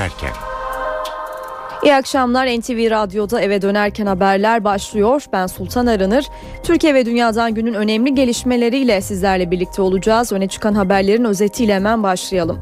dönerken. 0.00 0.32
İyi 1.82 1.94
akşamlar 1.94 2.46
NTV 2.46 2.90
Radyo'da 2.90 3.40
eve 3.40 3.62
dönerken 3.62 4.06
haberler 4.06 4.64
başlıyor. 4.64 5.24
Ben 5.32 5.46
Sultan 5.46 5.86
Arınır. 5.86 6.26
Türkiye 6.62 6.94
ve 6.94 7.06
dünyadan 7.06 7.54
günün 7.54 7.74
önemli 7.74 8.14
gelişmeleriyle 8.14 9.00
sizlerle 9.00 9.50
birlikte 9.50 9.82
olacağız. 9.82 10.32
Öne 10.32 10.48
çıkan 10.48 10.74
haberlerin 10.74 11.24
özetiyle 11.24 11.74
hemen 11.74 12.02
başlayalım. 12.02 12.60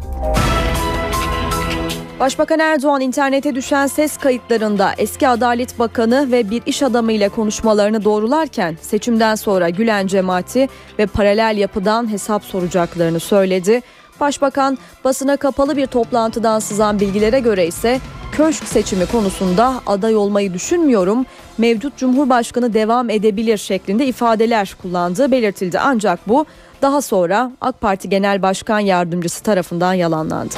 Başbakan 2.21 2.59
Erdoğan 2.59 3.01
internete 3.01 3.55
düşen 3.55 3.87
ses 3.87 4.17
kayıtlarında 4.17 4.93
eski 4.99 5.29
Adalet 5.29 5.79
Bakanı 5.79 6.33
ve 6.33 6.51
bir 6.51 6.63
iş 6.67 6.83
adamı 6.83 7.13
ile 7.13 7.29
konuşmalarını 7.29 8.05
doğrularken 8.05 8.77
seçimden 8.81 9.35
sonra 9.35 9.71
Gülen 9.71 10.07
cemaati 10.07 10.69
ve 10.99 11.07
paralel 11.07 11.57
yapıdan 11.59 12.13
hesap 12.13 12.45
soracaklarını 12.45 13.21
söyledi. 13.21 13.83
Başbakan 14.21 14.79
basına 15.05 15.37
kapalı 15.37 15.77
bir 15.77 15.87
toplantıdan 15.87 16.59
sızan 16.59 17.01
bilgilere 17.01 17.41
göre 17.41 17.67
ise 17.67 18.01
köşk 18.33 18.65
seçimi 18.65 19.07
konusunda 19.07 19.75
aday 19.87 20.17
olmayı 20.17 20.55
düşünmüyorum. 20.55 21.27
Mevcut 21.59 21.97
Cumhurbaşkanı 21.97 22.75
devam 22.75 23.11
edebilir 23.11 23.59
şeklinde 23.59 24.07
ifadeler 24.07 24.77
kullandığı 24.83 25.33
belirtildi. 25.33 25.79
Ancak 25.79 26.29
bu 26.29 26.47
daha 26.83 27.03
sonra 27.03 27.53
AK 27.61 27.81
Parti 27.81 28.09
Genel 28.09 28.43
Başkan 28.43 28.81
Yardımcısı 28.81 29.43
tarafından 29.43 29.95
yalanlandı. 29.95 30.55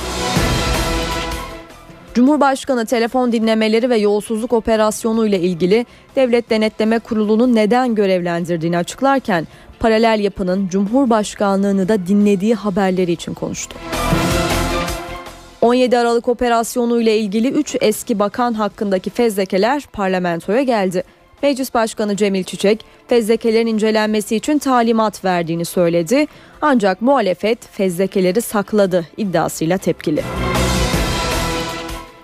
Cumhurbaşkanı 2.14 2.86
telefon 2.86 3.32
dinlemeleri 3.32 3.90
ve 3.90 3.96
yolsuzluk 3.96 4.52
operasyonu 4.52 5.26
ile 5.26 5.40
ilgili 5.40 5.86
Devlet 6.16 6.50
Denetleme 6.50 6.98
Kurulu'nun 6.98 7.54
neden 7.54 7.94
görevlendirdiğini 7.94 8.78
açıklarken 8.78 9.46
paralel 9.80 10.20
yapının 10.20 10.68
Cumhurbaşkanlığını 10.68 11.88
da 11.88 12.06
dinlediği 12.06 12.54
haberleri 12.54 13.12
için 13.12 13.34
konuştu. 13.34 13.78
17 15.60 15.98
Aralık 15.98 16.28
operasyonu 16.28 17.00
ile 17.00 17.18
ilgili 17.18 17.48
3 17.48 17.76
eski 17.80 18.18
bakan 18.18 18.52
hakkındaki 18.54 19.10
fezlekeler 19.10 19.82
parlamentoya 19.92 20.62
geldi. 20.62 21.04
Meclis 21.42 21.74
Başkanı 21.74 22.16
Cemil 22.16 22.44
Çiçek 22.44 22.84
fezlekelerin 23.08 23.66
incelenmesi 23.66 24.36
için 24.36 24.58
talimat 24.58 25.24
verdiğini 25.24 25.64
söyledi. 25.64 26.26
Ancak 26.62 27.02
muhalefet 27.02 27.68
fezlekeleri 27.68 28.40
sakladı 28.40 29.06
iddiasıyla 29.16 29.78
tepkili. 29.78 30.22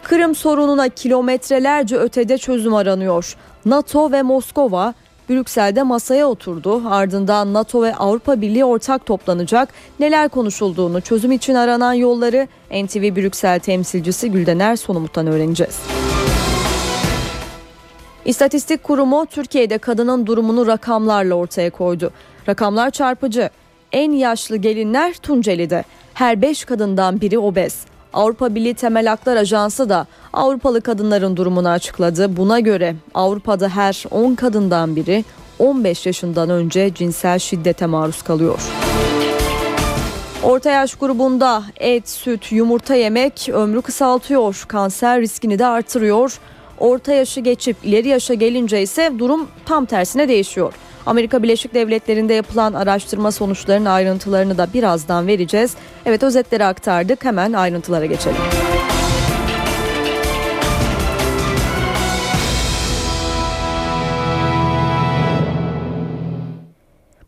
Kırım 0.03 0.35
sorununa 0.35 0.89
kilometrelerce 0.89 1.97
ötede 1.97 2.39
çözüm 2.39 2.75
aranıyor. 2.75 3.37
NATO 3.65 4.13
ve 4.13 4.23
Moskova 4.23 4.95
Brüksel'de 5.31 5.83
masaya 5.83 6.27
oturdu. 6.27 6.83
Ardından 6.89 7.53
NATO 7.53 7.83
ve 7.83 7.95
Avrupa 7.95 8.41
Birliği 8.41 8.65
ortak 8.65 9.07
toplanacak. 9.07 9.69
Neler 10.01 10.29
konuşulduğunu, 10.29 11.01
çözüm 11.01 11.33
için 11.33 11.55
aranan 11.55 11.93
yolları 11.93 12.49
NTV 12.71 13.17
Brüksel 13.17 13.61
temsilcisi 13.61 14.31
Güldener 14.31 14.77
Sonumut'tan 14.77 15.27
öğreneceğiz. 15.27 15.79
İstatistik 18.25 18.83
Kurumu 18.83 19.27
Türkiye'de 19.27 19.79
kadının 19.79 20.27
durumunu 20.27 20.67
rakamlarla 20.67 21.35
ortaya 21.35 21.71
koydu. 21.71 22.11
Rakamlar 22.49 22.91
çarpıcı. 22.91 23.51
En 23.93 24.13
yaşlı 24.13 24.57
gelinler 24.57 25.15
Tunceli'de. 25.15 25.85
Her 26.15 26.43
5 26.43 26.65
kadından 26.65 27.21
biri 27.21 27.39
obez. 27.39 27.87
Avrupa 28.13 28.55
Birliği 28.55 28.75
Temel 28.75 29.07
Haklar 29.07 29.37
Ajansı 29.37 29.89
da 29.89 30.07
Avrupalı 30.33 30.81
kadınların 30.81 31.37
durumunu 31.37 31.69
açıkladı. 31.69 32.37
Buna 32.37 32.61
göre 32.61 32.97
Avrupa'da 33.15 33.69
her 33.69 34.05
10 34.11 34.35
kadından 34.35 34.97
biri 34.97 35.25
15 35.59 36.07
yaşından 36.07 36.51
önce 36.51 36.95
cinsel 36.95 37.39
şiddete 37.39 37.87
maruz 37.87 38.23
kalıyor. 38.23 38.61
Orta 40.43 40.71
yaş 40.71 40.95
grubunda 40.95 41.63
et, 41.77 42.09
süt, 42.09 42.53
yumurta 42.53 42.95
yemek 42.95 43.49
ömrü 43.53 43.83
kısaltıyor, 43.83 44.65
kanser 44.69 45.21
riskini 45.21 45.59
de 45.59 45.67
artırıyor. 45.67 46.39
Orta 46.79 47.13
yaşı 47.13 47.41
geçip 47.41 47.77
ileri 47.85 48.09
yaşa 48.09 48.35
gelince 48.35 48.83
ise 48.83 49.13
durum 49.19 49.49
tam 49.65 49.85
tersine 49.87 50.29
değişiyor. 50.29 50.75
Amerika 51.07 51.43
Birleşik 51.43 51.75
Devletleri'nde 51.75 52.35
yapılan 52.35 52.73
araştırma 52.73 53.33
sonuçlarının 53.33 53.87
ayrıntılarını 53.87 54.59
da 54.59 54.69
birazdan 54.75 55.27
vereceğiz. 55.27 55.75
Evet 56.07 56.23
özetleri 56.23 56.65
aktardık 56.65 57.25
hemen 57.25 57.53
ayrıntılara 57.53 58.07
geçelim. 58.07 58.37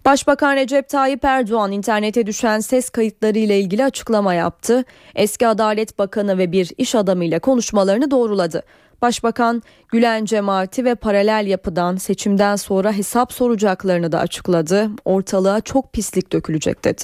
Başbakan 0.05 0.57
Recep 0.57 0.89
Tayyip 0.89 1.25
Erdoğan 1.25 1.73
internete 1.73 2.27
düşen 2.27 2.61
ses 2.61 2.91
kayıtları 2.91 3.39
ile 3.39 3.61
ilgili 3.61 3.85
açıklama 3.85 4.35
yaptı. 4.35 4.85
Eski 5.15 5.47
Adalet 5.47 5.99
Bakanı 5.99 6.39
ve 6.39 6.53
bir 6.53 6.71
iş 6.79 6.95
adamıyla 6.95 7.39
konuşmalarını 7.39 8.11
doğruladı. 8.11 8.63
Başbakan 9.03 9.63
Gülen 9.89 10.25
cemaati 10.25 10.85
ve 10.85 10.95
paralel 10.95 11.47
yapıdan 11.47 11.97
seçimden 11.97 12.57
sonra 12.57 12.93
hesap 12.93 13.33
soracaklarını 13.33 14.13
da 14.13 14.19
açıkladı. 14.19 14.91
Ortalığa 15.05 15.61
çok 15.61 15.93
pislik 15.93 16.33
dökülecek 16.33 16.85
dedi. 16.85 17.03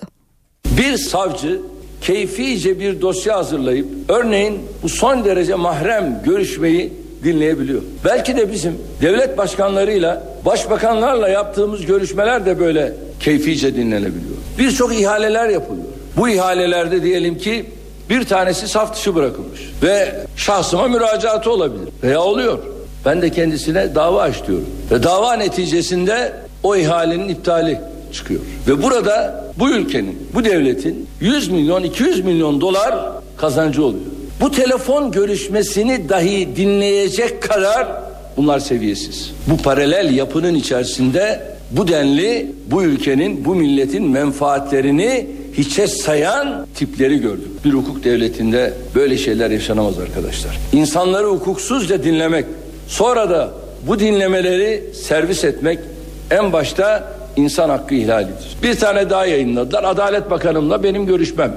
Bir 0.79 0.97
savcı 0.97 1.61
keyfice 2.01 2.81
bir 2.81 3.01
dosya 3.01 3.37
hazırlayıp 3.37 3.87
örneğin 4.09 4.61
bu 4.83 4.89
son 4.89 5.25
derece 5.25 5.55
mahrem 5.55 6.23
görüşmeyi 6.25 6.93
dinleyebiliyor. 7.25 7.83
Belki 8.05 8.37
de 8.37 8.53
bizim 8.53 8.79
devlet 9.03 9.39
başkanlarıyla, 9.39 10.25
başbakanlarla 10.45 11.29
yaptığımız 11.29 11.87
görüşmeler 11.87 12.47
de 12.47 12.61
böyle 12.61 12.93
keyfice 13.21 13.77
dinlenebiliyor. 13.77 14.37
Birçok 14.59 14.95
ihaleler 14.95 15.49
yapılıyor. 15.49 15.87
Bu 16.17 16.29
ihalelerde 16.29 17.03
diyelim 17.03 17.39
ki 17.39 17.67
bir 18.11 18.25
tanesi 18.25 18.69
saf 18.69 18.95
dışı 18.95 19.15
bırakılmış 19.15 19.61
ve 19.83 20.15
şahsıma 20.37 20.89
müracaatı 20.89 21.51
olabilir 21.51 21.89
veya 22.03 22.21
oluyor. 22.21 22.59
Ben 23.05 23.23
de 23.23 23.31
kendisine 23.31 23.95
dava 23.95 24.23
aç. 24.23 24.35
Ve 24.91 25.03
dava 25.03 25.35
neticesinde 25.35 26.33
o 26.63 26.77
ihalenin 26.77 27.29
iptali 27.29 27.81
çıkıyor. 28.13 28.41
Ve 28.69 28.83
burada 28.83 29.45
bu 29.59 29.71
ülkenin, 29.71 30.29
bu 30.35 30.45
devletin 30.45 31.07
100 31.21 31.49
milyon, 31.49 31.83
200 31.83 32.25
milyon 32.25 32.61
dolar 32.61 32.95
kazancı 33.37 33.85
oluyor. 33.85 34.05
Bu 34.41 34.51
telefon 34.51 35.13
görüşmesini 35.13 36.09
dahi 36.09 36.57
dinleyecek 36.57 37.43
kadar 37.43 37.89
bunlar 38.37 38.59
seviyesiz. 38.59 39.33
Bu 39.47 39.57
paralel 39.57 40.15
yapının 40.15 40.55
içerisinde 40.55 41.43
bu 41.71 41.89
denli 41.89 42.53
bu 42.71 42.83
ülkenin, 42.83 43.45
bu 43.45 43.55
milletin 43.55 44.11
menfaatlerini 44.11 45.27
hiçe 45.59 45.87
sayan 45.87 46.67
tipleri 46.75 47.19
gördük. 47.21 47.65
Bir 47.65 47.73
hukuk 47.73 48.05
devletinde 48.05 48.73
böyle 48.95 49.19
şeyler 49.19 49.51
yaşanamaz 49.51 49.99
arkadaşlar. 49.99 50.59
İnsanları 50.73 51.27
hukuksuzca 51.27 52.05
dinlemek, 52.05 52.47
sonra 52.89 53.31
da 53.31 53.51
bu 53.87 53.99
dinlemeleri 53.99 54.85
servis 54.95 55.45
etmek 55.45 55.79
en 56.31 56.53
başta 56.53 57.15
insan 57.37 57.69
hakkı 57.69 57.95
ihlalidir. 57.95 58.57
Bir 58.63 58.75
tane 58.75 59.11
daha 59.11 59.27
yayınladılar. 59.27 59.85
Adalet 59.85 60.31
Bakanımla 60.31 60.83
benim 60.83 61.07
görüşmem. 61.07 61.57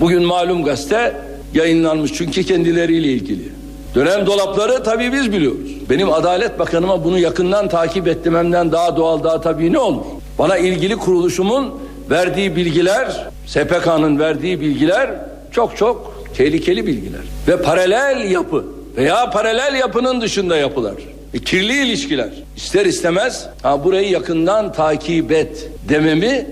Bugün 0.00 0.22
malum 0.22 0.64
gazete 0.64 1.16
yayınlanmış 1.54 2.12
çünkü 2.14 2.44
kendileriyle 2.44 3.08
ilgili. 3.08 3.48
Dönem 3.94 4.26
dolapları 4.26 4.82
tabii 4.82 5.12
biz 5.12 5.32
biliyoruz. 5.32 5.70
Benim 5.90 6.12
Adalet 6.12 6.58
Bakanıma 6.58 7.04
bunu 7.04 7.18
yakından 7.18 7.68
takip 7.68 8.08
etmemden 8.08 8.72
daha 8.72 8.96
doğal 8.96 9.24
daha 9.24 9.40
tabii 9.40 9.72
ne 9.72 9.78
olur? 9.78 10.02
Bana 10.38 10.56
ilgili 10.56 10.96
kuruluşumun 10.96 11.74
verdiği 12.10 12.56
bilgiler, 12.56 13.26
SPK'nın 13.46 14.18
verdiği 14.18 14.60
bilgiler 14.60 15.10
çok 15.52 15.76
çok 15.76 16.24
tehlikeli 16.36 16.86
bilgiler. 16.86 17.20
Ve 17.48 17.62
paralel 17.62 18.30
yapı 18.30 18.64
veya 18.96 19.30
paralel 19.30 19.74
yapının 19.74 20.20
dışında 20.20 20.56
yapılar. 20.56 20.94
E, 21.34 21.38
kirli 21.38 21.86
ilişkiler. 21.86 22.28
İster 22.56 22.86
istemez 22.86 23.46
ha 23.62 23.84
burayı 23.84 24.10
yakından 24.10 24.72
takip 24.72 25.32
et 25.32 25.68
dememi 25.88 26.46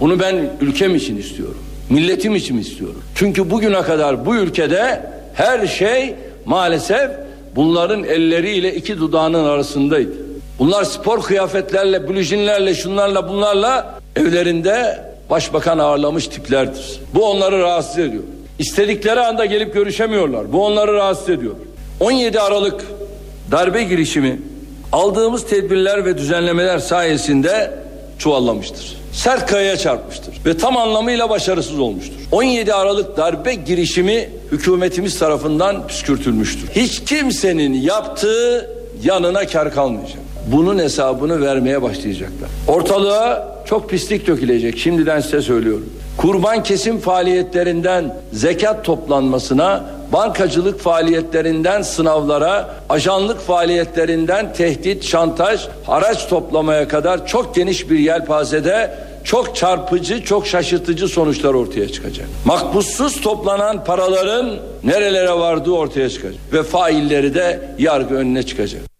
bunu 0.00 0.20
ben 0.20 0.50
ülkem 0.60 0.94
için 0.94 1.16
istiyorum. 1.16 1.58
Milletim 1.90 2.36
için 2.36 2.58
istiyorum. 2.58 3.02
Çünkü 3.14 3.50
bugüne 3.50 3.82
kadar 3.82 4.26
bu 4.26 4.36
ülkede 4.36 5.02
her 5.34 5.66
şey 5.66 6.14
maalesef 6.44 7.10
bunların 7.56 8.04
elleriyle 8.04 8.74
iki 8.74 8.98
dudağının 8.98 9.44
arasındaydı. 9.44 10.12
Bunlar 10.58 10.84
spor 10.84 11.22
kıyafetlerle, 11.22 12.08
blujinlerle, 12.08 12.74
şunlarla 12.74 13.28
bunlarla 13.28 13.97
evlerinde 14.18 15.04
başbakan 15.30 15.78
ağırlamış 15.78 16.28
tiplerdir. 16.28 17.00
Bu 17.14 17.30
onları 17.30 17.58
rahatsız 17.62 17.98
ediyor. 17.98 18.22
İstedikleri 18.58 19.20
anda 19.20 19.44
gelip 19.44 19.74
görüşemiyorlar. 19.74 20.52
Bu 20.52 20.66
onları 20.66 20.92
rahatsız 20.92 21.28
ediyor. 21.28 21.54
17 22.00 22.40
Aralık 22.40 22.84
darbe 23.50 23.82
girişimi 23.82 24.40
aldığımız 24.92 25.46
tedbirler 25.46 26.04
ve 26.04 26.18
düzenlemeler 26.18 26.78
sayesinde 26.78 27.70
çuvallamıştır. 28.18 28.96
Sert 29.12 29.46
kayaya 29.46 29.76
çarpmıştır 29.76 30.34
ve 30.46 30.58
tam 30.58 30.76
anlamıyla 30.76 31.30
başarısız 31.30 31.78
olmuştur. 31.78 32.14
17 32.32 32.74
Aralık 32.74 33.16
darbe 33.16 33.54
girişimi 33.54 34.30
hükümetimiz 34.52 35.18
tarafından 35.18 35.86
püskürtülmüştür. 35.86 36.70
Hiç 36.70 37.04
kimsenin 37.04 37.74
yaptığı 37.74 38.70
yanına 39.02 39.46
kar 39.46 39.74
kalmayacak. 39.74 40.18
Bunun 40.52 40.78
hesabını 40.78 41.40
vermeye 41.40 41.82
başlayacaklar. 41.82 42.48
Ortalığa 42.68 43.58
çok 43.64 43.90
pislik 43.90 44.26
dökülecek. 44.26 44.78
Şimdiden 44.78 45.20
size 45.20 45.42
söylüyorum. 45.42 45.90
Kurban 46.16 46.62
kesim 46.62 46.98
faaliyetlerinden 46.98 48.16
zekat 48.32 48.84
toplanmasına 48.84 49.84
bankacılık 50.12 50.80
faaliyetlerinden 50.80 51.82
sınavlara, 51.82 52.74
ajanlık 52.88 53.40
faaliyetlerinden 53.40 54.52
tehdit, 54.52 55.04
şantaj, 55.04 55.60
haraç 55.84 56.28
toplamaya 56.28 56.88
kadar 56.88 57.26
çok 57.26 57.54
geniş 57.54 57.90
bir 57.90 57.98
yelpazede 57.98 58.94
çok 59.24 59.56
çarpıcı, 59.56 60.24
çok 60.24 60.46
şaşırtıcı 60.46 61.08
sonuçlar 61.08 61.54
ortaya 61.54 61.88
çıkacak. 61.88 62.26
Makbussuz 62.44 63.20
toplanan 63.20 63.84
paraların 63.84 64.56
nerelere 64.84 65.32
vardığı 65.32 65.70
ortaya 65.70 66.10
çıkacak 66.10 66.40
ve 66.52 66.62
failleri 66.62 67.34
de 67.34 67.60
yargı 67.78 68.14
önüne 68.14 68.42
çıkacak. 68.42 68.97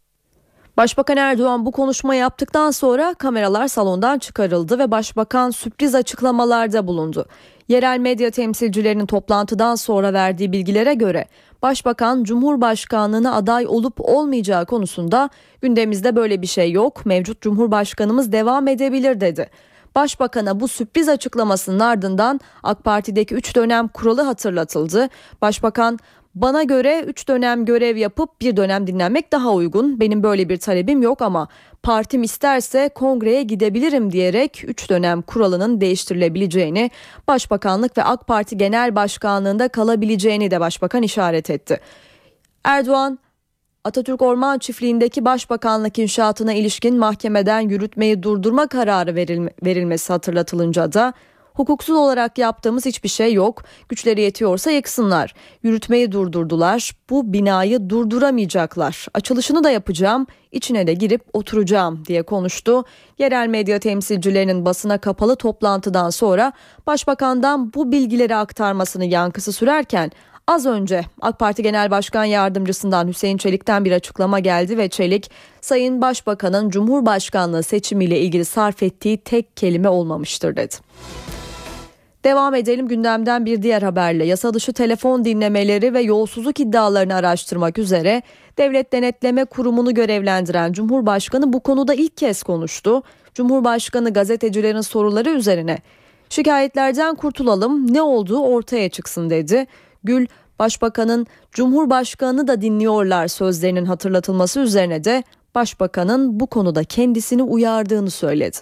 Başbakan 0.79 1.17
Erdoğan 1.17 1.67
bu 1.67 1.73
konuşma 1.73 2.15
yaptıktan 2.15 2.71
sonra 2.71 3.15
kameralar 3.15 3.69
salondan 3.69 4.19
çıkarıldı 4.19 4.79
ve 4.79 4.91
başbakan 4.91 5.51
sürpriz 5.51 5.95
açıklamalarda 5.95 6.87
bulundu. 6.87 7.27
Yerel 7.69 7.99
medya 7.99 8.31
temsilcilerinin 8.31 9.07
toplantıdan 9.07 9.75
sonra 9.75 10.13
verdiği 10.13 10.53
bilgilere 10.53 10.95
göre 10.95 11.27
Başbakan 11.63 12.25
Cumhurbaşkanlığına 12.25 13.35
aday 13.35 13.67
olup 13.67 13.95
olmayacağı 13.99 14.67
konusunda 14.67 15.31
gündemimizde 15.63 16.17
böyle 16.17 16.43
bir 16.43 16.47
şey 16.47 16.73
yok. 16.73 17.07
Mevcut 17.07 17.41
Cumhurbaşkanımız 17.41 18.33
devam 18.33 18.69
edebilir 18.69 19.21
dedi. 19.21 19.51
Başbakan'a 19.95 20.61
bu 20.61 20.69
sürpriz 20.69 21.09
açıklamasının 21.09 21.81
ardından 21.81 22.41
AK 22.63 22.85
Parti'deki 22.85 23.35
3 23.35 23.57
dönem 23.57 23.89
kuralı 23.89 24.23
hatırlatıldı. 24.23 25.09
Başbakan 25.43 25.99
bana 26.43 26.63
göre 26.63 27.05
3 27.07 27.29
dönem 27.29 27.65
görev 27.65 27.97
yapıp 27.97 28.41
bir 28.41 28.57
dönem 28.57 28.87
dinlenmek 28.87 29.33
daha 29.33 29.53
uygun. 29.53 30.01
Benim 30.01 30.23
böyle 30.23 30.49
bir 30.49 30.57
talebim 30.57 31.03
yok 31.03 31.23
ama 31.23 31.49
partim 31.83 32.23
isterse 32.23 32.89
kongreye 32.95 33.43
gidebilirim 33.43 34.13
diyerek 34.13 34.65
3 34.67 34.91
dönem 34.91 35.23
kuralının 35.23 35.81
değiştirilebileceğini, 35.81 36.91
Başbakanlık 37.29 37.99
ve 37.99 38.05
AK 38.05 38.27
Parti 38.27 38.57
Genel 38.57 38.95
Başkanlığında 38.95 39.69
kalabileceğini 39.69 40.51
de 40.51 40.61
Başbakan 40.61 41.03
işaret 41.03 41.51
etti. 41.51 41.81
Erdoğan 42.65 43.19
Atatürk 43.85 44.23
Orman 44.23 44.59
Çiftliği'ndeki 44.59 45.25
başbakanlık 45.25 45.99
inşaatına 45.99 46.53
ilişkin 46.53 46.99
mahkemeden 46.99 47.61
yürütmeyi 47.61 48.23
durdurma 48.23 48.67
kararı 48.67 49.15
verilme, 49.15 49.51
verilmesi 49.65 50.13
hatırlatılınca 50.13 50.93
da 50.93 51.13
hukuksuz 51.59 51.97
olarak 51.97 52.39
yaptığımız 52.39 52.87
hiçbir 52.87 53.09
şey 53.09 53.33
yok. 53.33 53.63
Güçleri 53.89 54.21
yetiyorsa 54.21 54.71
yıksınlar. 54.71 55.35
Yürütmeyi 55.63 56.13
durdurdular. 56.13 56.93
Bu 57.11 57.33
binayı 57.33 57.91
durduramayacaklar. 57.91 59.07
Açılışını 59.15 59.65
da 59.65 59.71
yapacağım. 59.71 60.27
içine 60.53 60.87
de 60.87 60.95
girip 60.95 61.23
oturacağım 61.33 62.05
diye 62.07 62.23
konuştu. 62.23 62.85
Yerel 63.19 63.49
medya 63.49 63.79
temsilcilerinin 63.79 64.65
basına 64.65 64.99
kapalı 64.99 65.37
toplantıdan 65.37 66.11
sonra 66.11 66.53
başbakandan 66.87 67.75
bu 67.75 67.93
bilgileri 67.93 68.37
aktarmasını 68.37 69.05
yankısı 69.05 69.53
sürerken 69.53 70.11
Az 70.49 70.67
önce 70.67 71.05
AK 71.21 71.39
Parti 71.39 71.63
Genel 71.63 71.91
Başkan 71.91 72.25
Yardımcısından 72.25 73.09
Hüseyin 73.09 73.37
Çelik'ten 73.37 73.85
bir 73.85 73.93
açıklama 73.93 74.39
geldi 74.39 74.79
ve 74.79 74.89
Çelik, 74.89 75.31
Sayın 75.61 76.03
Başbakan'ın 76.03 76.71
Cumhurbaşkanlığı 76.71 77.63
seçimiyle 77.63 78.21
ilgili 78.21 78.45
sarf 78.45 78.83
ettiği 78.83 79.19
tek 79.19 79.57
kelime 79.57 79.89
olmamıştır 79.89 80.57
dedi. 80.57 80.75
Devam 82.29 82.55
edelim 82.55 82.89
gündemden 82.89 83.47
bir 83.47 83.63
diğer 83.63 83.83
haberle. 83.83 84.25
Yasa 84.25 84.55
dışı 84.55 84.73
telefon 84.73 85.25
dinlemeleri 85.25 85.95
ve 85.95 86.01
yolsuzluk 86.01 86.61
iddialarını 86.61 87.15
araştırmak 87.15 87.79
üzere 87.79 88.23
Devlet 88.59 88.93
Denetleme 88.93 89.45
Kurumu'nu 89.45 89.95
görevlendiren 89.95 90.73
Cumhurbaşkanı 90.73 91.53
bu 91.53 91.61
konuda 91.61 91.95
ilk 91.95 92.17
kez 92.17 92.43
konuştu. 92.43 93.03
Cumhurbaşkanı 93.35 94.13
gazetecilerin 94.13 94.81
soruları 94.81 95.31
üzerine 95.31 95.79
şikayetlerden 96.29 97.15
kurtulalım 97.15 97.95
ne 97.95 98.03
olduğu 98.03 98.41
ortaya 98.41 98.89
çıksın 98.89 99.31
dedi. 99.31 99.67
Gül 100.05 100.27
Başbakanın 100.59 101.27
Cumhurbaşkanı 101.53 102.49
da 102.49 102.61
dinliyorlar 102.61 103.29
sözlerinin 103.29 103.85
hatırlatılması 103.85 104.61
üzerine 104.61 105.05
de 105.05 105.23
Başbakanın 105.55 106.41
bu 106.41 106.47
konuda 106.47 106.85
kendisini 106.85 107.43
uyardığını 107.43 108.11
söyledi. 108.11 108.59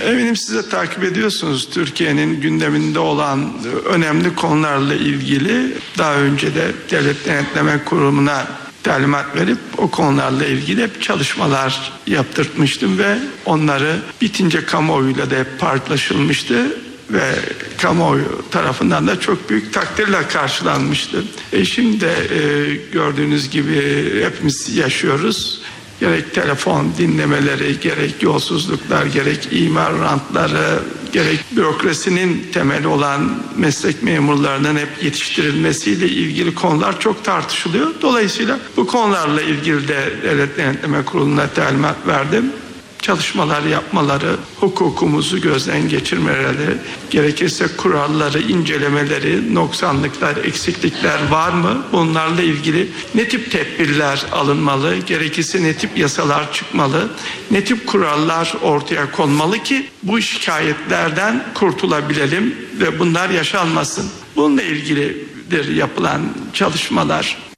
Eminim 0.00 0.36
size 0.36 0.68
takip 0.68 1.04
ediyorsunuz 1.04 1.68
Türkiye'nin 1.70 2.40
gündeminde 2.40 2.98
olan 2.98 3.52
önemli 3.84 4.34
konularla 4.34 4.94
ilgili 4.94 5.76
daha 5.98 6.14
önce 6.14 6.54
de 6.54 6.72
Devlet 6.90 7.26
Denetleme 7.26 7.84
Kurumu'na 7.84 8.46
talimat 8.82 9.36
verip 9.36 9.58
o 9.78 9.90
konularla 9.90 10.44
ilgili 10.44 10.82
hep 10.82 11.02
çalışmalar 11.02 11.92
yaptırtmıştım 12.06 12.98
ve 12.98 13.18
onları 13.44 13.96
bitince 14.20 14.64
kamuoyuyla 14.64 15.30
da 15.30 15.36
hep 15.36 15.58
paylaşılmıştı 15.58 16.66
ve 17.10 17.34
kamuoyu 17.78 18.42
tarafından 18.50 19.06
da 19.06 19.20
çok 19.20 19.50
büyük 19.50 19.72
takdirle 19.72 20.28
karşılanmıştı. 20.28 21.24
E 21.52 21.64
şimdi 21.64 22.00
de 22.00 22.12
e, 22.12 22.74
gördüğünüz 22.92 23.50
gibi 23.50 24.24
hepimiz 24.24 24.76
yaşıyoruz. 24.76 25.59
Gerek 26.00 26.34
telefon 26.34 26.92
dinlemeleri, 26.98 27.80
gerek 27.80 28.22
yolsuzluklar, 28.22 29.06
gerek 29.06 29.48
imar 29.52 29.98
rantları, 29.98 30.82
gerek 31.12 31.40
bürokrasinin 31.56 32.46
temeli 32.52 32.86
olan 32.86 33.42
meslek 33.56 34.02
memurlarının 34.02 34.76
hep 34.76 34.88
yetiştirilmesiyle 35.02 36.08
ilgili 36.08 36.54
konular 36.54 37.00
çok 37.00 37.24
tartışılıyor. 37.24 37.94
Dolayısıyla 38.02 38.58
bu 38.76 38.86
konularla 38.86 39.42
ilgili 39.42 39.88
de 39.88 40.12
Devlet 40.22 40.56
Denetleme 40.56 41.04
Kurulu'na 41.04 41.46
talimat 41.46 42.06
verdim 42.06 42.52
çalışmalar 43.02 43.62
yapmaları, 43.62 44.36
hukukumuzu 44.60 45.40
gözden 45.40 45.88
geçirmeleri, 45.88 46.76
gerekirse 47.10 47.66
kuralları 47.76 48.40
incelemeleri, 48.40 49.54
noksanlıklar, 49.54 50.36
eksiklikler 50.36 51.30
var 51.30 51.52
mı? 51.52 51.84
Bunlarla 51.92 52.42
ilgili 52.42 52.88
ne 53.14 53.28
tip 53.28 53.52
tedbirler 53.52 54.24
alınmalı, 54.32 54.96
gerekirse 54.96 55.62
ne 55.62 55.74
tip 55.74 55.98
yasalar 55.98 56.52
çıkmalı, 56.52 57.10
ne 57.50 57.64
tip 57.64 57.86
kurallar 57.86 58.54
ortaya 58.62 59.12
konmalı 59.12 59.62
ki 59.62 59.86
bu 60.02 60.22
şikayetlerden 60.22 61.44
kurtulabilelim 61.54 62.54
ve 62.80 62.98
bunlar 62.98 63.30
yaşanmasın. 63.30 64.10
Bununla 64.36 64.62
ilgilidir 64.62 65.76
yapılan 65.76 66.20
çalışmalar. 66.52 67.49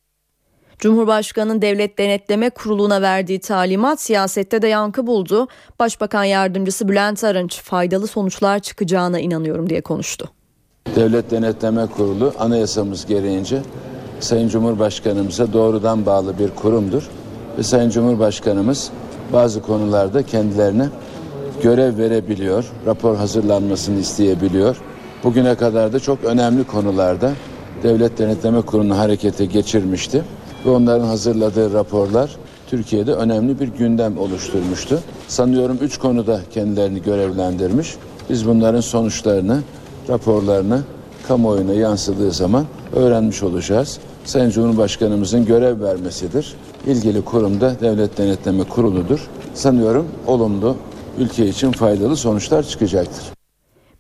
Cumhurbaşkanı'nın 0.83 1.63
Devlet 1.63 1.99
Denetleme 1.99 2.51
Kurulu'na 2.51 3.03
verdiği 3.03 3.41
talimat 3.41 4.01
siyasette 4.01 4.63
de 4.63 4.69
yankı 4.69 5.07
buldu. 5.07 5.49
Başbakan 5.79 6.25
Yardımcısı 6.25 6.89
Bülent 6.89 7.25
Arınç 7.25 7.63
faydalı 7.63 8.07
sonuçlar 8.07 8.59
çıkacağına 8.59 9.21
inanıyorum 9.21 9.71
diye 9.71 9.81
konuştu. 9.81 10.31
Devlet 10.97 11.31
Denetleme 11.31 11.87
Kurulu 11.87 12.35
anayasamız 12.39 13.07
gereğince 13.07 13.63
Sayın 14.21 14.49
Cumhurbaşkanımıza 14.49 15.53
doğrudan 15.53 16.07
bağlı 16.07 16.39
bir 16.39 16.51
kurumdur. 16.51 17.09
Ve 17.59 17.63
Sayın 17.63 17.91
Cumhurbaşkanımız 17.91 18.91
bazı 19.33 19.63
konularda 19.63 20.23
kendilerine 20.23 20.89
görev 21.63 21.99
verebiliyor, 21.99 22.65
rapor 22.87 23.17
hazırlanmasını 23.17 24.01
isteyebiliyor. 24.01 24.77
Bugüne 25.25 25.55
kadar 25.55 25.93
da 25.93 26.01
çok 26.01 26.25
önemli 26.25 26.65
konularda 26.65 27.33
Devlet 27.83 28.19
Denetleme 28.19 28.61
Kurulu'nu 28.61 28.99
harekete 28.99 29.45
geçirmişti 29.45 30.25
ve 30.67 30.71
onların 30.71 31.07
hazırladığı 31.07 31.73
raporlar 31.73 32.37
Türkiye'de 32.67 33.13
önemli 33.13 33.61
bir 33.61 33.69
gündem 33.69 34.19
oluşturmuştu. 34.19 35.01
Sanıyorum 35.29 35.79
üç 35.81 35.99
konuda 35.99 36.41
kendilerini 36.51 37.03
görevlendirmiş. 37.03 37.95
Biz 38.31 38.47
bunların 38.47 38.81
sonuçlarını, 38.81 39.61
raporlarını 40.09 40.81
kamuoyuna 41.29 41.73
yansıdığı 41.73 42.33
zaman 42.33 42.65
öğrenmiş 42.93 43.43
olacağız. 43.43 43.99
Sayın 44.25 44.51
Cumhurbaşkanımızın 44.51 45.45
görev 45.45 45.81
vermesidir. 45.81 46.55
İlgili 46.87 47.23
kurumda 47.23 47.81
Devlet 47.81 48.19
Denetleme 48.19 48.65
Kurulu'dur. 48.65 49.29
Sanıyorum 49.55 50.07
olumlu, 50.27 50.77
ülke 51.19 51.49
için 51.49 51.73
faydalı 51.73 52.17
sonuçlar 52.17 52.63
çıkacaktır. 52.63 53.42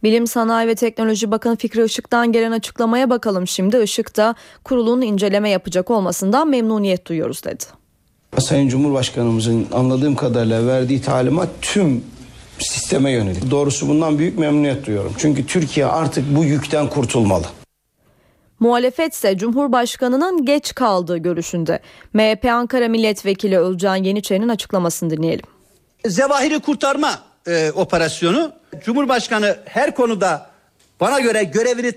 Bilim 0.02 0.26
Sanayi 0.26 0.68
ve 0.68 0.74
Teknoloji 0.74 1.30
Bakanı 1.30 1.56
Fikri 1.56 1.84
Işık'tan 1.84 2.32
gelen 2.32 2.52
açıklamaya 2.52 3.10
bakalım 3.10 3.46
şimdi. 3.46 3.82
Işık 3.82 4.16
da 4.16 4.34
kurulun 4.64 5.00
inceleme 5.00 5.50
yapacak 5.50 5.90
olmasından 5.90 6.48
memnuniyet 6.48 7.06
duyuyoruz 7.06 7.44
dedi. 7.44 7.64
Sayın 8.38 8.68
Cumhurbaşkanımızın 8.68 9.66
anladığım 9.72 10.16
kadarıyla 10.16 10.66
verdiği 10.66 11.02
talimat 11.02 11.48
tüm 11.62 12.04
sisteme 12.58 13.10
yönelik. 13.10 13.50
Doğrusu 13.50 13.88
bundan 13.88 14.18
büyük 14.18 14.38
memnuniyet 14.38 14.86
duyuyorum. 14.86 15.12
Çünkü 15.18 15.46
Türkiye 15.46 15.86
artık 15.86 16.36
bu 16.36 16.44
yükten 16.44 16.88
kurtulmalı. 16.88 17.46
Muhalefet 18.60 19.14
ise 19.14 19.38
Cumhurbaşkanı'nın 19.38 20.44
geç 20.44 20.74
kaldığı 20.74 21.16
görüşünde. 21.16 21.80
MHP 22.12 22.44
Ankara 22.44 22.88
Milletvekili 22.88 23.58
Özcan 23.58 23.96
Yeniçer'in 23.96 24.48
açıklamasını 24.48 25.10
dinleyelim. 25.10 25.44
Zevahiri 26.06 26.60
kurtarma 26.60 27.18
e, 27.46 27.70
operasyonu 27.70 28.52
Cumhurbaşkanı 28.80 29.58
her 29.64 29.94
konuda 29.94 30.50
bana 31.00 31.20
göre 31.20 31.44
görevini 31.44 31.92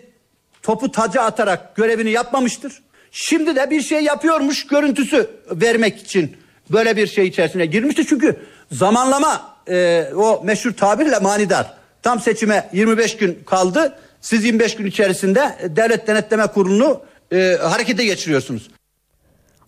topu 0.64 0.92
taca 0.92 1.22
atarak 1.22 1.76
görevini 1.76 2.12
yapmamıştır. 2.12 2.84
Şimdi 3.12 3.56
de 3.56 3.70
bir 3.70 3.82
şey 3.82 4.04
yapıyormuş 4.04 4.68
görüntüsü 4.68 5.30
vermek 5.52 6.02
için 6.02 6.38
böyle 6.72 6.98
bir 6.98 7.08
şey 7.08 7.28
içerisine 7.28 7.66
girmişti. 7.66 8.06
Çünkü 8.08 8.36
zamanlama 8.72 9.56
e, 9.70 10.08
o 10.16 10.42
meşhur 10.44 10.72
tabirle 10.72 11.20
manidar. 11.20 11.74
Tam 12.04 12.20
seçime 12.20 12.70
25 12.74 13.18
gün 13.18 13.40
kaldı. 13.46 13.96
Siz 14.22 14.44
25 14.46 14.76
gün 14.76 14.86
içerisinde 14.86 15.58
Devlet 15.64 16.08
Denetleme 16.08 16.48
Kurulu'nu 16.48 17.02
e, 17.32 17.58
harekete 17.62 18.06
geçiriyorsunuz. 18.06 18.70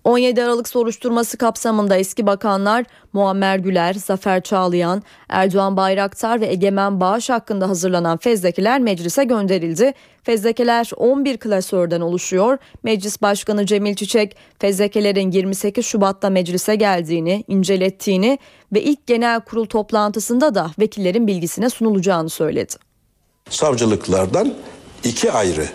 17 0.08 0.44
Aralık 0.44 0.68
soruşturması 0.68 1.38
kapsamında 1.38 1.96
eski 1.96 2.26
bakanlar 2.26 2.86
Muammer 3.14 3.58
Güler, 3.58 3.94
Zafer 3.94 4.44
Çağlayan, 4.44 5.04
Erdoğan 5.30 5.78
Bayraktar 5.78 6.42
ve 6.42 6.48
Egemen 6.48 7.00
Bağış 7.00 7.30
hakkında 7.30 7.70
hazırlanan 7.70 8.18
fezlekeler 8.18 8.80
meclise 8.80 9.24
gönderildi. 9.24 9.94
Fezlekeler 10.24 10.92
11 10.96 11.38
klasörden 11.38 12.02
oluşuyor. 12.02 12.58
Meclis 12.84 13.22
Başkanı 13.22 13.66
Cemil 13.66 13.96
Çiçek 13.96 14.38
fezlekelerin 14.60 15.32
28 15.32 15.86
Şubat'ta 15.86 16.30
meclise 16.30 16.76
geldiğini, 16.76 17.44
incelettiğini 17.48 18.40
ve 18.74 18.82
ilk 18.82 19.08
genel 19.08 19.40
kurul 19.40 19.66
toplantısında 19.66 20.56
da 20.56 20.72
vekillerin 20.80 21.28
bilgisine 21.28 21.70
sunulacağını 21.70 22.30
söyledi. 22.30 22.74
savcılıklardan 23.50 24.54
iki 25.04 25.32
ayrı 25.32 25.66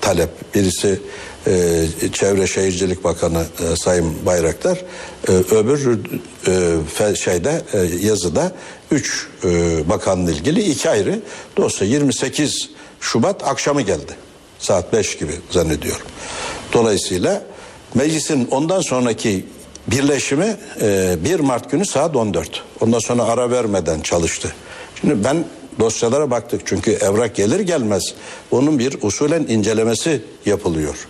talep. 0.00 0.54
Birisi 0.54 1.00
e, 1.48 1.86
Çevre 2.12 2.46
Şehircilik 2.46 3.04
Bakanı 3.04 3.44
e, 3.72 3.76
Sayın 3.76 4.26
Bayraktar, 4.26 4.84
e, 5.28 5.32
öbür 5.32 5.98
e, 7.10 7.16
şeyde 7.16 7.62
e, 7.72 7.78
yazıda 8.06 8.52
üç 8.90 9.28
e, 9.44 9.48
bakanla 9.88 10.30
ilgili 10.30 10.62
iki 10.62 10.90
ayrı 10.90 11.20
dosya 11.56 11.88
28 11.88 12.70
Şubat 13.00 13.44
akşamı 13.48 13.82
geldi. 13.82 14.12
Saat 14.58 14.92
5 14.92 15.18
gibi 15.18 15.32
zannediyorum. 15.50 16.06
Dolayısıyla 16.72 17.42
meclisin 17.94 18.48
ondan 18.50 18.80
sonraki 18.80 19.46
birleşimi 19.86 20.56
e, 20.80 21.16
1 21.24 21.40
Mart 21.40 21.70
günü 21.70 21.86
saat 21.86 22.16
14. 22.16 22.62
Ondan 22.80 22.98
sonra 22.98 23.22
ara 23.24 23.50
vermeden 23.50 24.00
çalıştı. 24.00 24.52
Şimdi 25.00 25.24
ben 25.24 25.44
dosyalara 25.80 26.30
baktık 26.30 26.60
çünkü 26.64 26.90
evrak 26.90 27.36
gelir 27.36 27.60
gelmez 27.60 28.02
onun 28.50 28.78
bir 28.78 29.02
usulen 29.02 29.42
incelemesi 29.48 30.22
yapılıyor. 30.46 31.08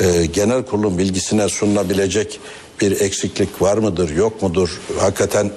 Ee, 0.00 0.26
genel 0.26 0.62
kurulun 0.62 0.98
bilgisine 0.98 1.48
sunulabilecek 1.48 2.40
bir 2.80 3.00
eksiklik 3.00 3.62
var 3.62 3.78
mıdır 3.78 4.16
yok 4.16 4.42
mudur 4.42 4.80
hakikaten 4.98 5.50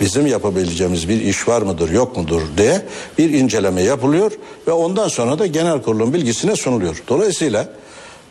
bizim 0.00 0.26
yapabileceğimiz 0.26 1.08
bir 1.08 1.20
iş 1.20 1.48
var 1.48 1.62
mıdır 1.62 1.90
yok 1.90 2.16
mudur 2.16 2.42
diye 2.56 2.82
bir 3.18 3.30
inceleme 3.30 3.82
yapılıyor 3.82 4.32
ve 4.66 4.72
ondan 4.72 5.08
sonra 5.08 5.38
da 5.38 5.46
genel 5.46 5.82
kurulun 5.82 6.14
bilgisine 6.14 6.56
sunuluyor. 6.56 7.02
Dolayısıyla 7.08 7.68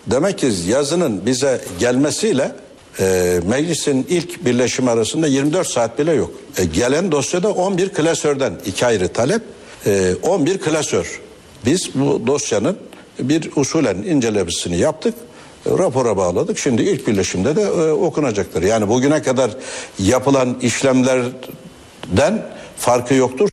demek 0.07 0.37
ki 0.37 0.47
yazının 0.67 1.25
bize 1.25 1.61
gelmesiyle 1.79 2.55
e, 2.99 3.39
meclisin 3.47 4.05
ilk 4.09 4.45
birleşimi 4.45 4.89
arasında 4.89 5.27
24 5.27 5.67
saat 5.67 5.99
bile 5.99 6.11
yok. 6.11 6.31
E, 6.57 6.65
gelen 6.65 7.11
dosyada 7.11 7.51
11 7.51 7.89
klasörden 7.89 8.53
iki 8.65 8.85
ayrı 8.85 9.07
talep, 9.07 9.41
e, 9.85 10.13
11 10.23 10.57
klasör. 10.57 11.21
Biz 11.65 11.89
bu 11.95 12.27
dosyanın 12.27 12.77
bir 13.19 13.49
usulen 13.55 13.95
incelemesini 13.95 14.77
yaptık, 14.77 15.13
e, 15.13 15.30
rapora 15.65 16.17
bağladık. 16.17 16.59
Şimdi 16.59 16.81
ilk 16.81 17.07
birleşimde 17.07 17.55
de 17.55 17.61
e, 17.61 17.91
okunacaktır. 17.91 18.63
Yani 18.63 18.87
bugüne 18.87 19.21
kadar 19.21 19.51
yapılan 19.99 20.59
işlemlerden 20.61 22.45
farkı 22.77 23.13
yoktur. 23.13 23.49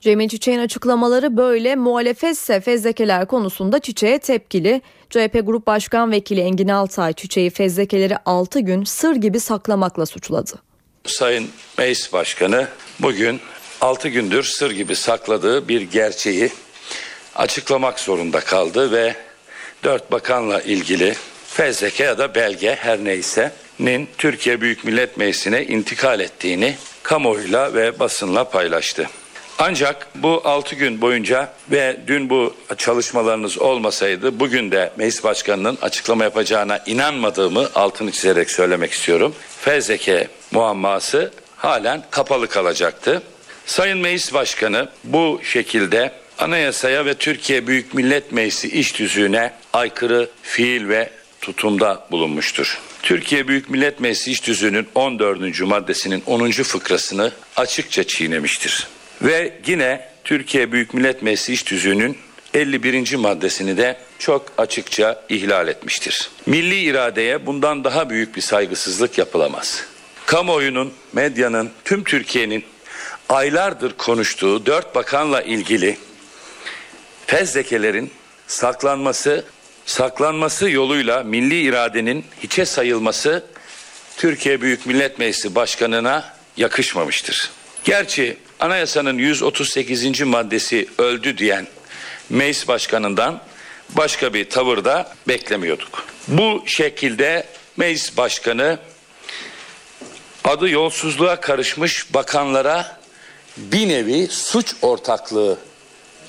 Cemil 0.00 0.28
Çiçek'in 0.28 0.58
açıklamaları 0.58 1.36
böyle 1.36 1.76
muhalefetse 1.76 2.60
fezlekeler 2.60 3.26
konusunda 3.26 3.78
Çiçek'e 3.78 4.18
tepkili. 4.18 4.82
CHP 5.10 5.46
Grup 5.46 5.66
Başkan 5.66 6.10
Vekili 6.10 6.40
Engin 6.40 6.68
Altay 6.68 7.12
Çiçek'i 7.12 7.50
fezlekeleri 7.50 8.16
6 8.26 8.60
gün 8.60 8.84
sır 8.84 9.16
gibi 9.16 9.40
saklamakla 9.40 10.06
suçladı. 10.06 10.52
Sayın 11.06 11.48
Meclis 11.78 12.12
Başkanı 12.12 12.68
bugün 13.00 13.40
6 13.80 14.08
gündür 14.08 14.42
sır 14.42 14.70
gibi 14.70 14.96
sakladığı 14.96 15.68
bir 15.68 15.80
gerçeği 15.80 16.50
açıklamak 17.34 18.00
zorunda 18.00 18.40
kaldı 18.40 18.92
ve 18.92 19.14
4 19.86 20.12
bakanla 20.12 20.60
ilgili 20.60 21.14
fezleke 21.48 22.04
ya 22.04 22.18
da 22.18 22.34
belge 22.34 22.74
her 22.74 23.04
neyse'nin 23.04 24.08
Türkiye 24.18 24.60
Büyük 24.60 24.84
Millet 24.84 25.16
Meclisi'ne 25.16 25.64
intikal 25.64 26.20
ettiğini 26.20 26.74
kamuoyuyla 27.02 27.74
ve 27.74 27.98
basınla 27.98 28.50
paylaştı. 28.50 29.08
Ancak 29.58 30.08
bu 30.14 30.42
6 30.44 30.74
gün 30.74 31.00
boyunca 31.00 31.52
ve 31.70 31.96
dün 32.06 32.30
bu 32.30 32.54
çalışmalarınız 32.76 33.58
olmasaydı 33.58 34.40
bugün 34.40 34.70
de 34.70 34.92
meclis 34.96 35.24
başkanının 35.24 35.78
açıklama 35.82 36.24
yapacağına 36.24 36.78
inanmadığımı 36.86 37.68
altını 37.74 38.12
çizerek 38.12 38.50
söylemek 38.50 38.92
istiyorum. 38.92 39.34
Fezleke 39.60 40.28
muamması 40.50 41.32
halen 41.56 42.02
kapalı 42.10 42.48
kalacaktı. 42.48 43.22
Sayın 43.66 43.98
Meclis 43.98 44.34
Başkanı 44.34 44.88
bu 45.04 45.40
şekilde 45.42 46.12
anayasaya 46.38 47.06
ve 47.06 47.14
Türkiye 47.14 47.66
Büyük 47.66 47.94
Millet 47.94 48.32
Meclisi 48.32 48.68
iş 48.68 48.92
tüzüğüne 48.92 49.52
aykırı 49.72 50.30
fiil 50.42 50.88
ve 50.88 51.10
tutumda 51.40 52.06
bulunmuştur. 52.10 52.78
Türkiye 53.02 53.48
Büyük 53.48 53.70
Millet 53.70 54.00
Meclisi 54.00 54.30
İş 54.30 54.40
Tüzüğü'nün 54.40 54.88
14. 54.94 55.60
maddesinin 55.60 56.22
10. 56.26 56.50
fıkrasını 56.50 57.32
açıkça 57.56 58.04
çiğnemiştir. 58.04 58.86
Ve 59.22 59.52
yine 59.66 60.08
Türkiye 60.24 60.72
Büyük 60.72 60.94
Millet 60.94 61.22
Meclisi 61.22 61.52
İş 61.52 61.62
Tüzüğü'nün 61.62 62.18
51. 62.54 63.14
maddesini 63.14 63.76
de 63.76 63.96
çok 64.18 64.52
açıkça 64.58 65.24
ihlal 65.28 65.68
etmiştir. 65.68 66.30
Milli 66.46 66.80
iradeye 66.80 67.46
bundan 67.46 67.84
daha 67.84 68.10
büyük 68.10 68.36
bir 68.36 68.40
saygısızlık 68.40 69.18
yapılamaz. 69.18 69.84
Kamuoyunun, 70.26 70.92
medyanın, 71.12 71.70
tüm 71.84 72.04
Türkiye'nin 72.04 72.64
aylardır 73.28 73.92
konuştuğu 73.92 74.66
dört 74.66 74.94
bakanla 74.94 75.42
ilgili 75.42 75.96
fezlekelerin 77.26 78.10
saklanması, 78.46 79.44
saklanması 79.86 80.70
yoluyla 80.70 81.22
milli 81.22 81.60
iradenin 81.60 82.24
hiçe 82.42 82.66
sayılması 82.66 83.44
Türkiye 84.16 84.60
Büyük 84.60 84.86
Millet 84.86 85.18
Meclisi 85.18 85.54
Başkanı'na 85.54 86.34
yakışmamıştır. 86.56 87.50
Gerçi 87.84 88.36
anayasanın 88.60 89.18
138. 89.18 90.20
maddesi 90.20 90.88
öldü 90.98 91.38
diyen 91.38 91.66
meclis 92.30 92.68
başkanından 92.68 93.40
başka 93.90 94.34
bir 94.34 94.50
tavır 94.50 94.84
da 94.84 95.14
beklemiyorduk. 95.28 96.06
Bu 96.28 96.62
şekilde 96.66 97.46
meclis 97.76 98.16
başkanı 98.16 98.78
adı 100.44 100.68
yolsuzluğa 100.68 101.40
karışmış 101.40 102.14
bakanlara 102.14 102.98
bir 103.56 103.88
nevi 103.88 104.26
suç 104.26 104.74
ortaklığı 104.82 105.58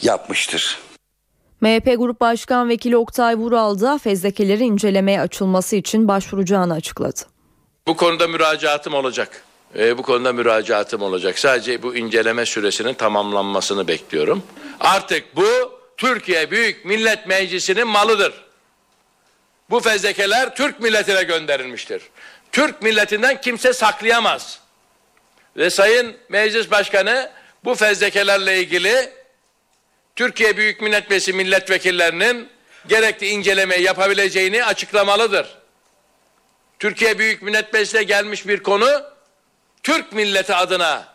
yapmıştır. 0.02 0.87
MHP 1.62 1.86
Grup 1.98 2.22
Başkan 2.22 2.70
Vekili 2.70 2.98
Oktay 2.98 3.36
Vural 3.36 3.80
da 3.80 3.98
fezlekeleri 3.98 4.64
incelemeye 4.64 5.22
açılması 5.22 5.76
için 5.76 6.08
başvuracağını 6.08 6.74
açıkladı. 6.74 7.20
Bu 7.88 7.98
konuda 7.98 8.28
müracaatım 8.28 8.94
olacak. 8.94 9.44
Ee, 9.76 9.98
bu 9.98 10.04
konuda 10.04 10.34
müracaatım 10.34 11.02
olacak. 11.02 11.40
Sadece 11.40 11.84
bu 11.84 11.96
inceleme 11.96 12.46
süresinin 12.46 12.94
tamamlanmasını 12.94 13.88
bekliyorum. 13.88 14.44
Artık 14.80 15.36
bu 15.36 15.46
Türkiye 15.98 16.52
Büyük 16.52 16.86
Millet 16.86 17.28
Meclisi'nin 17.28 17.88
malıdır. 17.88 18.34
Bu 19.70 19.80
fezlekeler 19.80 20.56
Türk 20.56 20.80
milletine 20.80 21.24
gönderilmiştir. 21.24 22.02
Türk 22.52 22.82
milletinden 22.82 23.42
kimse 23.42 23.74
saklayamaz. 23.74 24.60
Ve 25.58 25.70
Sayın 25.70 26.16
Meclis 26.30 26.72
Başkanı 26.72 27.30
bu 27.66 27.76
fezlekelerle 27.76 28.60
ilgili 28.60 29.10
Türkiye 30.18 30.58
Büyük 30.58 30.82
Millet 30.82 31.10
Meclisi 31.10 31.34
milletvekillerinin 31.34 32.50
gerekli 32.88 33.28
incelemeyi 33.28 33.84
yapabileceğini 33.84 34.66
açıklamalıdır. 34.66 35.48
Türkiye 36.80 37.20
Büyük 37.20 37.42
Millet 37.42 37.74
Meclisi'ne 37.74 38.04
gelmiş 38.04 38.48
bir 38.48 38.64
konu 38.64 39.04
Türk 39.84 40.14
milleti 40.14 40.56
adına 40.56 41.08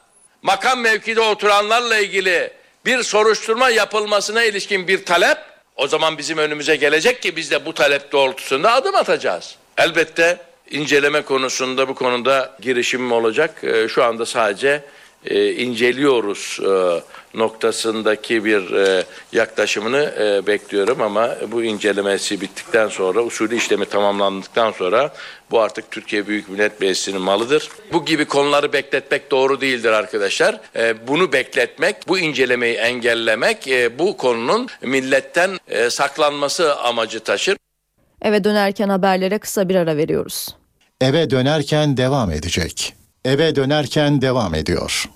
makam 0.43 0.81
mevkide 0.81 1.21
oturanlarla 1.21 1.99
ilgili 1.99 2.53
bir 2.87 3.03
soruşturma 3.03 3.71
yapılmasına 3.71 4.45
ilişkin 4.45 4.89
bir 4.89 5.05
talep 5.05 5.39
o 5.77 5.89
zaman 5.89 6.19
bizim 6.19 6.39
önümüze 6.39 6.77
gelecek 6.77 7.23
ki 7.23 7.37
biz 7.37 7.51
de 7.51 7.67
bu 7.67 7.75
talep 7.75 8.13
doğrultusunda 8.13 8.73
adım 8.73 8.95
atacağız. 8.95 9.57
Elbette 9.79 10.41
inceleme 10.71 11.23
konusunda 11.23 11.89
bu 11.89 11.95
konuda 11.95 12.57
girişimim 12.61 13.13
olacak. 13.13 13.65
Ee, 13.65 13.89
Şu 13.89 14.05
anda 14.05 14.27
sadece 14.27 14.85
e, 15.25 15.53
inceliyoruz 15.53 16.59
e, 16.63 17.03
noktasındaki 17.39 18.45
bir 18.45 18.73
e, 18.73 19.05
yaklaşımını 19.33 20.15
e, 20.21 20.47
bekliyorum 20.47 21.01
ama 21.03 21.37
bu 21.53 21.63
incelemesi 21.63 22.41
bittikten 22.41 22.89
sonra 22.89 23.23
usulü 23.23 23.57
işlemi 23.57 23.85
tamamlandıktan 23.85 24.73
sonra 24.73 25.13
bu 25.51 25.61
artık 25.61 25.91
Türkiye 25.91 26.27
Büyük 26.27 26.49
Millet 26.49 26.81
Meclisi'nin 26.81 27.21
malıdır. 27.21 27.69
Bu 27.93 28.05
gibi 28.05 28.25
konuları 28.25 28.73
bekletmek 28.73 29.31
doğru 29.31 29.61
değildir 29.61 29.93
arkadaşlar. 29.93 30.61
E, 30.77 31.09
bunu 31.09 31.33
bekletmek, 31.33 32.09
bu 32.09 32.19
incelemeyi 32.19 32.77
engellemek 32.77 33.69
e, 33.69 33.99
bu 33.99 34.17
konunun 34.17 34.69
milletten 34.83 35.51
e, 35.69 35.91
saklanması 35.91 36.77
amacı 36.77 37.21
taşır. 37.21 37.57
Eve 38.23 38.45
dönerken 38.45 38.89
haberlere 38.89 39.39
kısa 39.39 39.69
bir 39.69 39.75
ara 39.75 39.97
veriyoruz. 39.97 40.49
Eve 41.01 41.31
dönerken 41.31 41.97
devam 41.97 42.31
edecek. 42.31 42.95
Eve 43.25 43.57
dönerken 43.57 44.23
devam 44.23 44.55
ediyor. 44.55 45.11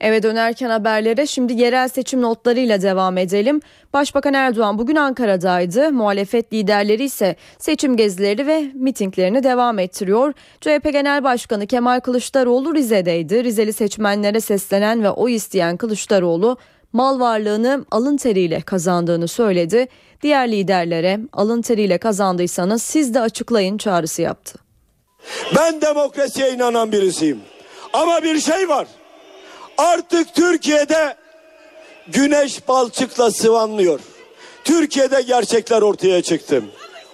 Eve 0.00 0.22
dönerken 0.22 0.70
haberlere 0.70 1.26
şimdi 1.26 1.52
yerel 1.52 1.88
seçim 1.88 2.22
notlarıyla 2.22 2.82
devam 2.82 3.18
edelim. 3.18 3.60
Başbakan 3.92 4.34
Erdoğan 4.34 4.78
bugün 4.78 4.96
Ankara'daydı. 4.96 5.92
Muhalefet 5.92 6.52
liderleri 6.52 7.04
ise 7.04 7.36
seçim 7.58 7.96
gezileri 7.96 8.46
ve 8.46 8.70
mitinglerini 8.74 9.42
devam 9.42 9.78
ettiriyor. 9.78 10.32
CHP 10.60 10.92
Genel 10.92 11.24
Başkanı 11.24 11.66
Kemal 11.66 12.00
Kılıçdaroğlu 12.00 12.74
Rize'deydi. 12.74 13.44
Rizeli 13.44 13.72
seçmenlere 13.72 14.40
seslenen 14.40 15.02
ve 15.02 15.10
oy 15.10 15.34
isteyen 15.34 15.76
Kılıçdaroğlu 15.76 16.56
mal 16.92 17.20
varlığını 17.20 17.84
alın 17.90 18.16
teriyle 18.16 18.60
kazandığını 18.60 19.28
söyledi. 19.28 19.86
Diğer 20.22 20.52
liderlere 20.52 21.20
alın 21.32 21.62
teriyle 21.62 21.98
kazandıysanız 21.98 22.82
siz 22.82 23.14
de 23.14 23.20
açıklayın 23.20 23.78
çağrısı 23.78 24.22
yaptı. 24.22 24.67
Ben 25.56 25.80
demokrasiye 25.80 26.50
inanan 26.50 26.92
birisiyim. 26.92 27.40
Ama 27.92 28.22
bir 28.22 28.40
şey 28.40 28.68
var. 28.68 28.86
Artık 29.78 30.34
Türkiye'de 30.34 31.16
güneş 32.06 32.68
balçıkla 32.68 33.30
sıvanlıyor. 33.30 34.00
Türkiye'de 34.64 35.22
gerçekler 35.22 35.82
ortaya 35.82 36.22
çıktı. 36.22 36.62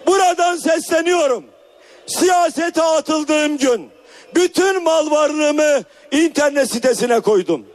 Buradan 0.07 0.57
sesleniyorum. 0.57 1.45
Siyasete 2.07 2.83
atıldığım 2.83 3.59
gün 3.59 3.91
bütün 4.35 4.83
mal 4.83 5.11
varlığımı 5.11 5.83
internet 6.11 6.71
sitesine 6.71 7.21
koydum. 7.21 7.67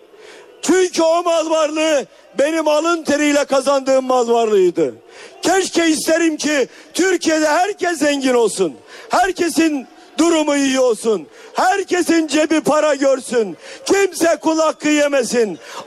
Çünkü 0.61 1.01
o 1.01 1.23
mal 1.23 1.49
varlığı 1.49 2.05
benim 2.39 2.67
alın 2.67 3.03
teriyle 3.03 3.45
kazandığım 3.45 4.05
mal 4.05 4.29
varlığıydı. 4.29 4.95
Keşke 5.41 5.87
isterim 5.87 6.37
ki 6.37 6.67
Türkiye'de 6.93 7.47
herkes 7.47 7.97
zengin 7.99 8.33
olsun. 8.33 8.73
Herkesin 9.09 9.87
durumu 10.19 10.55
iyi 10.55 10.79
olsun. 10.79 11.27
Herkesin 11.53 12.27
cebi 12.27 12.61
para 12.61 12.95
görsün. 12.95 13.57
Kimse 13.85 14.35
kul 14.35 14.59
hakkı. 14.59 14.89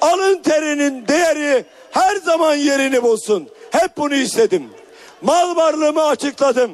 Alın 0.01 0.43
terinin 0.43 1.09
değeri 1.09 1.65
her 1.91 2.17
zaman 2.17 2.55
yerini 2.55 3.03
bulsun. 3.03 3.49
Hep 3.71 3.97
bunu 3.97 4.15
istedim. 4.15 4.71
Mal 5.23 5.57
varlığımı 5.57 6.05
açıkladım. 6.05 6.73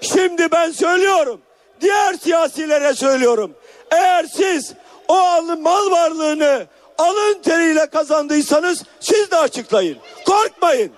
Şimdi 0.00 0.52
ben 0.52 0.70
söylüyorum. 0.70 1.40
Diğer 1.80 2.14
siyasilere 2.14 2.94
söylüyorum. 2.94 3.54
Eğer 3.90 4.24
siz 4.24 4.72
o 5.08 5.42
mal 5.42 5.90
varlığını 5.90 6.66
alın 6.98 7.42
teriyle 7.42 7.86
kazandıysanız 7.86 8.82
siz 9.00 9.30
de 9.30 9.36
açıklayın. 9.36 9.98
Korkmayın. 10.26 10.92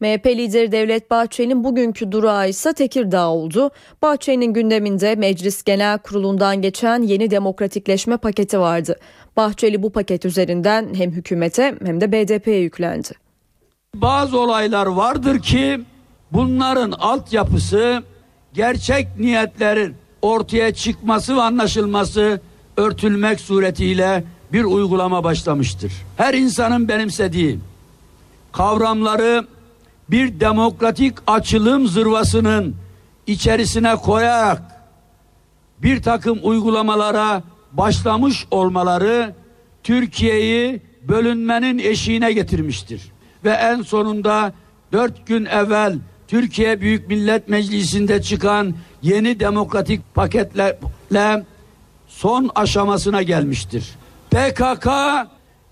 MHP 0.00 0.26
lideri 0.26 0.72
Devlet 0.72 1.10
Bahçeli'nin 1.10 1.64
bugünkü 1.64 2.12
durağı 2.12 2.48
ise 2.48 2.72
Tekirdağ 2.72 3.28
oldu. 3.28 3.70
Bahçeli'nin 4.02 4.52
gündeminde 4.52 5.14
Meclis 5.14 5.62
Genel 5.62 5.98
Kurulu'ndan 5.98 6.62
geçen 6.62 7.02
yeni 7.02 7.30
demokratikleşme 7.30 8.16
paketi 8.16 8.60
vardı. 8.60 8.96
Bahçeli 9.36 9.82
bu 9.82 9.90
paket 9.90 10.24
üzerinden 10.24 10.94
hem 10.94 11.10
hükümete 11.10 11.74
hem 11.84 12.00
de 12.00 12.12
BDP'ye 12.12 12.58
yüklendi. 12.58 13.08
Bazı 13.94 14.40
olaylar 14.40 14.86
vardır 14.86 15.38
ki 15.38 15.80
bunların 16.32 16.90
altyapısı 16.90 18.02
gerçek 18.54 19.08
niyetlerin 19.18 19.94
ortaya 20.22 20.74
çıkması 20.74 21.36
ve 21.36 21.42
anlaşılması 21.42 22.40
örtülmek 22.76 23.40
suretiyle 23.40 24.24
bir 24.52 24.64
uygulama 24.64 25.24
başlamıştır. 25.24 25.92
Her 26.16 26.34
insanın 26.34 26.88
benimsediği 26.88 27.58
kavramları 28.52 29.46
bir 30.10 30.40
demokratik 30.40 31.14
açılım 31.26 31.88
zırvasının 31.88 32.76
içerisine 33.26 33.96
koyarak 33.96 34.62
bir 35.82 36.02
takım 36.02 36.38
uygulamalara 36.42 37.42
başlamış 37.72 38.46
olmaları 38.50 39.34
Türkiye'yi 39.82 40.80
bölünmenin 41.02 41.78
eşiğine 41.78 42.32
getirmiştir. 42.32 43.02
Ve 43.44 43.50
en 43.50 43.82
sonunda 43.82 44.52
dört 44.92 45.26
gün 45.26 45.44
evvel 45.44 45.98
Türkiye 46.28 46.80
Büyük 46.80 47.08
Millet 47.08 47.48
Meclisi'nde 47.48 48.22
çıkan 48.22 48.74
yeni 49.02 49.40
demokratik 49.40 50.14
paketlerle 50.14 51.44
son 52.08 52.50
aşamasına 52.54 53.22
gelmiştir. 53.22 53.94
PKK 54.30 54.88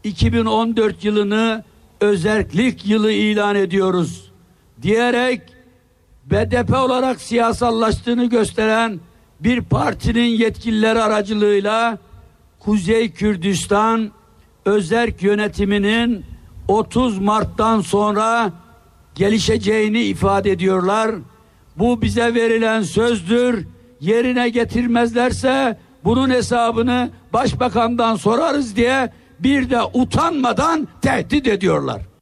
2014 0.05 1.05
yılını 1.05 1.65
özerklik 2.01 2.87
yılı 2.87 3.13
ilan 3.13 3.57
ediyoruz 3.57 4.26
diyerek 4.83 5.43
BDP 6.25 6.75
olarak 6.75 7.21
siyasallaştığını 7.21 8.25
gösteren 8.25 9.01
bir 9.41 9.61
partinin 9.61 10.29
yetkilileri 10.29 11.03
aracılığıyla 11.03 11.99
Kuzey 12.59 13.11
Kürdistan 13.12 14.11
özerk 14.65 15.23
yönetiminin 15.23 16.25
30 16.69 17.19
Mart'tan 17.19 17.81
sonra 17.81 18.53
gelişeceğini 19.15 20.03
ifade 20.03 20.51
ediyorlar. 20.51 21.15
Bu 21.77 22.03
bize 22.03 22.35
verilen 22.35 22.83
sözdür. 22.83 23.67
Yerine 24.01 24.49
getirmezlerse 24.49 25.79
bunun 26.05 26.31
hesabını 26.31 27.11
başbakandan 27.33 28.17
sorarız 28.17 28.77
diye 28.77 29.12
bir 29.41 29.71
de 29.71 29.79
utanmadan 29.95 30.89
tehdit 31.03 31.47
ediyorlar. 31.47 32.16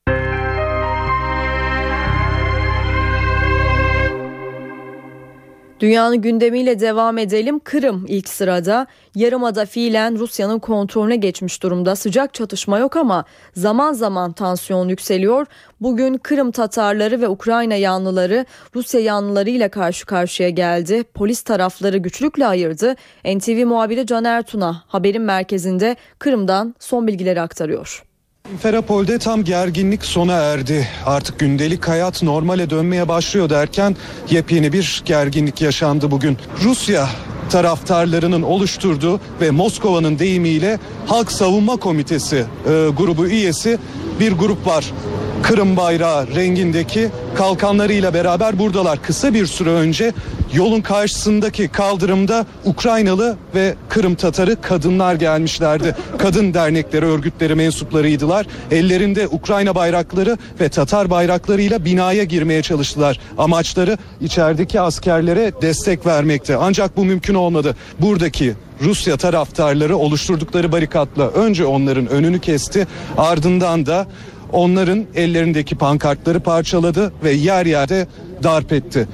Dünyanın 5.84 6.20
gündemiyle 6.20 6.80
devam 6.80 7.18
edelim. 7.18 7.58
Kırım 7.58 8.04
ilk 8.08 8.28
sırada. 8.28 8.86
Yarımada 9.14 9.66
fiilen 9.66 10.18
Rusya'nın 10.18 10.58
kontrolüne 10.58 11.16
geçmiş 11.16 11.62
durumda. 11.62 11.96
Sıcak 11.96 12.34
çatışma 12.34 12.78
yok 12.78 12.96
ama 12.96 13.24
zaman 13.56 13.92
zaman 13.92 14.32
tansiyon 14.32 14.88
yükseliyor. 14.88 15.46
Bugün 15.80 16.18
Kırım 16.18 16.50
Tatarları 16.50 17.20
ve 17.20 17.28
Ukrayna 17.28 17.74
yanlıları 17.74 18.46
Rusya 18.74 19.00
yanlılarıyla 19.00 19.68
karşı 19.68 20.06
karşıya 20.06 20.48
geldi. 20.48 21.04
Polis 21.14 21.42
tarafları 21.42 21.98
güçlükle 21.98 22.46
ayırdı. 22.46 22.94
NTV 23.24 23.66
muhabiri 23.66 24.06
Caner 24.06 24.42
Tuna 24.42 24.82
haberin 24.86 25.22
merkezinde 25.22 25.96
Kırım'dan 26.18 26.74
son 26.78 27.06
bilgileri 27.06 27.40
aktarıyor. 27.40 28.13
Ferapol'de 28.60 29.18
tam 29.18 29.44
gerginlik 29.44 30.04
sona 30.04 30.32
erdi. 30.32 30.88
Artık 31.06 31.38
gündelik 31.38 31.88
hayat 31.88 32.22
normale 32.22 32.70
dönmeye 32.70 33.08
başlıyor 33.08 33.50
derken 33.50 33.96
yepyeni 34.30 34.72
bir 34.72 35.02
gerginlik 35.04 35.60
yaşandı 35.60 36.10
bugün. 36.10 36.38
Rusya 36.62 37.08
taraftarlarının 37.50 38.42
oluşturduğu 38.42 39.20
ve 39.40 39.50
Moskova'nın 39.50 40.18
deyimiyle 40.18 40.78
Halk 41.06 41.32
Savunma 41.32 41.76
Komitesi 41.76 42.36
e, 42.36 42.88
grubu 42.98 43.26
üyesi 43.26 43.78
bir 44.20 44.32
grup 44.32 44.66
var. 44.66 44.84
Kırım 45.44 45.76
bayrağı 45.76 46.34
rengindeki 46.34 47.08
kalkanlarıyla 47.34 48.14
beraber 48.14 48.58
buradalar. 48.58 49.02
Kısa 49.02 49.34
bir 49.34 49.46
süre 49.46 49.70
önce 49.70 50.12
yolun 50.54 50.80
karşısındaki 50.80 51.68
kaldırımda 51.68 52.46
Ukraynalı 52.64 53.36
ve 53.54 53.74
Kırım 53.88 54.14
Tatarı 54.14 54.60
kadınlar 54.60 55.14
gelmişlerdi. 55.14 55.96
Kadın 56.18 56.54
dernekleri, 56.54 57.06
örgütleri 57.06 57.54
mensuplarıydılar. 57.54 58.46
Ellerinde 58.70 59.28
Ukrayna 59.28 59.74
bayrakları 59.74 60.38
ve 60.60 60.68
Tatar 60.68 61.10
bayraklarıyla 61.10 61.84
binaya 61.84 62.24
girmeye 62.24 62.62
çalıştılar. 62.62 63.20
Amaçları 63.38 63.98
içerideki 64.20 64.80
askerlere 64.80 65.52
destek 65.62 66.06
vermekti. 66.06 66.56
Ancak 66.56 66.96
bu 66.96 67.04
mümkün 67.04 67.34
olmadı. 67.34 67.76
Buradaki 68.00 68.54
Rusya 68.80 69.16
taraftarları 69.16 69.96
oluşturdukları 69.96 70.72
barikatla 70.72 71.28
önce 71.28 71.64
onların 71.64 72.06
önünü 72.06 72.40
kesti. 72.40 72.86
Ardından 73.18 73.86
da 73.86 74.06
onların 74.54 75.04
ellerindeki 75.14 75.74
pankartları 75.74 76.40
parçaladı 76.40 77.12
ve 77.24 77.32
yer 77.32 77.66
yerde 77.66 78.06
darp 78.42 78.72
etti. 78.72 79.08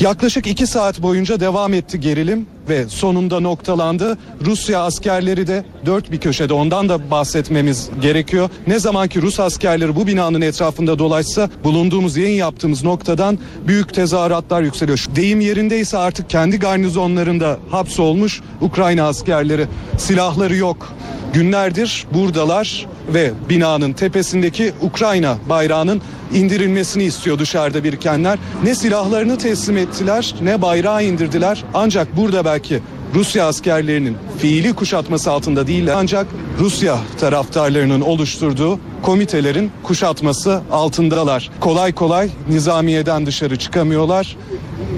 Yaklaşık 0.00 0.46
iki 0.46 0.66
saat 0.66 1.02
boyunca 1.02 1.40
devam 1.40 1.74
etti 1.74 2.00
gerilim 2.00 2.46
ve 2.68 2.88
sonunda 2.88 3.40
noktalandı. 3.40 4.18
Rusya 4.44 4.82
askerleri 4.82 5.46
de 5.46 5.64
dört 5.86 6.12
bir 6.12 6.20
köşede 6.20 6.52
ondan 6.52 6.88
da 6.88 7.10
bahsetmemiz 7.10 7.90
gerekiyor. 8.02 8.50
Ne 8.66 8.78
zaman 8.78 9.08
ki 9.08 9.22
Rus 9.22 9.40
askerleri 9.40 9.96
bu 9.96 10.06
binanın 10.06 10.40
etrafında 10.40 10.98
dolaşsa 10.98 11.50
bulunduğumuz 11.64 12.16
yayın 12.16 12.36
yaptığımız 12.36 12.84
noktadan 12.84 13.38
büyük 13.66 13.94
tezahüratlar 13.94 14.62
yükseliyor. 14.62 15.04
Deyim 15.16 15.40
yerindeyse 15.40 15.98
artık 15.98 16.30
kendi 16.30 16.58
garnizonlarında 16.58 17.58
hapsolmuş 17.70 18.40
Ukrayna 18.60 19.08
askerleri 19.08 19.66
silahları 19.98 20.56
yok. 20.56 20.94
Günlerdir 21.34 22.06
buradalar 22.14 22.86
ve 23.08 23.32
binanın 23.48 23.92
tepesindeki 23.92 24.72
Ukrayna 24.80 25.36
bayrağının 25.48 26.02
indirilmesini 26.34 27.04
istiyor 27.04 27.38
dışarıda 27.38 27.84
birikenler. 27.84 28.38
Ne 28.64 28.74
silahlarını 28.74 29.38
teslim 29.38 29.76
ettiler 29.76 30.34
ne 30.42 30.62
bayrağı 30.62 31.04
indirdiler. 31.04 31.64
Ancak 31.74 32.16
burada 32.16 32.44
belki 32.44 32.80
Rusya 33.14 33.46
askerlerinin 33.46 34.16
fiili 34.38 34.72
kuşatması 34.72 35.30
altında 35.30 35.66
değiller. 35.66 35.94
Ancak 35.96 36.26
Rusya 36.58 36.98
taraftarlarının 37.20 38.00
oluşturduğu 38.00 38.80
komitelerin 39.04 39.70
kuşatması 39.82 40.62
altındalar. 40.72 41.50
Kolay 41.60 41.92
kolay 41.92 42.28
nizamiyeden 42.48 43.26
dışarı 43.26 43.56
çıkamıyorlar. 43.56 44.36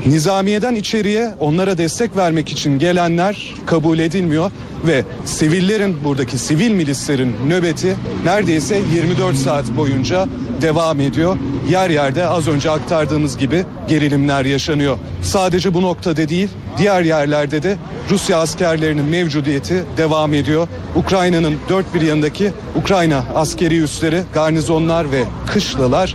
Nizamiyeden 0.06 0.74
içeriye 0.74 1.34
onlara 1.40 1.78
destek 1.78 2.16
vermek 2.16 2.48
için 2.48 2.78
gelenler 2.78 3.54
kabul 3.66 3.98
edilmiyor 3.98 4.50
ve 4.86 5.04
sivillerin 5.24 6.04
buradaki 6.04 6.38
sivil 6.38 6.70
milislerin 6.70 7.36
nöbeti 7.48 7.96
neredeyse 8.24 8.80
24 8.94 9.36
saat 9.36 9.76
boyunca 9.76 10.26
devam 10.62 11.00
ediyor. 11.00 11.36
Yer 11.70 11.90
yerde 11.90 12.26
az 12.26 12.48
önce 12.48 12.70
aktardığımız 12.70 13.38
gibi 13.38 13.64
gerilimler 13.88 14.44
yaşanıyor. 14.44 14.98
Sadece 15.22 15.74
bu 15.74 15.82
noktada 15.82 16.28
değil 16.28 16.48
diğer 16.78 17.02
yerlerde 17.02 17.62
de 17.62 17.76
Rusya 18.10 18.38
askerlerinin 18.38 19.04
mevcudiyeti 19.04 19.84
devam 19.96 20.34
ediyor. 20.34 20.68
Ukrayna'nın 20.96 21.56
dört 21.68 21.94
bir 21.94 22.00
yanındaki 22.00 22.52
Ukrayna 22.76 23.24
askeri 23.34 23.82
üsleri, 23.82 24.22
garnizonlar 24.34 25.12
ve 25.12 25.24
kışlalar 25.46 26.14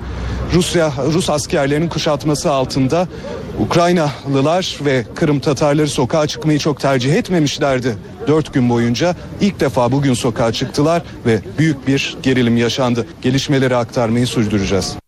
Rusya 0.53 0.93
Rus 1.13 1.29
askerlerinin 1.29 1.89
kuşatması 1.89 2.51
altında 2.51 3.07
Ukraynalılar 3.59 4.77
ve 4.85 5.05
Kırım 5.15 5.39
Tatarları 5.39 5.87
sokağa 5.87 6.27
çıkmayı 6.27 6.59
çok 6.59 6.79
tercih 6.79 7.13
etmemişlerdi. 7.13 7.95
Dört 8.27 8.53
gün 8.53 8.69
boyunca 8.69 9.15
ilk 9.41 9.59
defa 9.59 9.91
bugün 9.91 10.13
sokağa 10.13 10.51
çıktılar 10.53 11.01
ve 11.25 11.39
büyük 11.57 11.87
bir 11.87 12.17
gerilim 12.23 12.57
yaşandı. 12.57 13.07
Gelişmeleri 13.21 13.75
aktarmayı 13.75 14.27
sürdüreceğiz. 14.27 15.00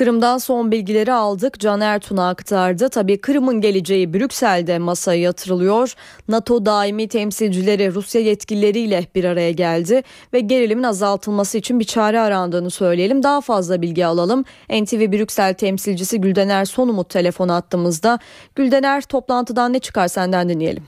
Kırım'dan 0.00 0.38
son 0.38 0.70
bilgileri 0.70 1.12
aldık. 1.12 1.60
Can 1.60 1.80
Ertun'a 1.80 2.28
aktardı. 2.28 2.88
Tabii 2.88 3.20
Kırım'ın 3.20 3.60
geleceği 3.60 4.14
Brüksel'de 4.14 4.78
masaya 4.78 5.20
yatırılıyor. 5.20 5.94
NATO 6.28 6.66
daimi 6.66 7.08
temsilcileri 7.08 7.94
Rusya 7.94 8.20
yetkilileriyle 8.20 9.00
bir 9.14 9.24
araya 9.24 9.50
geldi 9.50 10.02
ve 10.32 10.40
gerilimin 10.40 10.82
azaltılması 10.82 11.58
için 11.58 11.80
bir 11.80 11.84
çare 11.84 12.20
arandığını 12.20 12.70
söyleyelim. 12.70 13.22
Daha 13.22 13.40
fazla 13.40 13.82
bilgi 13.82 14.06
alalım. 14.06 14.44
NTV 14.70 15.12
Brüksel 15.12 15.54
temsilcisi 15.54 16.20
Güldener 16.20 16.64
Sonumut 16.64 17.10
telefon 17.10 17.48
attığımızda. 17.48 18.18
Güldener 18.54 19.02
toplantıdan 19.02 19.72
ne 19.72 19.78
çıkar 19.78 20.08
senden 20.08 20.48
dinleyelim. 20.48 20.82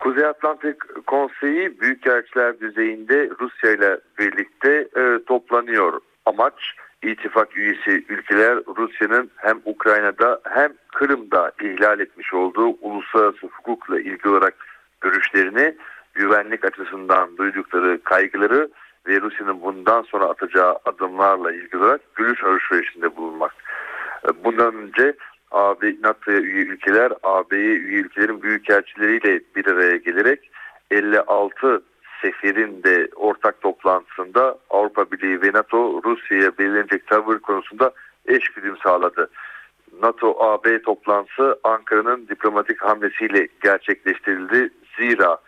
Kuzey 0.00 0.26
Atlantik 0.26 0.76
Konseyi 1.06 1.80
büyükelçiler 1.80 2.60
düzeyinde 2.60 3.30
Rusya 3.40 3.70
ile 3.72 4.00
birlikte 4.18 4.88
e, 4.96 5.24
toplanıyor. 5.26 6.00
Amaç 6.26 6.54
ittifak 7.02 7.56
üyesi 7.56 8.04
ülkeler 8.08 8.58
Rusya'nın 8.76 9.30
hem 9.36 9.60
Ukrayna'da 9.64 10.40
hem 10.44 10.72
Kırım'da 10.94 11.52
ihlal 11.62 12.00
etmiş 12.00 12.34
olduğu 12.34 12.66
uluslararası 12.80 13.46
hukukla 13.46 14.00
ilgili 14.00 14.28
olarak 14.28 14.54
görüşlerini 15.00 15.76
güvenlik 16.14 16.64
açısından 16.64 17.36
duydukları 17.36 18.02
kaygıları 18.04 18.68
ve 19.06 19.20
Rusya'nın 19.20 19.62
bundan 19.62 20.02
sonra 20.02 20.24
atacağı 20.24 20.78
adımlarla 20.84 21.52
ilgili 21.52 21.76
olarak 21.76 22.14
görüş 22.14 22.44
alışverişinde 22.44 23.16
bulunmak. 23.16 23.54
E, 24.28 24.44
Bundan 24.44 24.74
önce 24.74 25.14
AB 25.50 25.94
NATO'ya 26.02 26.38
üye 26.38 26.64
ülkeler 26.64 27.12
AB'ye 27.22 27.74
üye 27.74 28.00
ülkelerin 28.00 28.42
büyükelçileriyle 28.42 29.40
bir 29.56 29.66
araya 29.66 29.96
gelerek 29.96 30.50
56 30.90 31.82
seferin 32.22 32.82
de 32.82 33.08
ortak 33.16 33.60
toplantısında 33.60 34.58
Avrupa 34.70 35.10
Birliği 35.10 35.42
ve 35.42 35.50
NATO 35.52 36.02
Rusya'ya 36.04 36.58
belirlenecek 36.58 37.06
tavır 37.06 37.38
konusunda 37.38 37.92
eşgüdüm 38.26 38.76
sağladı. 38.76 39.30
NATO-AB 40.00 40.82
toplantısı 40.82 41.58
Ankara'nın 41.64 42.28
diplomatik 42.28 42.82
hamlesiyle 42.82 43.48
gerçekleştirildi. 43.62 44.70
Zira 44.98 45.38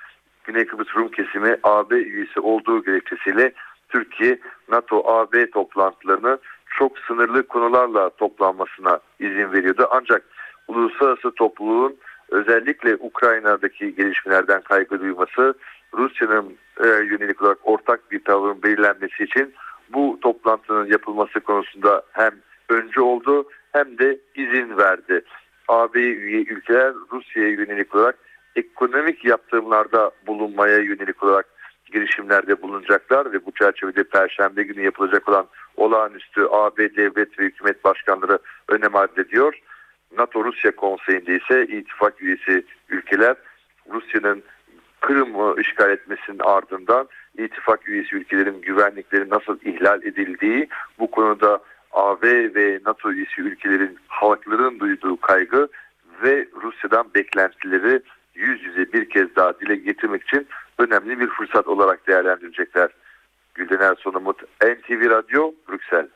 Güney 0.45 0.67
Kıbrıs 0.67 0.97
Rum 0.97 1.09
kesimi 1.09 1.57
AB 1.63 1.97
üyesi 1.97 2.41
olduğu 2.41 2.85
gerekçesiyle 2.85 3.53
Türkiye 3.89 4.39
NATO-AB 4.69 5.51
toplantılarını 5.51 6.39
çok 6.79 6.99
sınırlı 6.99 7.47
konularla 7.47 8.11
toplanmasına 8.11 9.01
izin 9.21 9.53
veriyordu. 9.53 9.89
Ancak 9.91 10.23
uluslararası 10.69 11.31
topluluğun 11.31 11.97
özellikle 12.29 12.97
Ukrayna'daki 12.97 13.95
gelişmelerden 13.95 14.61
kaygı 14.61 15.01
duyması 15.01 15.55
Rusya'nın 15.95 16.57
e, 16.85 16.87
yönelik 16.87 17.43
olarak 17.43 17.59
ortak 17.63 18.11
bir 18.11 18.25
tavırın 18.25 18.63
belirlenmesi 18.63 19.25
için 19.25 19.55
bu 19.93 20.19
toplantının 20.23 20.87
yapılması 20.87 21.41
konusunda 21.41 22.03
hem 22.13 22.31
öncü 22.69 23.01
oldu 23.01 23.49
hem 23.73 23.99
de 23.99 24.19
izin 24.35 24.77
verdi. 24.77 25.25
AB 25.69 26.01
üye 26.01 26.41
ülkeler 26.41 26.93
Rusya'ya 27.13 27.49
yönelik 27.49 27.95
olarak 27.95 28.19
ekonomik 28.57 29.25
yaptırımlarda 29.25 30.11
bulunmaya 30.27 30.79
yönelik 30.79 31.23
olarak 31.23 31.47
girişimlerde 31.93 32.63
bulunacaklar 32.63 33.33
ve 33.33 33.47
bu 33.47 33.53
çerçevede 33.53 34.05
Perşembe 34.05 34.63
günü 34.63 34.85
yapılacak 34.85 35.29
olan 35.29 35.47
olağanüstü 35.77 36.47
AB 36.51 36.97
devlet 36.97 37.39
ve 37.39 37.45
hükümet 37.45 37.85
başkanları 37.85 38.39
önem 38.69 38.97
arz 38.97 39.19
ediyor. 39.19 39.59
NATO-Rusya 40.17 40.77
konseyinde 40.77 41.37
ise 41.37 41.67
ittifak 41.67 42.23
üyesi 42.23 42.65
ülkeler 42.89 43.37
Rusya'nın 43.91 44.43
Kırım'ı 45.01 45.61
işgal 45.61 45.91
etmesinin 45.91 46.39
ardından 46.39 47.09
ittifak 47.39 47.89
üyesi 47.89 48.17
ülkelerin 48.17 48.61
güvenlikleri 48.61 49.31
nasıl 49.31 49.59
ihlal 49.65 50.03
edildiği 50.03 50.69
bu 50.99 51.11
konuda 51.11 51.61
AB 51.93 52.55
ve 52.55 52.81
NATO 52.87 53.13
üyesi 53.13 53.41
ülkelerin 53.41 53.99
halkların 54.09 54.81
duyduğu 54.81 55.21
kaygı 55.21 55.69
ve 56.23 56.49
Rusya'dan 56.63 57.15
beklentileri 57.15 58.03
yüz 58.35 58.65
yüze 58.65 58.93
bir 58.93 59.09
kez 59.09 59.37
daha 59.37 59.61
dile 59.61 59.77
getirmek 59.77 60.23
için 60.23 60.47
önemli 60.79 61.21
bir 61.21 61.29
fırsat 61.29 61.69
olarak 61.69 62.07
değerlendirecekler. 62.07 62.91
Güldener 63.55 63.95
Sonumut, 63.95 64.43
NTV 64.63 65.11
Radyo, 65.11 65.53
Brüksel. 65.69 66.09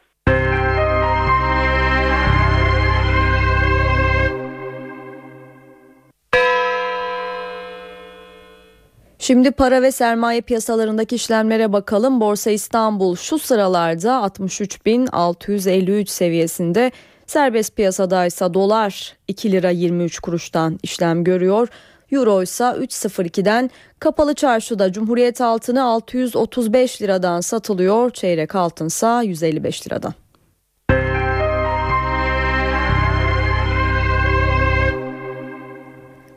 Şimdi 9.32 9.50
para 9.50 9.82
ve 9.82 9.92
sermaye 9.92 10.40
piyasalarındaki 10.40 11.14
işlemlere 11.14 11.72
bakalım. 11.72 12.20
Borsa 12.20 12.50
İstanbul 12.50 13.16
şu 13.16 13.38
sıralarda 13.38 14.10
63.653 14.10 16.06
seviyesinde. 16.06 16.92
Serbest 17.26 17.76
piyasada 17.76 18.26
ise 18.26 18.54
dolar 18.54 19.16
2 19.28 19.52
lira 19.52 19.70
23 19.70 20.18
kuruştan 20.18 20.78
işlem 20.82 21.24
görüyor. 21.24 21.68
Euro 22.10 22.42
ise 22.42 22.64
3.02'den 22.64 23.70
kapalı 23.98 24.34
çarşıda 24.34 24.92
Cumhuriyet 24.92 25.40
altını 25.40 25.84
635 25.84 27.02
liradan 27.02 27.40
satılıyor. 27.40 28.10
Çeyrek 28.10 28.54
altınsa 28.54 29.22
155 29.22 29.86
liradan. 29.86 30.14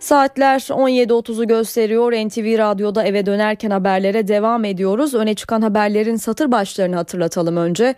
Saatler 0.05 0.59
17.30'u 0.59 1.47
gösteriyor. 1.47 2.11
NTV 2.11 2.57
Radyo'da 2.57 3.03
eve 3.03 3.25
dönerken 3.25 3.71
haberlere 3.71 4.27
devam 4.27 4.65
ediyoruz. 4.65 5.13
Öne 5.13 5.33
çıkan 5.33 5.61
haberlerin 5.61 6.15
satır 6.15 6.51
başlarını 6.51 6.95
hatırlatalım 6.95 7.57
önce. 7.57 7.95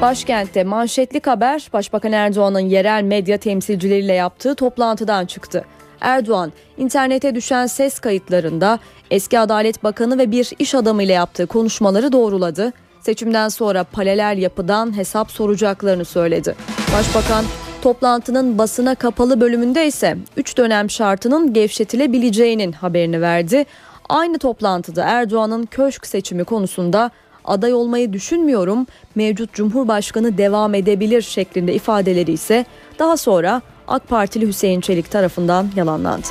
Başkentte 0.00 0.64
manşetlik 0.64 1.26
haber 1.26 1.68
Başbakan 1.72 2.12
Erdoğan'ın 2.12 2.60
yerel 2.60 3.02
medya 3.02 3.38
temsilcileriyle 3.38 4.12
yaptığı 4.12 4.54
toplantıdan 4.54 5.26
çıktı. 5.26 5.64
Erdoğan, 6.00 6.52
internete 6.76 7.34
düşen 7.34 7.66
ses 7.66 7.98
kayıtlarında 7.98 8.78
eski 9.10 9.38
Adalet 9.38 9.84
Bakanı 9.84 10.18
ve 10.18 10.30
bir 10.30 10.50
iş 10.58 10.74
adamı 10.74 11.02
ile 11.02 11.12
yaptığı 11.12 11.46
konuşmaları 11.46 12.12
doğruladı. 12.12 12.72
Seçimden 13.00 13.48
sonra 13.48 13.84
paralel 13.84 14.38
yapıdan 14.38 14.96
hesap 14.96 15.30
soracaklarını 15.30 16.04
söyledi. 16.04 16.54
Başbakan 16.94 17.44
Toplantının 17.84 18.58
basına 18.58 18.94
kapalı 18.94 19.40
bölümünde 19.40 19.86
ise 19.86 20.16
3 20.36 20.56
dönem 20.56 20.90
şartının 20.90 21.52
gevşetilebileceğinin 21.52 22.72
haberini 22.72 23.20
verdi. 23.20 23.64
Aynı 24.08 24.38
toplantıda 24.38 25.04
Erdoğan'ın 25.04 25.66
köşk 25.66 26.06
seçimi 26.06 26.44
konusunda 26.44 27.10
aday 27.44 27.74
olmayı 27.74 28.12
düşünmüyorum, 28.12 28.86
mevcut 29.14 29.52
Cumhurbaşkanı 29.52 30.38
devam 30.38 30.74
edebilir 30.74 31.22
şeklinde 31.22 31.74
ifadeleri 31.74 32.32
ise 32.32 32.64
daha 32.98 33.16
sonra 33.16 33.62
AK 33.88 34.08
Partili 34.08 34.46
Hüseyin 34.46 34.80
Çelik 34.80 35.10
tarafından 35.10 35.68
yalanlandı. 35.76 36.26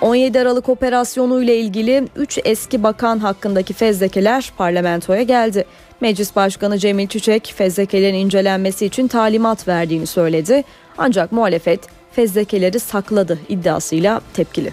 17 0.00 0.40
Aralık 0.40 0.68
operasyonu 0.68 1.42
ile 1.42 1.56
ilgili 1.56 2.08
3 2.16 2.38
eski 2.44 2.82
bakan 2.82 3.18
hakkındaki 3.18 3.72
fezlekeler 3.72 4.52
parlamentoya 4.56 5.22
geldi. 5.22 5.64
Meclis 6.00 6.36
Başkanı 6.36 6.78
Cemil 6.78 7.08
Çiçek 7.08 7.54
fezlekelerin 7.56 8.14
incelenmesi 8.14 8.86
için 8.86 9.08
talimat 9.08 9.68
verdiğini 9.68 10.06
söyledi. 10.06 10.64
Ancak 10.98 11.32
muhalefet 11.32 11.80
fezlekeleri 12.12 12.80
sakladı 12.80 13.38
iddiasıyla 13.48 14.20
tepkili. 14.34 14.72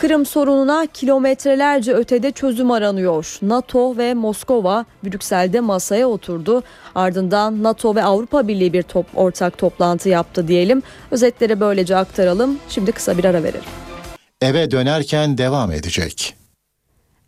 Kırım 0.00 0.26
sorununa 0.26 0.86
kilometrelerce 0.94 1.92
ötede 1.92 2.30
çözüm 2.30 2.70
aranıyor. 2.70 3.38
NATO 3.42 3.96
ve 3.96 4.14
Moskova 4.14 4.84
Brüksel'de 5.04 5.60
masaya 5.60 6.08
oturdu. 6.08 6.62
Ardından 6.94 7.62
NATO 7.62 7.94
ve 7.94 8.04
Avrupa 8.04 8.48
Birliği 8.48 8.72
bir 8.72 8.82
top, 8.82 9.06
ortak 9.14 9.58
toplantı 9.58 10.08
yaptı 10.08 10.48
diyelim. 10.48 10.82
Özetleri 11.10 11.60
böylece 11.60 11.96
aktaralım. 11.96 12.58
Şimdi 12.68 12.92
kısa 12.92 13.18
bir 13.18 13.24
ara 13.24 13.42
verelim. 13.42 13.64
Eve 14.40 14.70
dönerken 14.70 15.38
devam 15.38 15.72
edecek. 15.72 16.39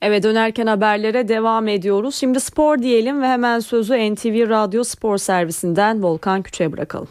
Eve 0.03 0.23
dönerken 0.23 0.67
haberlere 0.67 1.29
devam 1.29 1.69
ediyoruz. 1.69 2.15
Şimdi 2.15 2.41
spor 2.41 2.79
diyelim 2.79 3.23
ve 3.23 3.27
hemen 3.27 3.61
sözü 3.61 4.15
NTV 4.15 4.49
Radyo 4.49 4.85
Spor 4.85 5.19
Servisinden 5.19 6.03
Volkan 6.03 6.43
Küçük'e 6.43 6.73
bırakalım. 6.73 7.09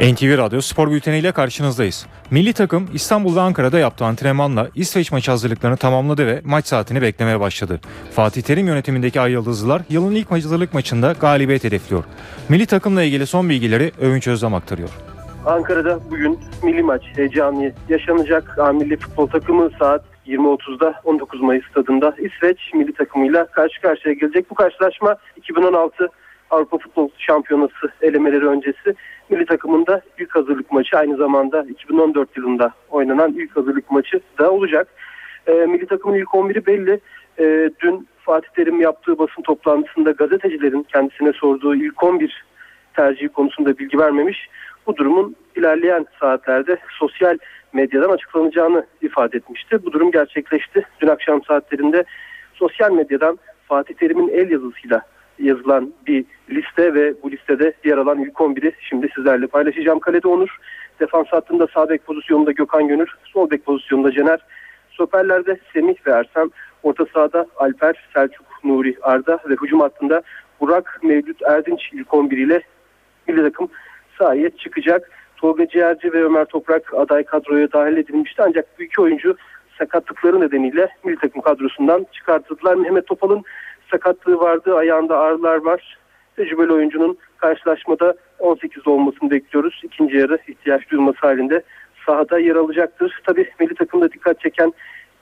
NTV 0.00 0.38
Radyo 0.38 0.60
Spor 0.60 0.90
Bülteni 0.90 1.18
ile 1.18 1.32
karşınızdayız. 1.32 2.06
Milli 2.30 2.52
takım 2.52 2.88
İstanbul 2.94 3.36
ve 3.36 3.40
Ankara'da 3.40 3.78
yaptığı 3.78 4.04
antrenmanla 4.04 4.68
İsveç 4.74 5.12
maçı 5.12 5.30
hazırlıklarını 5.30 5.76
tamamladı 5.76 6.26
ve 6.26 6.40
maç 6.44 6.66
saatini 6.66 7.02
beklemeye 7.02 7.40
başladı. 7.40 7.80
Fatih 8.14 8.42
Terim 8.42 8.66
yönetimindeki 8.66 9.20
Ay 9.20 9.32
Yıldızlılar 9.32 9.82
yılın 9.90 10.14
ilk 10.14 10.30
hazırlık 10.30 10.74
maçında 10.74 11.12
galibiyet 11.20 11.64
hedefliyor. 11.64 12.04
Milli 12.48 12.66
takımla 12.66 13.02
ilgili 13.02 13.26
son 13.26 13.48
bilgileri 13.48 13.92
Övünç 14.00 14.28
Özlem 14.28 14.54
aktarıyor. 14.54 15.07
Ankara'da 15.48 15.98
bugün 16.10 16.38
milli 16.62 16.82
maç 16.82 17.02
heyecanı 17.16 17.72
yaşanacak. 17.88 18.58
Milli 18.74 18.96
futbol 18.96 19.26
takımı 19.26 19.70
saat 19.78 20.04
20.30'da 20.26 20.94
19 21.04 21.40
Mayıs 21.40 21.64
stadında 21.70 22.14
İsveç 22.18 22.58
milli 22.74 22.92
takımıyla 22.92 23.46
karşı 23.46 23.80
karşıya 23.80 24.14
gelecek. 24.14 24.50
Bu 24.50 24.54
karşılaşma 24.54 25.16
2016 25.36 26.08
Avrupa 26.50 26.78
Futbol 26.78 27.08
Şampiyonası 27.18 27.92
elemeleri 28.02 28.46
öncesi 28.46 28.94
milli 29.30 29.46
takımında 29.46 30.00
ilk 30.18 30.34
hazırlık 30.34 30.72
maçı 30.72 30.96
aynı 30.96 31.16
zamanda 31.16 31.62
2014 31.62 32.36
yılında 32.36 32.72
oynanan 32.90 33.32
ilk 33.32 33.56
hazırlık 33.56 33.90
maçı 33.90 34.20
da 34.38 34.50
olacak. 34.50 34.88
E, 35.46 35.52
milli 35.52 35.86
takımın 35.86 36.16
ilk 36.16 36.28
11'i 36.28 36.66
belli. 36.66 37.00
E, 37.38 37.70
dün 37.80 38.08
Fatih 38.18 38.48
Terim 38.48 38.80
yaptığı 38.80 39.18
basın 39.18 39.42
toplantısında 39.42 40.10
gazetecilerin 40.10 40.82
kendisine 40.82 41.32
sorduğu 41.32 41.74
ilk 41.74 42.02
11 42.02 42.44
tercihi 42.94 43.28
konusunda 43.28 43.78
bilgi 43.78 43.98
vermemiş. 43.98 44.48
Bu 44.88 44.96
durumun 44.96 45.36
ilerleyen 45.56 46.06
saatlerde 46.20 46.78
sosyal 46.98 47.38
medyadan 47.72 48.10
açıklanacağını 48.10 48.86
ifade 49.02 49.36
etmişti. 49.36 49.84
Bu 49.84 49.92
durum 49.92 50.10
gerçekleşti. 50.10 50.84
Dün 51.00 51.08
akşam 51.08 51.44
saatlerinde 51.44 52.04
sosyal 52.54 52.92
medyadan 52.92 53.38
Fatih 53.66 53.94
Terim'in 53.94 54.28
el 54.28 54.50
yazısıyla 54.50 55.02
yazılan 55.38 55.92
bir 56.06 56.24
liste 56.50 56.94
ve 56.94 57.22
bu 57.22 57.30
listede 57.30 57.72
yer 57.84 57.98
alan 57.98 58.20
ilk 58.20 58.32
11'i 58.32 58.72
şimdi 58.80 59.08
sizlerle 59.14 59.46
paylaşacağım. 59.46 60.00
Kalede 60.00 60.28
Onur, 60.28 60.56
defans 61.00 61.26
hattında 61.26 61.66
sağ 61.74 61.88
bek 61.88 62.06
pozisyonunda 62.06 62.52
Gökhan 62.52 62.88
Gönül, 62.88 63.06
sol 63.24 63.50
bek 63.50 63.64
pozisyonunda 63.64 64.12
Cener, 64.12 64.40
stoperlerde 64.92 65.58
Semih 65.72 65.96
ve 66.06 66.10
Ersem, 66.10 66.50
orta 66.82 67.06
sahada 67.14 67.46
Alper, 67.56 68.08
Selçuk, 68.14 68.46
Nuri, 68.64 68.96
Arda 69.02 69.38
ve 69.48 69.54
hücum 69.62 69.80
hattında 69.80 70.22
Burak, 70.60 71.00
Mevlüt, 71.02 71.42
Erdinç 71.42 71.90
ilk 71.92 72.14
11 72.14 72.38
ile 72.38 72.62
milli 73.28 73.42
takım 73.42 73.68
sahaya 74.18 74.50
çıkacak. 74.50 75.10
Tolga 75.36 75.68
Ciğerci 75.68 76.12
ve 76.12 76.24
Ömer 76.24 76.44
Toprak 76.44 76.94
aday 76.94 77.24
kadroya 77.24 77.72
dahil 77.72 77.96
edilmişti 77.96 78.42
ancak 78.42 78.78
bu 78.78 78.82
iki 78.82 79.00
oyuncu 79.00 79.36
sakatlıkları 79.78 80.40
nedeniyle 80.40 80.88
milli 81.04 81.16
takım 81.16 81.42
kadrosundan 81.42 82.06
çıkartıldılar. 82.12 82.74
Mehmet 82.74 83.06
Topal'ın 83.06 83.42
sakatlığı 83.90 84.38
vardı, 84.40 84.76
ayağında 84.76 85.18
ağrılar 85.18 85.56
var. 85.56 85.98
Tecrübeli 86.36 86.72
oyuncunun 86.72 87.18
karşılaşmada 87.36 88.14
18'de 88.40 88.90
olmasını 88.90 89.30
bekliyoruz. 89.30 89.80
İkinci 89.84 90.16
yarı 90.16 90.38
ihtiyaç 90.48 90.90
duyulması 90.90 91.18
halinde 91.20 91.62
sahada 92.06 92.38
yer 92.38 92.56
alacaktır. 92.56 93.20
Tabii 93.26 93.50
milli 93.60 93.74
takımda 93.74 94.12
dikkat 94.12 94.40
çeken 94.40 94.72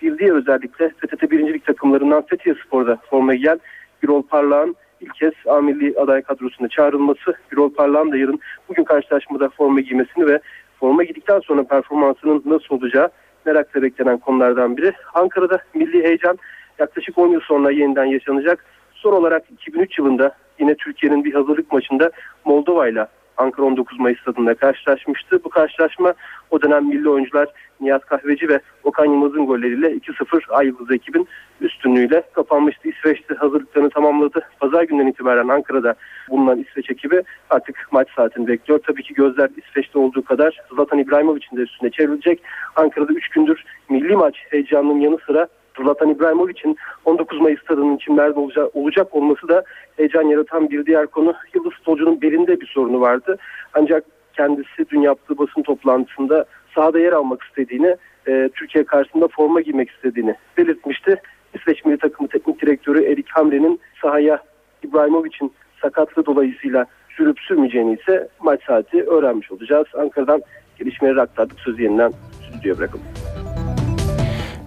bir 0.02 0.18
diğer 0.18 0.34
özellikle 0.34 0.88
PTT 0.88 1.30
birincilik 1.30 1.66
takımlarından 1.66 2.22
Fethiye 2.26 2.54
Spor'da 2.66 2.98
forma 3.10 3.34
giyen 3.34 3.60
Birol 4.02 4.22
Parlağ'ın 4.22 4.76
ilk 5.06 5.14
kez 5.14 5.32
A 5.46 5.60
milli 5.60 5.98
aday 5.98 6.22
kadrosuna 6.22 6.68
çağrılması. 6.68 7.34
Birol 7.52 7.70
Parlağ'ın 7.70 8.12
da 8.12 8.16
yarın 8.16 8.40
bugün 8.68 8.84
karşılaşmada 8.84 9.48
forma 9.48 9.80
giymesini 9.80 10.26
ve 10.26 10.40
forma 10.80 11.04
giydikten 11.04 11.40
sonra 11.40 11.64
performansının 11.64 12.42
nasıl 12.46 12.74
olacağı 12.74 13.08
merakla 13.46 13.82
beklenen 13.82 14.18
konulardan 14.18 14.76
biri. 14.76 14.92
Ankara'da 15.14 15.58
milli 15.74 16.04
heyecan 16.04 16.38
yaklaşık 16.78 17.18
10 17.18 17.28
yıl 17.28 17.40
sonra 17.40 17.70
yeniden 17.70 18.04
yaşanacak. 18.04 18.64
Son 18.92 19.12
olarak 19.12 19.50
2003 19.50 19.98
yılında 19.98 20.34
yine 20.58 20.74
Türkiye'nin 20.74 21.24
bir 21.24 21.34
hazırlık 21.34 21.72
maçında 21.72 22.10
Moldova 22.44 22.88
ile 22.88 23.06
Ankara 23.36 23.66
19 23.66 24.00
Mayıs 24.00 24.20
stadında 24.20 24.54
karşılaşmıştı. 24.54 25.44
Bu 25.44 25.48
karşılaşma 25.48 26.14
o 26.50 26.62
dönem 26.62 26.84
milli 26.86 27.08
oyuncular 27.08 27.48
Nihat 27.80 28.06
Kahveci 28.06 28.48
ve 28.48 28.60
Okan 28.84 29.04
Yılmaz'ın 29.04 29.46
golleriyle 29.46 29.86
2-0 29.86 30.52
Ay 30.52 30.72
ekibin 30.90 31.28
üstünlüğüyle 31.60 32.22
kapanmıştı. 32.32 32.88
İsveç'te 32.88 33.34
hazırlıklarını 33.34 33.90
tamamladı. 33.90 34.40
Pazar 34.60 34.82
günden 34.82 35.06
itibaren 35.06 35.48
Ankara'da 35.48 35.94
bulunan 36.30 36.58
İsveç 36.58 36.90
ekibi 36.90 37.22
artık 37.50 37.88
maç 37.90 38.08
saatini 38.16 38.48
bekliyor. 38.48 38.80
Tabii 38.86 39.02
ki 39.02 39.14
gözler 39.14 39.50
İsveç'te 39.56 39.98
olduğu 39.98 40.24
kadar 40.24 40.60
Zlatan 40.74 40.98
İbrahimovic'in 40.98 41.56
de 41.56 41.60
üstüne 41.60 41.90
çevrilecek. 41.90 42.42
Ankara'da 42.76 43.12
3 43.12 43.28
gündür 43.28 43.64
milli 43.88 44.16
maç 44.16 44.36
heyecanının 44.50 45.00
yanı 45.00 45.18
sıra 45.26 45.48
Zlatan 45.76 46.10
İbrahimovic'in 46.10 46.76
19 47.04 47.40
Mayıs 47.40 47.60
stadının 47.60 47.96
çimlerde 47.96 48.40
olacak, 48.40 48.76
olacak 48.76 49.14
olması 49.14 49.48
da 49.48 49.64
heyecan 49.96 50.22
yaratan 50.22 50.70
bir 50.70 50.86
diğer 50.86 51.06
konu. 51.06 51.34
Yıldız 51.54 51.72
futbolcunun 51.72 52.22
belinde 52.22 52.60
bir 52.60 52.66
sorunu 52.66 53.00
vardı. 53.00 53.38
Ancak 53.74 54.04
kendisi 54.32 54.90
dün 54.90 55.00
yaptığı 55.00 55.38
basın 55.38 55.62
toplantısında 55.62 56.44
sahada 56.74 56.98
yer 56.98 57.12
almak 57.12 57.42
istediğini, 57.42 57.96
e, 58.28 58.50
Türkiye 58.54 58.84
karşısında 58.84 59.28
forma 59.28 59.60
giymek 59.60 59.90
istediğini 59.90 60.34
belirtmişti. 60.56 61.16
İsveç 61.54 61.84
milli 61.84 61.98
takımı 61.98 62.28
teknik 62.28 62.62
direktörü 62.62 63.04
Erik 63.04 63.26
Hamre'nin 63.30 63.80
sahaya 64.02 64.42
İbrahimovic'in 64.82 65.52
sakatlığı 65.82 66.26
dolayısıyla 66.26 66.86
sürüp 67.16 67.40
sürmeyeceğini 67.40 67.98
ise 68.00 68.28
maç 68.42 68.64
saati 68.64 69.02
öğrenmiş 69.02 69.52
olacağız. 69.52 69.86
Ankara'dan 69.94 70.42
gelişmeleri 70.78 71.20
aktardık. 71.20 71.60
Sözü 71.60 71.82
yeniden 71.82 72.12
stüdyoya 72.50 72.78
bırakalım. 72.78 73.04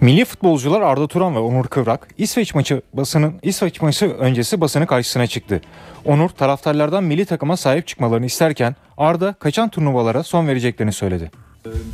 Milli 0.00 0.24
futbolcular 0.24 0.80
Arda 0.80 1.06
Turan 1.06 1.34
ve 1.34 1.38
Onur 1.38 1.64
Kıvrak 1.66 2.08
İsveç 2.18 2.54
maçı 2.54 2.82
basının 2.92 3.34
İsveç 3.42 3.82
maçı 3.82 4.06
öncesi 4.06 4.60
basının 4.60 4.86
karşısına 4.86 5.26
çıktı. 5.26 5.60
Onur 6.04 6.28
taraftarlardan 6.28 7.04
milli 7.04 7.24
takıma 7.24 7.56
sahip 7.56 7.86
çıkmalarını 7.86 8.26
isterken 8.26 8.76
Arda 8.98 9.32
kaçan 9.32 9.68
turnuvalara 9.68 10.22
son 10.22 10.48
vereceklerini 10.48 10.92
söyledi. 10.92 11.30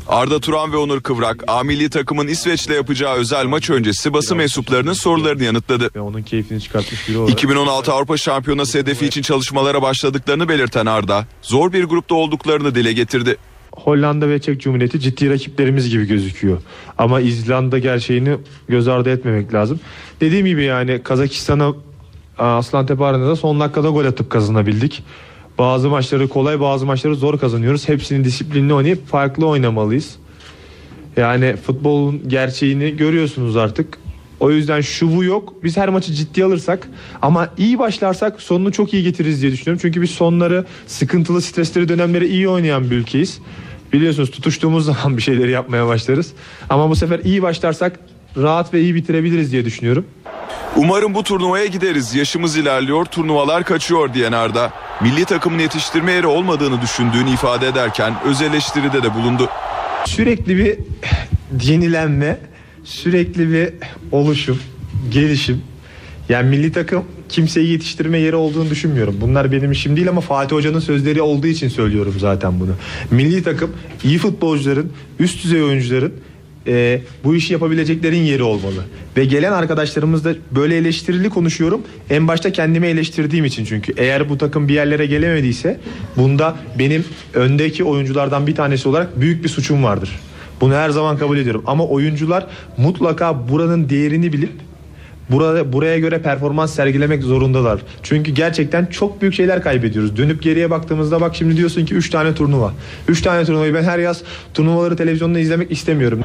Arda 0.09 0.41
Turan 0.41 0.73
ve 0.73 0.77
Onur 0.77 1.01
Kıvrak, 1.01 1.45
A 1.47 1.63
milli 1.63 1.91
takımın 1.91 2.27
İsveç'le 2.29 2.71
yapacağı 2.71 3.15
özel 3.15 3.47
maç 3.47 3.71
öncesi 3.71 4.13
basın 4.13 4.37
mensuplarının 4.37 4.93
sorularını 4.93 5.45
yanıtladı. 5.45 6.01
Onun 6.01 6.23
keyfini 6.23 6.61
çıkartmış 6.61 7.09
biri 7.09 7.19
olarak. 7.19 7.33
2016 7.33 7.93
Avrupa 7.93 8.17
Şampiyonası 8.17 8.79
hedefi 8.79 9.07
için 9.07 9.23
çalışmalara 9.23 9.83
başladıklarını 9.83 10.49
belirten 10.49 10.87
Arda, 10.87 11.27
zor 11.43 11.73
bir 11.73 11.85
grupta 11.85 12.15
olduklarını 12.15 12.75
dile 12.75 12.93
getirdi. 12.93 13.37
Hollanda 13.77 14.29
ve 14.29 14.39
Çek 14.39 14.61
Cumhuriyeti 14.61 15.01
ciddi 15.01 15.31
rakiplerimiz 15.31 15.91
gibi 15.91 16.07
gözüküyor. 16.07 16.59
Ama 16.99 17.21
İzlanda 17.21 17.79
gerçeğini 17.79 18.37
göz 18.69 18.89
ardı 18.89 19.11
etmemek 19.11 19.55
lazım. 19.55 19.81
Dediğim 20.21 20.47
gibi 20.47 20.65
yani 20.65 21.03
Kazakistan'a 21.03 21.75
Aslan 22.39 22.87
Tepe 22.87 23.05
Arena'da 23.05 23.37
son 23.37 23.61
dakikada 23.61 23.89
gol 23.89 24.05
atıp 24.05 24.31
kazanabildik. 24.31 25.03
Bazı 25.59 25.89
maçları 25.89 26.29
kolay 26.29 26.61
bazı 26.61 26.87
maçları 26.87 27.15
zor 27.15 27.39
kazanıyoruz. 27.39 27.89
Hepsini 27.89 28.25
disiplinli 28.25 28.75
oynayıp 28.75 29.07
farklı 29.07 29.47
oynamalıyız. 29.47 30.17
Yani 31.17 31.57
futbolun 31.57 32.29
gerçeğini 32.29 32.97
görüyorsunuz 32.97 33.57
artık. 33.57 33.99
O 34.41 34.51
yüzden 34.51 34.81
şu 34.81 35.17
bu 35.17 35.25
yok. 35.25 35.55
Biz 35.65 35.77
her 35.77 35.89
maçı 35.89 36.13
ciddi 36.13 36.45
alırsak 36.45 36.89
ama 37.23 37.49
iyi 37.59 37.79
başlarsak 37.79 38.43
sonunu 38.43 38.73
çok 38.73 38.95
iyi 38.95 39.03
getiririz 39.03 39.43
diye 39.43 39.53
düşünüyorum. 39.53 39.81
Çünkü 39.83 40.03
biz 40.03 40.11
sonları 40.11 40.65
sıkıntılı, 40.87 41.43
stresleri 41.43 41.89
dönemleri 41.89 42.27
iyi 42.27 42.49
oynayan 42.49 42.91
bir 42.91 42.97
ülkeyiz. 42.97 43.39
Biliyorsunuz 43.93 44.31
tutuştuğumuz 44.31 44.85
zaman 44.85 45.17
bir 45.17 45.23
şeyleri 45.23 45.51
yapmaya 45.51 45.87
başlarız. 45.87 46.33
Ama 46.71 46.91
bu 46.91 46.97
sefer 46.97 47.19
iyi 47.19 47.43
başlarsak 47.43 48.01
rahat 48.37 48.75
ve 48.75 48.81
iyi 48.81 48.95
bitirebiliriz 48.95 49.53
diye 49.53 49.65
düşünüyorum. 49.65 50.05
Umarım 50.77 51.15
bu 51.15 51.23
turnuvaya 51.23 51.67
gideriz. 51.67 52.15
Yaşımız 52.15 52.57
ilerliyor, 52.57 53.05
turnuvalar 53.05 53.65
kaçıyor 53.65 54.15
diyen 54.15 54.33
Arda, 54.33 54.73
milli 55.03 55.25
takımın 55.25 55.59
yetiştirme 55.59 56.13
yeri 56.13 56.27
olmadığını 56.27 56.83
düşündüğünü 56.83 57.31
ifade 57.31 57.69
ederken 57.69 58.15
öz 58.25 58.43
eleştiride 58.43 59.03
de 59.03 59.15
bulundu. 59.15 59.49
Sürekli 60.07 60.57
bir 60.57 60.79
yenilenme, 61.69 62.39
sürekli 62.87 63.53
bir 63.53 63.69
oluşum, 64.13 64.59
gelişim. 65.11 65.61
Yani 66.29 66.51
milli 66.51 66.73
takım 66.73 67.05
kimseyi 67.29 67.69
yetiştirme 67.69 68.19
yeri 68.19 68.37
olduğunu 68.37 68.71
düşünmüyorum. 68.71 69.17
Bunlar 69.21 69.53
benim 69.53 69.73
işim 69.73 69.97
değil 69.97 70.09
ama 70.09 70.21
Fatih 70.21 70.57
Hoca'nın 70.57 70.81
sözleri 70.81 71.23
olduğu 71.23 71.47
için 71.47 71.69
söylüyorum 71.69 72.15
zaten 72.19 72.61
bunu. 72.61 72.71
Milli 73.11 73.43
takım 73.43 73.71
iyi 74.05 74.19
futbolcuların, 74.19 74.93
üst 75.19 75.45
düzey 75.45 75.63
oyuncuların 75.63 76.13
e, 76.67 77.01
bu 77.25 77.37
işi 77.37 77.53
yapabileceklerin 77.53 78.23
yeri 78.23 78.43
olmalı. 78.43 78.85
Ve 79.17 79.25
gelen 79.25 79.53
arkadaşlarımız 79.53 80.25
da 80.25 80.35
böyle 80.51 80.77
eleştirili 80.77 81.31
konuşuyorum. 81.31 81.83
En 82.11 82.29
başta 82.29 82.53
kendimi 82.53 82.87
eleştirdiğim 82.87 83.45
için 83.45 83.65
çünkü. 83.65 83.95
Eğer 83.97 84.29
bu 84.29 84.39
takım 84.39 84.69
bir 84.69 84.75
yerlere 84.75 85.07
gelemediyse 85.07 85.81
bunda 86.17 86.57
benim 86.79 87.05
öndeki 87.35 87.85
oyunculardan 87.85 88.47
bir 88.47 88.55
tanesi 88.55 88.89
olarak 88.89 89.21
büyük 89.21 89.45
bir 89.45 89.49
suçum 89.49 89.85
vardır. 89.85 90.11
Bunu 90.61 90.75
her 90.75 90.91
zaman 90.91 91.19
kabul 91.19 91.39
ediyorum. 91.39 91.63
Ama 91.67 91.87
oyuncular 91.87 92.47
mutlaka 92.77 93.49
buranın 93.49 93.89
değerini 93.89 94.33
bilip 94.33 94.53
Burada 95.31 95.73
buraya 95.73 95.99
göre 95.99 96.23
performans 96.23 96.75
sergilemek 96.75 97.23
zorundalar. 97.23 97.81
Çünkü 98.03 98.31
gerçekten 98.31 98.87
çok 98.87 99.23
büyük 99.23 99.35
şeyler 99.35 99.63
kaybediyoruz. 99.63 100.17
Dönüp 100.17 100.43
geriye 100.43 100.71
baktığımızda 100.71 101.21
bak 101.21 101.37
şimdi 101.37 101.57
diyorsun 101.57 101.87
ki 101.87 101.95
3 101.95 102.11
tane 102.11 102.35
turnuva. 102.35 102.73
3 103.09 103.23
tane 103.23 103.45
turnuvayı 103.45 103.75
ben 103.75 103.83
her 103.83 103.99
yaz 103.99 104.23
turnuvaları 104.55 104.97
televizyonda 104.97 105.39
izlemek 105.39 105.71
istemiyorum. 105.71 106.21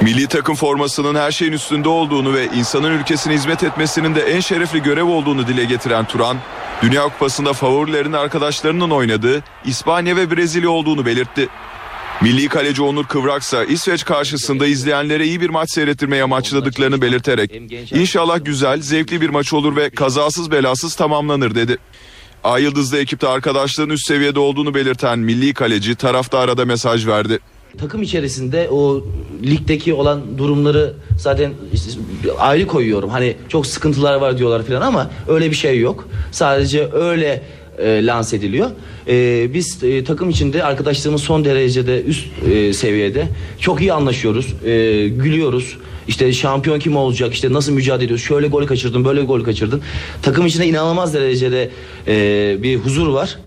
Milli 0.00 0.26
takım 0.26 0.54
formasının 0.54 1.14
her 1.14 1.32
şeyin 1.32 1.52
üstünde 1.52 1.88
olduğunu 1.88 2.34
ve 2.34 2.46
insanın 2.56 2.90
ülkesine 2.90 3.34
hizmet 3.34 3.64
etmesinin 3.64 4.14
de 4.14 4.20
en 4.20 4.40
şerefli 4.40 4.82
görev 4.82 5.04
olduğunu 5.04 5.46
dile 5.46 5.64
getiren 5.64 6.04
Turan, 6.04 6.36
Dünya 6.82 7.02
Kupası'nda 7.02 7.52
favorilerin 7.52 8.12
arkadaşlarının 8.12 8.90
oynadığı 8.90 9.42
İspanya 9.64 10.16
ve 10.16 10.30
Brezilya 10.30 10.70
olduğunu 10.70 11.06
belirtti. 11.06 11.48
Milli 12.22 12.48
kaleci 12.48 12.82
Onur 12.82 13.04
Kıvraksa 13.04 13.64
İsveç 13.64 14.04
karşısında 14.04 14.66
izleyenlere 14.66 15.26
iyi 15.26 15.40
bir 15.40 15.50
maç 15.50 15.70
seyrettirmeye 15.72 16.22
amaçladıklarını 16.22 17.02
belirterek 17.02 17.50
inşallah 17.94 18.44
güzel, 18.44 18.80
zevkli 18.80 19.20
bir 19.20 19.28
maç 19.28 19.52
olur 19.52 19.76
ve 19.76 19.90
kazasız 19.90 20.50
belasız 20.50 20.94
tamamlanır 20.94 21.54
dedi. 21.54 21.76
Ay 22.44 22.62
Yıldızlı 22.62 22.98
ekipte 22.98 23.28
arkadaşların 23.28 23.90
üst 23.90 24.06
seviyede 24.06 24.38
olduğunu 24.38 24.74
belirten 24.74 25.18
milli 25.18 25.54
kaleci 25.54 25.94
taraftara 25.94 26.56
da 26.56 26.64
mesaj 26.64 27.06
verdi. 27.06 27.38
Takım 27.78 28.02
içerisinde 28.02 28.68
o 28.70 29.04
ligdeki 29.42 29.94
olan 29.94 30.38
durumları 30.38 30.94
zaten 31.18 31.52
ayrı 32.38 32.66
koyuyorum. 32.66 33.10
Hani 33.10 33.36
çok 33.48 33.66
sıkıntılar 33.66 34.14
var 34.14 34.38
diyorlar 34.38 34.62
falan 34.62 34.80
ama 34.80 35.10
öyle 35.28 35.50
bir 35.50 35.56
şey 35.56 35.80
yok. 35.80 36.08
Sadece 36.32 36.92
öyle 36.92 37.42
e, 37.82 38.06
lanse 38.06 38.36
ediliyor. 38.36 38.70
E, 39.08 39.54
biz 39.54 39.84
e, 39.84 40.04
takım 40.04 40.30
içinde 40.30 40.64
arkadaşlarımız 40.64 41.22
son 41.22 41.44
derecede 41.44 42.02
üst 42.02 42.26
e, 42.52 42.72
seviyede. 42.72 43.28
Çok 43.60 43.80
iyi 43.80 43.92
anlaşıyoruz. 43.92 44.54
E, 44.64 45.08
gülüyoruz. 45.08 45.78
İşte 46.08 46.32
şampiyon 46.32 46.78
kim 46.78 46.96
olacak? 46.96 47.34
İşte 47.34 47.52
nasıl 47.52 47.72
mücadele 47.72 48.04
ediyoruz? 48.04 48.24
Şöyle 48.24 48.46
gol 48.46 48.66
kaçırdın, 48.66 49.04
böyle 49.04 49.22
gol 49.22 49.44
kaçırdın. 49.44 49.82
Takım 50.22 50.46
içinde 50.46 50.66
inanılmaz 50.66 51.14
derecede 51.14 51.70
e, 52.06 52.56
bir 52.62 52.76
huzur 52.76 53.08
var. 53.08 53.38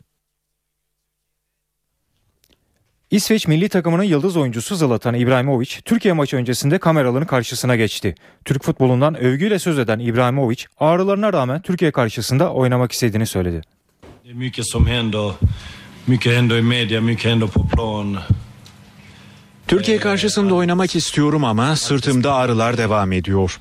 İsveç 3.11 3.47
milli 3.47 3.69
takımının 3.69 4.03
yıldız 4.03 4.37
oyuncusu 4.37 4.75
Zlatan 4.75 5.13
İbrahimovic, 5.13 5.69
Türkiye 5.85 6.13
maçı 6.13 6.37
öncesinde 6.37 6.77
kameraların 6.77 7.27
karşısına 7.27 7.75
geçti. 7.75 8.15
Türk 8.45 8.63
futbolundan 8.63 9.15
övgüyle 9.15 9.59
söz 9.59 9.79
eden 9.79 9.99
İbrahimovic, 9.99 10.63
ağrılarına 10.79 11.33
rağmen 11.33 11.61
Türkiye 11.61 11.91
karşısında 11.91 12.53
oynamak 12.53 12.91
istediğini 12.91 13.25
söyledi. 13.25 13.61
Det 14.25 14.31
är 14.31 14.35
mycket 14.35 14.67
som 14.67 14.87
händer. 14.87 15.31
Mycket 16.05 16.33
händer 16.33 16.57
i 16.57 16.61
media, 16.61 17.01
mycket 17.01 17.25
händer 17.25 17.47
på 17.47 17.63
plan. 17.63 18.17
Türkiye 19.67 19.97
karşısında 19.97 20.53
oynamak 20.53 20.95
istiyorum 20.95 21.43
ama 21.43 21.75
sırtımda 21.75 22.33
ağrılar 22.33 22.77
devam 22.77 23.11
ediyor. 23.11 23.59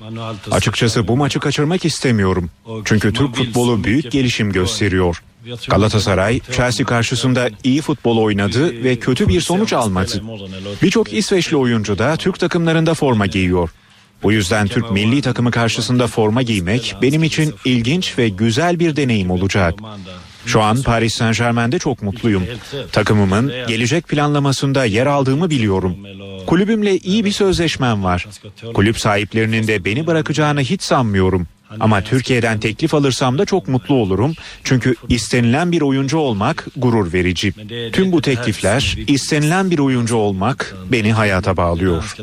Açıkçası 0.51 1.07
bu 1.07 1.17
maçı 1.17 1.39
kaçırmak 1.39 1.85
istemiyorum. 1.85 2.49
Çünkü 2.85 3.13
Türk 3.13 3.35
futbolu 3.35 3.83
büyük 3.83 4.11
gelişim 4.11 4.51
gösteriyor. 4.51 5.23
Galatasaray, 5.69 6.39
Chelsea 6.51 6.85
karşısında 6.85 7.49
iyi 7.63 7.81
futbol 7.81 8.17
oynadı 8.17 8.83
ve 8.83 8.95
kötü 8.95 9.27
bir 9.27 9.41
sonuç 9.41 9.73
almadı. 9.73 10.23
Birçok 10.81 11.13
İsveçli 11.13 11.57
oyuncu 11.57 11.97
da 11.97 12.15
Türk 12.15 12.39
takımlarında 12.39 12.93
forma 12.93 13.25
giyiyor. 13.25 13.69
Bu 14.23 14.31
yüzden 14.31 14.67
Türk 14.67 14.91
milli 14.91 15.21
takımı 15.21 15.51
karşısında 15.51 16.07
forma 16.07 16.41
giymek 16.41 16.95
benim 17.01 17.23
için 17.23 17.53
ilginç 17.65 18.17
ve 18.17 18.29
güzel 18.29 18.79
bir 18.79 18.95
deneyim 18.95 19.31
olacak. 19.31 19.79
Şu 20.45 20.61
an 20.61 20.81
Paris 20.81 21.15
Saint 21.15 21.37
Germain'de 21.37 21.79
çok 21.79 22.01
mutluyum. 22.01 22.43
Takımımın 22.91 23.51
gelecek 23.67 24.07
planlamasında 24.07 24.85
yer 24.85 25.05
aldığımı 25.05 25.49
biliyorum. 25.49 25.97
Kulübümle 26.47 26.97
iyi 26.97 27.25
bir 27.25 27.31
sözleşmem 27.31 28.03
var. 28.03 28.27
Kulüp 28.73 28.99
sahiplerinin 28.99 29.67
de 29.67 29.85
beni 29.85 30.07
bırakacağını 30.07 30.61
hiç 30.61 30.81
sanmıyorum. 30.81 31.47
Ama 31.79 32.01
Türkiye'den 32.01 32.59
teklif 32.59 32.93
alırsam 32.93 33.37
da 33.37 33.45
çok 33.45 33.67
mutlu 33.67 33.95
olurum. 33.95 34.33
Çünkü 34.63 34.95
istenilen 35.09 35.71
bir 35.71 35.81
oyuncu 35.81 36.17
olmak 36.17 36.67
gurur 36.75 37.13
verici. 37.13 37.53
Tüm 37.91 38.11
bu 38.11 38.21
teklifler 38.21 38.97
istenilen 39.07 39.71
bir 39.71 39.79
oyuncu 39.79 40.15
olmak 40.15 40.75
beni 40.91 41.13
hayata 41.13 41.57
bağlıyor. 41.57 42.15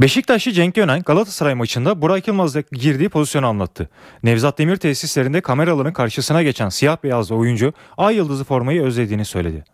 Beşiktaşlı 0.00 0.52
Cenk 0.52 0.74
Gönen 0.74 1.02
Galatasaray 1.02 1.54
maçında 1.54 2.02
Burak 2.02 2.28
Yılmaz'la 2.28 2.62
girdiği 2.72 3.08
pozisyonu 3.08 3.46
anlattı. 3.46 3.88
Nevzat 4.22 4.58
Demir 4.58 4.76
tesislerinde 4.76 5.40
kameraların 5.40 5.92
karşısına 5.92 6.42
geçen 6.42 6.68
siyah 6.68 6.96
beyazlı 7.04 7.34
oyuncu 7.34 7.72
Ay 7.98 8.16
Yıldızı 8.16 8.44
formayı 8.44 8.82
özlediğini 8.82 9.24
söyledi. 9.24 9.64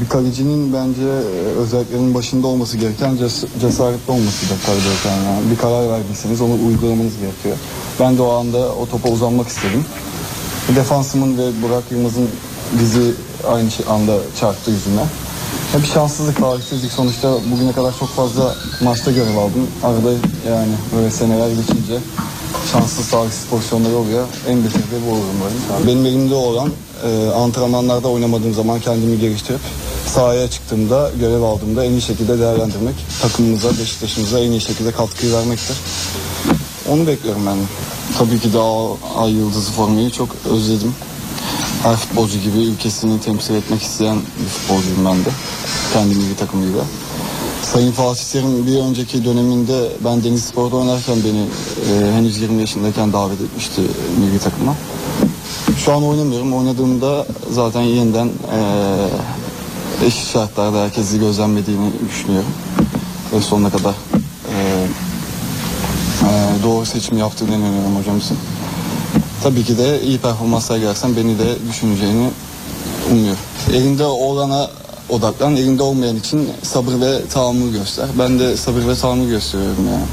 Bir 0.00 0.08
kalecinin 0.08 0.72
bence 0.72 1.02
e, 1.02 1.58
özelliklerinin 1.60 2.14
başında 2.14 2.46
olması 2.46 2.76
gereken 2.78 3.10
ces- 3.16 3.46
cesaretli 3.60 4.10
olması 4.12 4.50
da 4.50 4.54
kaydederken 4.66 5.24
yani. 5.32 5.50
Bir 5.50 5.56
karar 5.56 5.88
verdiyseniz 5.90 6.40
onu 6.40 6.52
uygulamanız 6.68 7.18
gerekiyor. 7.20 7.56
Ben 8.00 8.16
de 8.18 8.22
o 8.22 8.32
anda 8.32 8.58
o 8.74 8.88
topa 8.88 9.08
uzanmak 9.08 9.48
istedim. 9.48 9.84
Defansımın 10.76 11.38
ve 11.38 11.62
Burak 11.62 11.84
Yılmaz'ın 11.90 12.28
dizi 12.78 13.12
aynı 13.48 13.70
şey- 13.70 13.86
anda 13.88 14.18
çarptı 14.40 14.70
yüzüme. 14.70 15.02
Hep 15.72 15.86
şanssızlık, 15.94 16.36
talihsizlik. 16.36 16.92
Sonuçta 16.92 17.34
bugüne 17.52 17.72
kadar 17.72 17.98
çok 17.98 18.08
fazla 18.08 18.54
maçta 18.82 19.10
görev 19.10 19.36
aldım. 19.36 19.68
Arada 19.82 20.10
yani 20.48 20.72
böyle 20.96 21.10
seneler 21.10 21.48
geçince 21.48 21.98
şanssız, 22.72 23.10
talihsiz 23.10 23.46
pozisyonlar 23.46 23.92
oluyor. 23.92 24.26
En 24.48 24.64
de 24.64 24.68
bu 25.06 25.12
olur 25.12 25.24
umarım. 25.36 25.86
Benim 25.86 26.06
elimde 26.06 26.34
olan 26.34 26.70
e, 27.06 27.30
antrenmanlarda 27.30 28.08
oynamadığım 28.08 28.54
zaman 28.54 28.80
kendimi 28.80 29.20
geliştirip 29.20 29.60
sahaya 30.06 30.50
çıktığımda, 30.50 31.10
görev 31.20 31.42
aldığımda 31.42 31.84
en 31.84 31.90
iyi 31.90 32.02
şekilde 32.02 32.38
değerlendirmek, 32.38 32.94
takımımıza, 33.22 33.70
Beşiktaş'ımıza 33.70 34.40
en 34.40 34.50
iyi 34.50 34.60
şekilde 34.60 34.92
katkıyı 34.92 35.32
vermektir. 35.32 35.76
Onu 36.88 37.06
bekliyorum 37.06 37.46
ben. 37.46 37.56
Tabii 38.18 38.40
ki 38.40 38.54
daha 38.54 39.22
ay 39.22 39.32
yıldızı 39.32 39.72
formayı 39.72 40.10
çok 40.10 40.28
özledim. 40.50 40.94
Her 41.82 41.96
futbolcu 41.96 42.38
gibi 42.38 42.58
ülkesini 42.58 43.20
temsil 43.20 43.54
etmek 43.54 43.82
isteyen 43.82 44.16
bir 44.16 44.48
futbolcuyum 44.48 45.04
ben 45.04 45.24
de. 45.24 45.28
Kendi 45.92 46.14
milli 46.14 46.36
takımıyla. 46.36 46.84
Sayın 47.62 47.92
Fatih 47.92 48.42
bir 48.66 48.78
önceki 48.78 49.24
döneminde 49.24 49.88
ben 50.04 50.24
Deniz 50.24 50.44
Spor'da 50.44 50.76
oynarken 50.76 51.16
beni 51.24 51.40
e, 51.40 52.12
henüz 52.12 52.38
20 52.40 52.60
yaşındayken 52.60 53.12
davet 53.12 53.40
etmişti 53.40 53.80
milli 54.18 54.38
takıma. 54.38 54.74
Şu 55.84 55.92
an 55.92 56.04
oynamıyorum. 56.04 56.52
Oynadığımda 56.54 57.26
zaten 57.50 57.82
yeniden 57.82 58.26
e, 58.26 60.06
eşit 60.06 60.32
şartlarda 60.32 60.82
herkesi 60.82 61.18
gözlemlediğini 61.18 61.90
düşünüyorum. 62.10 62.52
Ve 63.32 63.40
sonuna 63.40 63.70
kadar 63.70 63.94
e, 64.54 64.56
e, 66.22 66.62
doğru 66.62 66.86
seçim 66.86 67.18
yaptığını 67.18 67.54
inanıyorum 67.54 67.96
hocamızın. 67.96 68.36
Tabii 69.42 69.64
ki 69.64 69.78
de 69.78 70.02
iyi 70.02 70.18
performanslar 70.18 70.76
gelsen 70.76 71.16
beni 71.16 71.38
de 71.38 71.56
düşüneceğini 71.68 72.30
umuyorum. 73.10 73.40
Elinde 73.72 74.04
olana 74.04 74.70
odaklan, 75.08 75.56
elinde 75.56 75.82
olmayan 75.82 76.16
için 76.16 76.48
sabır 76.62 77.00
ve 77.00 77.26
tahammül 77.26 77.72
göster. 77.72 78.06
Ben 78.18 78.38
de 78.38 78.56
sabır 78.56 78.88
ve 78.88 78.94
tahammül 78.94 79.28
gösteriyorum 79.28 79.86
yani. 79.86 80.04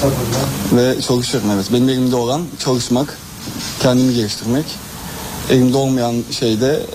Hı 0.00 0.06
hı. 0.06 0.76
Ve 0.76 1.00
çalışıyorum 1.00 1.50
evet. 1.54 1.66
Benim 1.72 1.88
elimde 1.88 2.16
olan 2.16 2.42
çalışmak, 2.58 3.18
kendimi 3.80 4.14
geliştirmek. 4.14 4.66
Elimde 5.50 5.76
olmayan 5.76 6.14
şey 6.30 6.60
de 6.60 6.86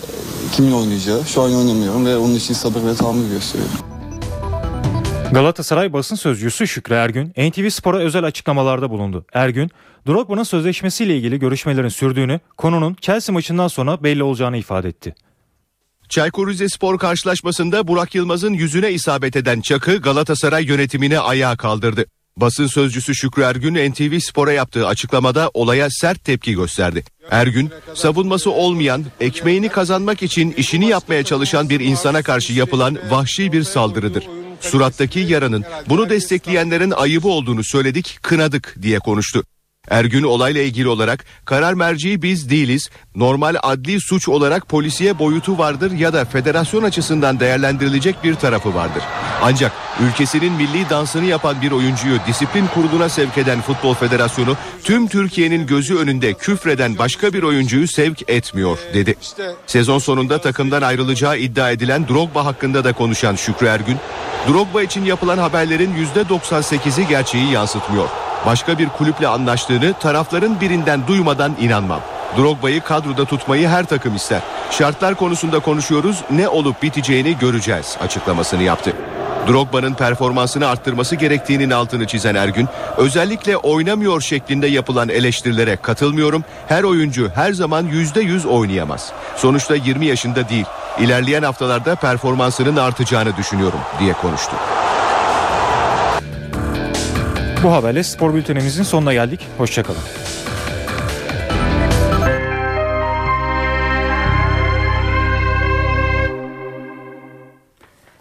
kimin 0.56 0.72
oynayacağı. 0.72 1.26
Şu 1.26 1.42
an 1.42 1.56
oynamıyorum 1.56 2.06
ve 2.06 2.18
onun 2.18 2.36
için 2.36 2.54
sabır 2.54 2.84
ve 2.84 2.96
tahammül 2.96 3.30
gösteriyorum. 3.30 3.87
Galatasaray 5.32 5.94
basın 5.94 6.16
sözcüsü 6.16 6.68
Şükrü 6.68 6.96
Ergün, 6.96 7.30
NTV 7.30 7.70
Spor'a 7.70 7.98
özel 7.98 8.24
açıklamalarda 8.24 8.90
bulundu. 8.90 9.26
Ergün, 9.34 9.72
Drogba'nın 10.08 10.44
sözleşmesiyle 10.44 11.18
ilgili 11.18 11.40
görüşmelerin 11.40 11.88
sürdüğünü, 11.88 12.40
konunun 12.58 12.98
Chelsea 13.02 13.34
maçından 13.34 13.68
sonra 13.68 14.04
belli 14.04 14.24
olacağını 14.24 14.58
ifade 14.58 14.90
etti. 14.90 15.16
Çaykur 16.10 16.48
Rizespor 16.48 17.00
karşılaşmasında 17.00 17.88
Burak 17.88 18.16
Yılmaz'ın 18.16 18.54
yüzüne 18.54 18.92
isabet 18.92 19.36
eden 19.36 19.62
Çakı 19.62 19.98
Galatasaray 19.98 20.66
yönetimini 20.66 21.20
ayağa 21.20 21.56
kaldırdı. 21.56 22.06
Basın 22.38 22.68
sözcüsü 22.68 23.16
Şükrü 23.16 23.42
Ergün 23.42 23.92
NTV 23.92 24.20
Spor'a 24.20 24.52
yaptığı 24.52 24.88
açıklamada 24.88 25.52
olaya 25.54 25.90
sert 25.90 26.24
tepki 26.24 26.54
gösterdi. 26.54 27.04
Ergün, 27.32 27.72
savunması 27.94 28.52
olmayan, 28.52 29.06
ekmeğini 29.20 29.70
kazanmak 29.70 30.24
için 30.24 30.52
işini 30.52 30.88
yapmaya 30.88 31.24
çalışan 31.24 31.70
bir 31.70 31.80
insana 31.80 32.22
karşı 32.22 32.54
yapılan 32.54 32.98
vahşi 33.10 33.52
bir 33.52 33.64
saldırıdır. 33.64 34.24
Surattaki 34.62 35.20
yaranın 35.20 35.66
bunu 35.90 36.10
destekleyenlerin 36.10 36.92
ayıbı 36.92 37.28
olduğunu 37.28 37.64
söyledik, 37.64 38.20
kınadık 38.22 38.76
diye 38.82 39.00
konuştu. 39.00 39.44
Ergün 39.90 40.24
olayla 40.24 40.62
ilgili 40.62 40.88
olarak 40.88 41.26
karar 41.46 41.74
merciği 41.74 42.22
biz 42.22 42.50
değiliz. 42.50 42.90
Normal 43.16 43.56
adli 43.64 44.02
suç 44.02 44.30
olarak 44.30 44.68
polisiye 44.68 45.20
boyutu 45.20 45.58
vardır 45.58 45.92
ya 45.92 46.14
da 46.14 46.26
federasyon 46.26 46.84
açısından 46.84 47.40
değerlendirilecek 47.40 48.24
bir 48.24 48.36
tarafı 48.36 48.76
vardır. 48.76 49.04
Ancak 49.42 49.72
ülkesinin 50.00 50.54
milli 50.54 50.90
dansını 50.90 51.26
yapan 51.26 51.62
bir 51.62 51.72
oyuncuyu 51.72 52.20
disiplin 52.28 52.68
kuruluna 52.68 53.10
sevk 53.10 53.38
eden 53.38 53.62
Futbol 53.62 53.94
Federasyonu 53.94 54.58
tüm 54.84 55.08
Türkiye'nin 55.08 55.68
gözü 55.68 55.96
önünde 55.96 56.34
küfreden 56.34 56.98
başka 56.98 57.34
bir 57.34 57.44
oyuncuyu 57.44 57.88
sevk 57.88 58.30
etmiyor 58.30 58.78
dedi. 58.94 59.16
Sezon 59.68 60.00
sonunda 60.00 60.42
takımdan 60.42 60.82
ayrılacağı 60.82 61.38
iddia 61.38 61.72
edilen 61.72 62.08
Drogba 62.08 62.46
hakkında 62.46 62.84
da 62.84 62.94
konuşan 62.94 63.36
Şükrü 63.36 63.68
Ergün, 63.68 63.98
Drogba 64.48 64.84
için 64.84 65.06
yapılan 65.06 65.38
haberlerin 65.38 65.92
%98'i 66.16 67.08
gerçeği 67.08 67.52
yansıtmıyor. 67.52 68.27
Başka 68.48 68.78
bir 68.78 68.90
kulüple 68.90 69.28
anlaştığını 69.28 69.94
tarafların 69.94 70.62
birinden 70.62 71.08
duymadan 71.08 71.56
inanmam. 71.62 72.02
Drogba'yı 72.38 72.82
kadroda 72.82 73.26
tutmayı 73.26 73.68
her 73.68 73.86
takım 73.86 74.16
ister. 74.16 74.42
Şartlar 74.72 75.16
konusunda 75.16 75.60
konuşuyoruz. 75.60 76.24
Ne 76.32 76.48
olup 76.48 76.84
biteceğini 76.84 77.38
göreceğiz 77.38 77.98
açıklamasını 78.02 78.64
yaptı. 78.64 78.94
Drogba'nın 79.48 79.94
performansını 79.94 80.68
arttırması 80.68 81.16
gerektiğinin 81.16 81.70
altını 81.70 82.08
çizen 82.08 82.36
Ergün, 82.36 82.68
özellikle 82.98 83.58
oynamıyor 83.58 84.22
şeklinde 84.22 84.68
yapılan 84.68 85.10
eleştirilere 85.10 85.76
katılmıyorum. 85.76 86.44
Her 86.68 86.84
oyuncu 86.84 87.32
her 87.36 87.54
zaman 87.54 87.86
%100 87.88 88.48
oynayamaz. 88.48 89.12
Sonuçta 89.36 89.76
20 89.76 90.06
yaşında 90.06 90.50
değil. 90.50 90.66
İlerleyen 91.00 91.44
haftalarda 91.44 91.96
performansının 91.96 92.76
artacağını 92.76 93.38
düşünüyorum 93.38 93.80
diye 94.00 94.14
konuştu. 94.14 94.56
Bu 97.64 97.72
haberle 97.72 98.04
spor 98.04 98.34
bültenimizin 98.34 98.84
sonuna 98.84 99.14
geldik. 99.14 99.48
Hoşçakalın. 99.58 100.00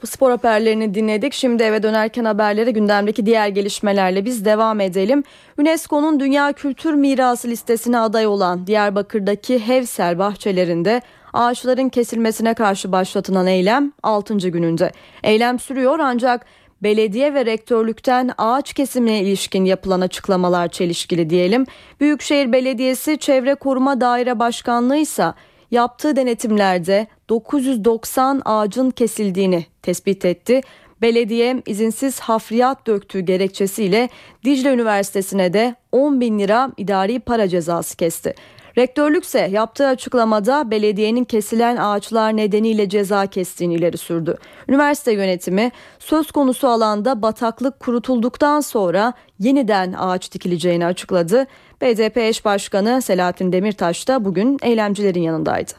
Spor 0.05 0.31
haberlerini 0.31 0.95
dinledik. 0.95 1.33
Şimdi 1.33 1.63
eve 1.63 1.83
dönerken 1.83 2.25
haberlere 2.25 2.71
gündemdeki 2.71 3.27
diğer 3.27 3.49
gelişmelerle 3.49 4.25
biz 4.25 4.45
devam 4.45 4.81
edelim. 4.81 5.23
UNESCO'nun 5.59 6.21
Dünya 6.21 6.53
Kültür 6.53 6.95
Mirası 6.95 7.49
listesine 7.49 7.99
aday 7.99 8.27
olan 8.27 8.67
Diyarbakır'daki 8.67 9.67
Hevsel 9.67 10.19
bahçelerinde 10.19 11.03
ağaçların 11.33 11.89
kesilmesine 11.89 12.55
karşı 12.55 12.93
başlatılan 12.93 13.47
eylem 13.47 13.93
6. 14.03 14.37
gününde. 14.37 14.93
Eylem 15.23 15.59
sürüyor 15.59 15.99
ancak 15.99 16.47
belediye 16.83 17.35
ve 17.35 17.47
rektörlükten 17.47 18.31
ağaç 18.39 18.73
kesimine 18.73 19.23
ilişkin 19.23 19.65
yapılan 19.65 20.01
açıklamalar 20.01 20.69
çelişkili 20.69 21.31
diyelim. 21.31 21.67
Büyükşehir 22.01 22.53
Belediyesi 22.53 23.19
Çevre 23.19 23.55
Koruma 23.55 24.01
Daire 24.01 24.39
Başkanlığı 24.39 24.97
ise 24.97 25.33
yaptığı 25.71 26.17
denetimlerde 26.17 27.07
990 27.29 28.43
ağacın 28.45 28.91
kesildiğini 28.91 29.67
tespit 29.83 30.25
etti. 30.25 30.61
Belediye 31.03 31.63
izinsiz 31.67 32.21
hafriyat 32.21 32.87
döktüğü 32.87 33.21
gerekçesiyle 33.21 34.09
Dicle 34.45 34.73
Üniversitesi'ne 34.73 35.53
de 35.53 35.75
10 35.93 36.21
bin 36.21 36.39
lira 36.39 36.73
idari 36.77 37.21
para 37.21 37.49
cezası 37.49 37.97
kesti. 37.97 38.35
Rektörlükse 38.79 39.49
yaptığı 39.53 39.87
açıklamada 39.87 40.71
belediyenin 40.71 41.25
kesilen 41.25 41.77
ağaçlar 41.77 42.37
nedeniyle 42.37 42.89
ceza 42.89 43.27
kestiğini 43.27 43.75
ileri 43.75 43.99
sürdü. 43.99 44.37
Üniversite 44.69 45.13
yönetimi 45.13 45.73
söz 45.99 46.31
konusu 46.31 46.69
alanda 46.69 47.23
bataklık 47.23 47.81
kurutulduktan 47.81 48.61
sonra 48.61 49.13
yeniden 49.39 49.93
ağaç 49.93 50.33
dikileceğini 50.33 50.87
açıkladı. 50.87 51.47
BDP 51.81 52.17
eş 52.17 52.45
başkanı 52.45 53.03
Selahattin 53.03 53.53
Demirtaş 53.53 54.09
da 54.09 54.25
bugün 54.25 54.59
eylemcilerin 54.63 55.23
yanındaydı. 55.23 55.73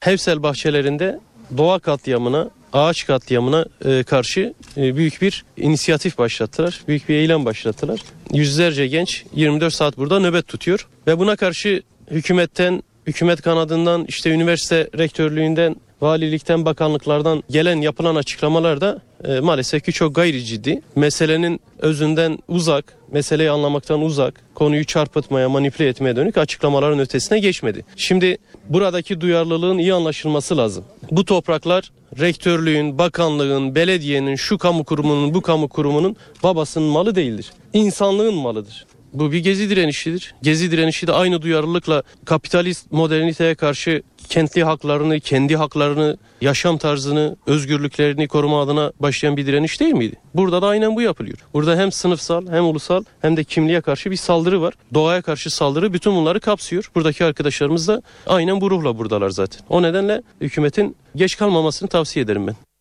Hevsel 0.00 0.42
bahçelerinde 0.42 1.20
doğa 1.56 1.78
katliamına, 1.78 2.50
ağaç 2.72 3.06
katliamına 3.06 3.66
e, 3.84 4.02
karşı 4.02 4.54
e, 4.76 4.96
büyük 4.96 5.22
bir 5.22 5.44
inisiyatif 5.56 6.18
başlattılar. 6.18 6.82
Büyük 6.88 7.08
bir 7.08 7.14
eylem 7.14 7.44
başlattılar. 7.44 8.00
Yüzlerce 8.32 8.86
genç 8.86 9.24
24 9.34 9.74
saat 9.74 9.98
burada 9.98 10.20
nöbet 10.20 10.48
tutuyor 10.48 10.88
ve 11.06 11.18
buna 11.18 11.36
karşı 11.36 11.82
hükümetten, 12.12 12.82
hükümet 13.06 13.42
kanadından, 13.42 14.04
işte 14.08 14.30
üniversite 14.30 14.88
rektörlüğünden, 14.98 15.76
valilikten, 16.00 16.64
bakanlıklardan 16.64 17.42
gelen 17.50 17.80
yapılan 17.80 18.16
açıklamalar 18.16 18.80
da 18.80 19.00
e, 19.24 19.40
maalesef 19.40 19.84
ki 19.84 19.92
çok 19.92 20.14
gayri 20.14 20.44
ciddi. 20.44 20.82
Meselenin 20.96 21.60
özünden 21.78 22.38
uzak, 22.48 22.96
meseleyi 23.12 23.50
anlamaktan 23.50 24.02
uzak, 24.02 24.40
konuyu 24.54 24.84
çarpıtmaya, 24.84 25.48
manipüle 25.48 25.88
etmeye 25.88 26.16
dönük 26.16 26.38
açıklamaların 26.38 26.98
ötesine 26.98 27.38
geçmedi. 27.38 27.84
Şimdi 27.96 28.38
buradaki 28.68 29.20
duyarlılığın 29.20 29.78
iyi 29.78 29.94
anlaşılması 29.94 30.56
lazım. 30.56 30.84
Bu 31.10 31.24
topraklar 31.24 31.90
rektörlüğün, 32.20 32.98
bakanlığın, 32.98 33.74
belediyenin, 33.74 34.36
şu 34.36 34.58
kamu 34.58 34.84
kurumunun, 34.84 35.34
bu 35.34 35.40
kamu 35.40 35.68
kurumunun 35.68 36.16
babasının 36.42 36.88
malı 36.88 37.14
değildir. 37.14 37.52
İnsanlığın 37.72 38.34
malıdır. 38.34 38.86
Bu 39.12 39.32
bir 39.32 39.38
gezi 39.38 39.70
direnişidir. 39.70 40.34
Gezi 40.42 40.70
direnişi 40.70 41.06
de 41.06 41.12
aynı 41.12 41.42
duyarlılıkla 41.42 42.02
kapitalist 42.24 42.92
moderniteye 42.92 43.54
karşı 43.54 44.02
kentli 44.28 44.64
haklarını, 44.64 45.20
kendi 45.20 45.56
haklarını, 45.56 46.16
yaşam 46.40 46.78
tarzını, 46.78 47.36
özgürlüklerini 47.46 48.28
koruma 48.28 48.62
adına 48.62 48.92
başlayan 49.00 49.36
bir 49.36 49.46
direniş 49.46 49.80
değil 49.80 49.94
miydi? 49.94 50.16
Burada 50.34 50.62
da 50.62 50.66
aynen 50.66 50.96
bu 50.96 51.02
yapılıyor. 51.02 51.38
Burada 51.54 51.76
hem 51.76 51.92
sınıfsal 51.92 52.48
hem 52.48 52.64
ulusal 52.64 53.04
hem 53.20 53.36
de 53.36 53.44
kimliğe 53.44 53.80
karşı 53.80 54.10
bir 54.10 54.16
saldırı 54.16 54.62
var. 54.62 54.74
Doğaya 54.94 55.22
karşı 55.22 55.50
saldırı 55.50 55.92
bütün 55.92 56.14
bunları 56.14 56.40
kapsıyor. 56.40 56.90
Buradaki 56.94 57.24
arkadaşlarımız 57.24 57.88
da 57.88 58.02
aynen 58.26 58.60
bu 58.60 58.70
ruhla 58.70 58.98
buradalar 58.98 59.30
zaten. 59.30 59.60
O 59.68 59.82
nedenle 59.82 60.22
hükümetin 60.40 60.96
geç 61.16 61.36
kalmamasını 61.36 61.88
tavsiye 61.88 62.24
ederim 62.24 62.46
ben. 62.46 62.71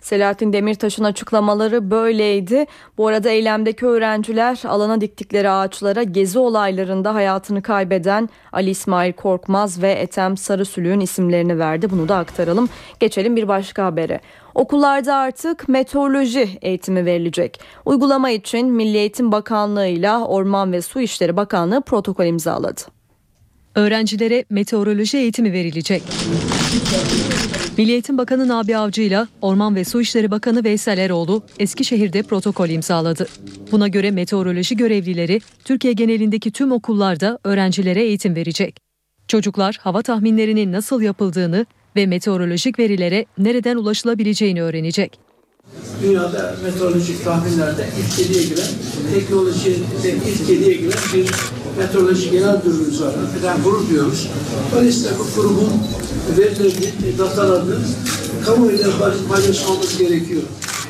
Selahattin 0.00 0.52
Demirtaş'ın 0.52 1.04
açıklamaları 1.04 1.90
böyleydi. 1.90 2.66
Bu 2.98 3.06
arada 3.06 3.30
eylemdeki 3.30 3.86
öğrenciler 3.86 4.62
alana 4.68 5.00
diktikleri 5.00 5.50
ağaçlara 5.50 6.02
gezi 6.02 6.38
olaylarında 6.38 7.14
hayatını 7.14 7.62
kaybeden 7.62 8.28
Ali 8.52 8.70
İsmail 8.70 9.12
Korkmaz 9.12 9.82
ve 9.82 9.92
Etem 9.92 10.36
Sarısülüğün 10.36 11.00
isimlerini 11.00 11.58
verdi. 11.58 11.90
Bunu 11.90 12.08
da 12.08 12.16
aktaralım. 12.16 12.68
Geçelim 13.00 13.36
bir 13.36 13.48
başka 13.48 13.84
habere. 13.84 14.20
Okullarda 14.54 15.14
artık 15.14 15.68
meteoroloji 15.68 16.58
eğitimi 16.62 17.04
verilecek. 17.04 17.60
Uygulama 17.84 18.30
için 18.30 18.66
Milli 18.72 18.96
Eğitim 18.96 19.32
Bakanlığı 19.32 19.86
ile 19.86 20.12
Orman 20.12 20.72
ve 20.72 20.82
Su 20.82 21.00
İşleri 21.00 21.36
Bakanlığı 21.36 21.80
protokol 21.80 22.24
imzaladı. 22.24 22.80
Öğrencilere 23.74 24.44
meteoroloji 24.50 25.18
eğitimi 25.18 25.52
verilecek. 25.52 26.02
Milli 27.78 27.92
Eğitim 27.92 28.18
Bakanı 28.18 28.48
Nabi 28.48 28.76
Avcı 28.76 29.02
ile 29.02 29.26
Orman 29.42 29.76
ve 29.76 29.84
Su 29.84 30.00
İşleri 30.00 30.30
Bakanı 30.30 30.64
Veysel 30.64 30.98
Eroğlu 30.98 31.42
Eskişehir'de 31.58 32.22
protokol 32.22 32.68
imzaladı. 32.68 33.26
Buna 33.72 33.88
göre 33.88 34.10
meteoroloji 34.10 34.76
görevlileri 34.76 35.40
Türkiye 35.64 35.92
genelindeki 35.92 36.50
tüm 36.50 36.72
okullarda 36.72 37.38
öğrencilere 37.44 38.02
eğitim 38.02 38.36
verecek. 38.36 38.76
Çocuklar 39.28 39.78
hava 39.80 40.02
tahminlerinin 40.02 40.72
nasıl 40.72 41.02
yapıldığını 41.02 41.66
ve 41.96 42.06
meteorolojik 42.06 42.78
verilere 42.78 43.26
nereden 43.38 43.76
ulaşılabileceğini 43.76 44.62
öğrenecek. 44.62 45.18
Dünyada 46.02 46.56
meteorolojik 46.62 47.24
tahminlerde 47.24 47.88
ilk 47.98 48.18
yediye 48.18 48.42
giren, 48.42 48.68
teknolojide 49.14 50.14
ilk 50.26 50.48
yediye 50.48 50.74
giren 50.74 50.98
bir 51.14 51.30
meteoroloji 51.78 52.30
genel 52.30 52.56
müdürümüz 52.56 53.02
var. 53.02 53.14
Hakikaten 53.16 53.62
gurur 53.62 53.88
diyoruz. 53.88 54.28
Dolayısıyla 54.72 55.10
bu 55.18 55.34
kurumun 55.34 55.72
verilerini, 56.38 57.18
datalarını 57.18 57.78
kamuoyuyla 58.44 58.88
paylaşmamız 59.28 59.98
gerekiyor. 59.98 60.42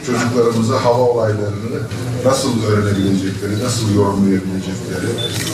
Çocuklarımıza 0.07 0.85
hava 0.85 1.03
olaylarını 1.03 1.81
nasıl 2.25 2.65
öğrenebilecekleri, 2.65 3.65
nasıl 3.65 3.95
yorumlayabilecekleri, 3.95 5.07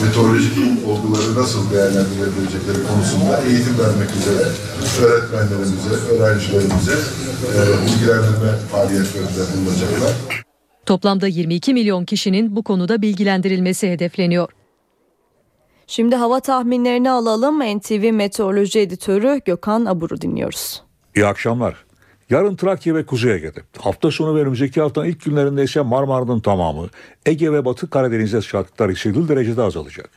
meteorolojik 0.05 0.57
olguları 0.87 1.35
nasıl 1.35 1.71
değerlendirebilecekleri 1.71 2.87
konusunda 2.87 3.41
eğitim 3.41 3.79
vermek 3.79 4.09
üzere 4.15 4.45
öğretmenlerimize, 5.05 5.89
öğrencilerimize 6.11 6.93
e, 6.93 7.61
bilgilendirme 7.85 8.51
faaliyetlerinde 8.71 9.43
bulunacaklar. 9.53 10.43
Toplamda 10.85 11.27
22 11.27 11.73
milyon 11.73 12.05
kişinin 12.05 12.55
bu 12.55 12.63
konuda 12.63 13.01
bilgilendirilmesi 13.01 13.91
hedefleniyor. 13.91 14.49
Şimdi 15.87 16.15
hava 16.15 16.39
tahminlerini 16.39 17.11
alalım. 17.11 17.59
NTV 17.77 18.11
Meteoroloji 18.13 18.79
Editörü 18.79 19.41
Gökhan 19.45 19.85
Abur'u 19.85 20.21
dinliyoruz. 20.21 20.83
İyi 21.15 21.25
akşamlar. 21.25 21.85
Yarın 22.33 22.55
Trakya 22.55 22.95
ve 22.95 23.05
Kuzey 23.05 23.33
Ege'de. 23.33 23.59
Hafta 23.79 24.11
sonu 24.11 24.35
ve 24.35 24.41
önümüzdeki 24.41 24.81
haftanın 24.81 25.05
ilk 25.05 25.25
günlerinde 25.25 25.63
ise 25.63 25.81
Marmara'nın 25.81 26.39
tamamı, 26.39 26.89
Ege 27.25 27.51
ve 27.51 27.65
Batı 27.65 27.89
Karadeniz'de 27.89 28.41
sıcaklıklar 28.41 28.91
hissedil 28.91 29.27
derecede 29.27 29.61
azalacak. 29.61 30.09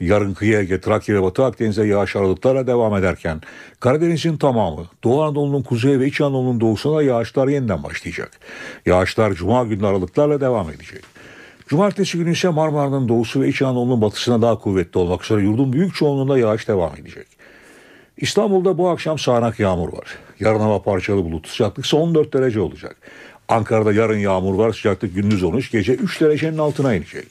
Yarın 0.00 0.34
kıyı 0.34 0.58
Ege, 0.58 0.80
Trakya 0.80 1.16
ve 1.16 1.22
Batı 1.22 1.44
Akdeniz'de 1.44 1.86
yağış 1.86 2.16
aralıklarla 2.16 2.66
devam 2.66 2.96
ederken 2.96 3.40
Karadeniz'in 3.80 4.36
tamamı, 4.36 4.86
Doğu 5.04 5.22
Anadolu'nun 5.22 5.62
kuzey 5.62 6.00
ve 6.00 6.06
İç 6.06 6.20
Anadolu'nun 6.20 6.60
doğusuna 6.60 7.02
yağışlar 7.02 7.48
yeniden 7.48 7.82
başlayacak. 7.82 8.30
Yağışlar 8.86 9.32
Cuma 9.32 9.64
günü 9.64 9.86
aralıklarla 9.86 10.40
devam 10.40 10.70
edecek. 10.70 11.04
Cumartesi 11.66 12.18
günü 12.18 12.32
ise 12.32 12.48
Marmara'nın 12.48 13.08
doğusu 13.08 13.40
ve 13.40 13.48
İç 13.48 13.62
Anadolu'nun 13.62 14.00
batısına 14.00 14.42
daha 14.42 14.58
kuvvetli 14.58 14.98
olmak 14.98 15.24
üzere 15.24 15.42
yurdun 15.42 15.72
büyük 15.72 15.94
çoğunluğunda 15.94 16.38
yağış 16.38 16.68
devam 16.68 16.96
edecek. 16.96 17.35
İstanbul'da 18.16 18.78
bu 18.78 18.88
akşam 18.88 19.18
sağanak 19.18 19.60
yağmur 19.60 19.92
var. 19.92 20.18
Yarın 20.40 20.60
hava 20.60 20.82
parçalı 20.82 21.24
bulut. 21.24 21.48
Sıcaklık 21.48 21.86
ise 21.86 21.96
14 21.96 22.32
derece 22.32 22.60
olacak. 22.60 22.96
Ankara'da 23.48 23.92
yarın 23.92 24.18
yağmur 24.18 24.54
var. 24.54 24.72
Sıcaklık 24.72 25.14
gündüz 25.14 25.42
13, 25.42 25.70
gece 25.70 25.94
3 25.94 26.20
derecenin 26.20 26.58
altına 26.58 26.94
inecek. 26.94 27.26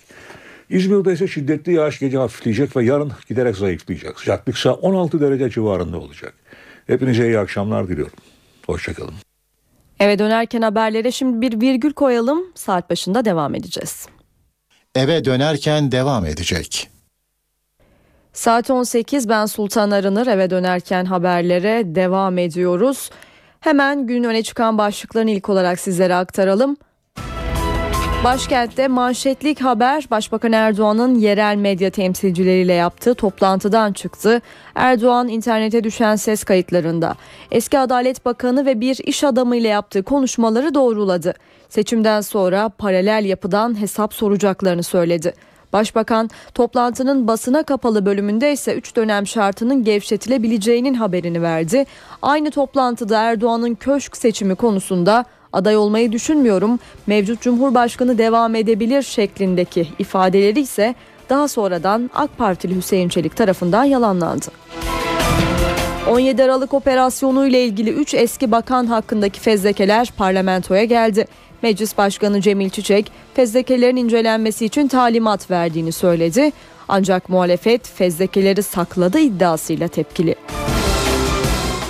İzmir'de 0.69 1.13
ise 1.13 1.27
şiddetli 1.27 1.73
yağış 1.73 1.99
gece 1.99 2.17
hafifleyecek 2.17 2.75
ve 2.75 2.83
yarın 2.83 3.11
giderek 3.29 3.55
zayıflayacak. 3.55 4.19
Sıcaklık 4.19 4.57
ise 4.57 4.69
16 4.69 5.21
derece 5.21 5.49
civarında 5.49 5.99
olacak. 5.99 6.33
Hepinize 6.87 7.25
iyi 7.27 7.39
akşamlar 7.39 7.87
diliyorum. 7.87 8.17
Hoşçakalın. 8.65 9.13
Eve 9.99 10.19
dönerken 10.19 10.61
haberlere 10.61 11.11
şimdi 11.11 11.41
bir 11.41 11.61
virgül 11.61 11.93
koyalım. 11.93 12.43
Saat 12.55 12.89
başında 12.89 13.25
devam 13.25 13.55
edeceğiz. 13.55 14.07
Eve 14.95 15.25
dönerken 15.25 15.91
devam 15.91 16.25
edecek. 16.25 16.89
Saat 18.35 18.69
18 18.69 19.29
ben 19.29 19.45
Sultan 19.45 19.91
Arınır 19.91 20.27
eve 20.27 20.49
dönerken 20.49 21.05
haberlere 21.05 21.95
devam 21.95 22.37
ediyoruz. 22.37 23.09
Hemen 23.59 24.07
gün 24.07 24.23
öne 24.23 24.43
çıkan 24.43 24.77
başlıklarını 24.77 25.31
ilk 25.31 25.49
olarak 25.49 25.79
sizlere 25.79 26.15
aktaralım. 26.15 26.77
Başkentte 28.23 28.87
manşetlik 28.87 29.61
haber 29.61 30.07
Başbakan 30.11 30.51
Erdoğan'ın 30.51 31.15
yerel 31.15 31.55
medya 31.55 31.89
temsilcileriyle 31.89 32.73
yaptığı 32.73 33.15
toplantıdan 33.15 33.93
çıktı. 33.93 34.41
Erdoğan 34.75 35.27
internete 35.27 35.83
düşen 35.83 36.15
ses 36.15 36.43
kayıtlarında 36.43 37.15
eski 37.51 37.79
Adalet 37.79 38.25
Bakanı 38.25 38.65
ve 38.65 38.79
bir 38.81 38.97
iş 39.03 39.23
adamı 39.23 39.55
ile 39.55 39.67
yaptığı 39.67 40.03
konuşmaları 40.03 40.73
doğruladı. 40.73 41.33
Seçimden 41.69 42.21
sonra 42.21 42.69
paralel 42.69 43.25
yapıdan 43.25 43.81
hesap 43.81 44.13
soracaklarını 44.13 44.83
söyledi. 44.83 45.33
Başbakan 45.75 46.29
toplantının 46.53 47.27
basına 47.27 47.63
kapalı 47.63 48.05
bölümünde 48.05 48.51
ise 48.51 48.75
3 48.75 48.95
dönem 48.95 49.27
şartının 49.27 49.83
gevşetilebileceğinin 49.83 50.93
haberini 50.93 51.41
verdi. 51.41 51.85
Aynı 52.21 52.51
toplantıda 52.51 53.21
Erdoğan'ın 53.21 53.75
köşk 53.75 54.17
seçimi 54.17 54.55
konusunda 54.55 55.25
aday 55.53 55.77
olmayı 55.77 56.11
düşünmüyorum. 56.11 56.79
Mevcut 57.07 57.41
Cumhurbaşkanı 57.41 58.17
devam 58.17 58.55
edebilir 58.55 59.01
şeklindeki 59.01 59.87
ifadeleri 59.99 60.59
ise 60.59 60.95
daha 61.29 61.47
sonradan 61.47 62.09
AK 62.13 62.37
Partili 62.37 62.75
Hüseyin 62.75 63.09
Çelik 63.09 63.37
tarafından 63.37 63.83
yalanlandı. 63.83 64.45
17 66.09 66.43
Aralık 66.43 66.73
operasyonu 66.73 67.47
ile 67.47 67.65
ilgili 67.65 67.89
3 67.89 68.13
eski 68.13 68.51
bakan 68.51 68.85
hakkındaki 68.85 69.39
fezlekeler 69.39 70.11
parlamentoya 70.17 70.83
geldi. 70.83 71.27
Meclis 71.61 71.97
Başkanı 71.97 72.41
Cemil 72.41 72.69
Çiçek 72.69 73.11
fezlekelerin 73.33 73.95
incelenmesi 73.95 74.65
için 74.65 74.87
talimat 74.87 75.51
verdiğini 75.51 75.91
söyledi. 75.91 76.51
Ancak 76.87 77.29
muhalefet 77.29 77.87
fezlekeleri 77.87 78.63
sakladı 78.63 79.19
iddiasıyla 79.19 79.87
tepkili. 79.87 80.35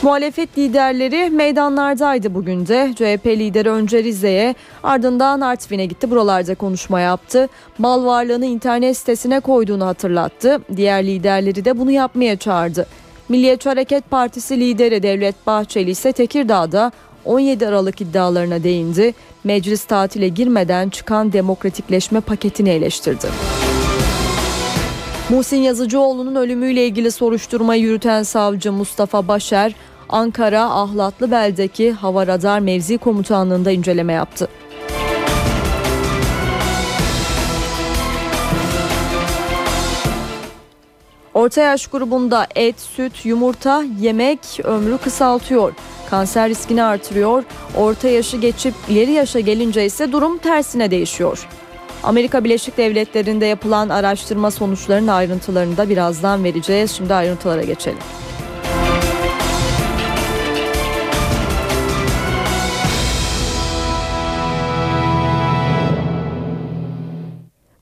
Muhalefet 0.01 0.57
liderleri 0.57 1.29
meydanlardaydı 1.29 2.33
bugün 2.33 2.67
de. 2.67 2.93
CHP 2.95 3.27
lideri 3.27 3.69
önce 3.69 4.03
Rize'ye 4.03 4.55
ardından 4.83 5.41
Artvin'e 5.41 5.85
gitti. 5.85 6.11
Buralarda 6.11 6.55
konuşma 6.55 6.99
yaptı. 6.99 7.47
Mal 7.77 8.05
varlığını 8.05 8.45
internet 8.45 8.97
sitesine 8.97 9.39
koyduğunu 9.39 9.85
hatırlattı. 9.85 10.61
Diğer 10.75 11.05
liderleri 11.05 11.65
de 11.65 11.77
bunu 11.77 11.91
yapmaya 11.91 12.37
çağırdı. 12.37 12.87
Milliyetçi 13.29 13.69
Hareket 13.69 14.11
Partisi 14.11 14.59
lideri 14.59 15.03
Devlet 15.03 15.47
Bahçeli 15.47 15.91
ise 15.91 16.11
Tekirdağ'da 16.11 16.91
17 17.25 17.67
Aralık 17.67 18.01
iddialarına 18.01 18.63
değindi. 18.63 19.13
Meclis 19.43 19.83
tatile 19.83 20.27
girmeden 20.27 20.89
çıkan 20.89 21.33
demokratikleşme 21.33 22.19
paketini 22.19 22.69
eleştirdi. 22.69 23.27
Muhsin 25.29 25.57
Yazıcıoğlu'nun 25.57 26.35
ölümüyle 26.35 26.85
ilgili 26.85 27.11
soruşturmayı 27.11 27.81
yürüten 27.81 28.23
savcı 28.23 28.71
Mustafa 28.71 29.27
Başer, 29.27 29.75
Ankara 30.09 30.63
Ahlatlıbel'deki 30.63 31.91
Hava 31.91 32.27
Radar 32.27 32.59
Mevzi 32.59 32.97
Komutanlığı'nda 32.97 33.71
inceleme 33.71 34.13
yaptı. 34.13 34.47
Orta 41.33 41.61
yaş 41.61 41.87
grubunda 41.87 42.47
et, 42.55 42.79
süt, 42.79 43.25
yumurta, 43.25 43.83
yemek 43.99 44.39
ömrü 44.63 44.97
kısaltıyor. 44.97 45.73
Kanser 46.09 46.49
riskini 46.49 46.83
artırıyor. 46.83 47.43
Orta 47.77 48.07
yaşı 48.07 48.37
geçip 48.37 48.73
ileri 48.89 49.11
yaşa 49.11 49.39
gelince 49.39 49.85
ise 49.85 50.11
durum 50.11 50.37
tersine 50.37 50.91
değişiyor. 50.91 51.47
Amerika 52.03 52.43
Birleşik 52.43 52.77
Devletleri'nde 52.77 53.45
yapılan 53.45 53.89
araştırma 53.89 54.51
sonuçlarının 54.51 55.07
ayrıntılarını 55.07 55.77
da 55.77 55.89
birazdan 55.89 56.43
vereceğiz. 56.43 56.91
Şimdi 56.91 57.13
ayrıntılara 57.13 57.63
geçelim. 57.63 57.99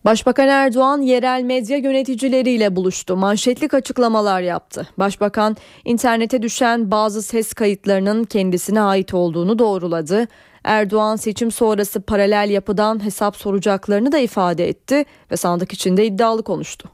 Başbakan 0.06 0.48
Erdoğan 0.48 1.02
yerel 1.02 1.42
medya 1.44 1.78
yöneticileriyle 1.78 2.76
buluştu. 2.76 3.18
Manşetlik 3.18 3.74
açıklamalar 3.74 4.42
yaptı. 4.42 4.88
Başbakan 4.98 5.58
internete 5.86 6.42
düşen 6.42 6.92
bazı 6.92 7.22
ses 7.22 7.54
kayıtlarının 7.54 8.24
kendisine 8.24 8.82
ait 8.82 9.14
olduğunu 9.14 9.60
doğruladı. 9.60 10.28
Erdoğan 10.64 11.16
seçim 11.16 11.52
sonrası 11.52 12.02
paralel 12.02 12.50
yapıdan 12.50 13.04
hesap 13.04 13.36
soracaklarını 13.36 14.12
da 14.12 14.20
ifade 14.20 14.68
etti 14.68 15.06
ve 15.32 15.38
sandık 15.38 15.74
içinde 15.74 16.06
iddialı 16.06 16.44
konuştu. 16.44 16.90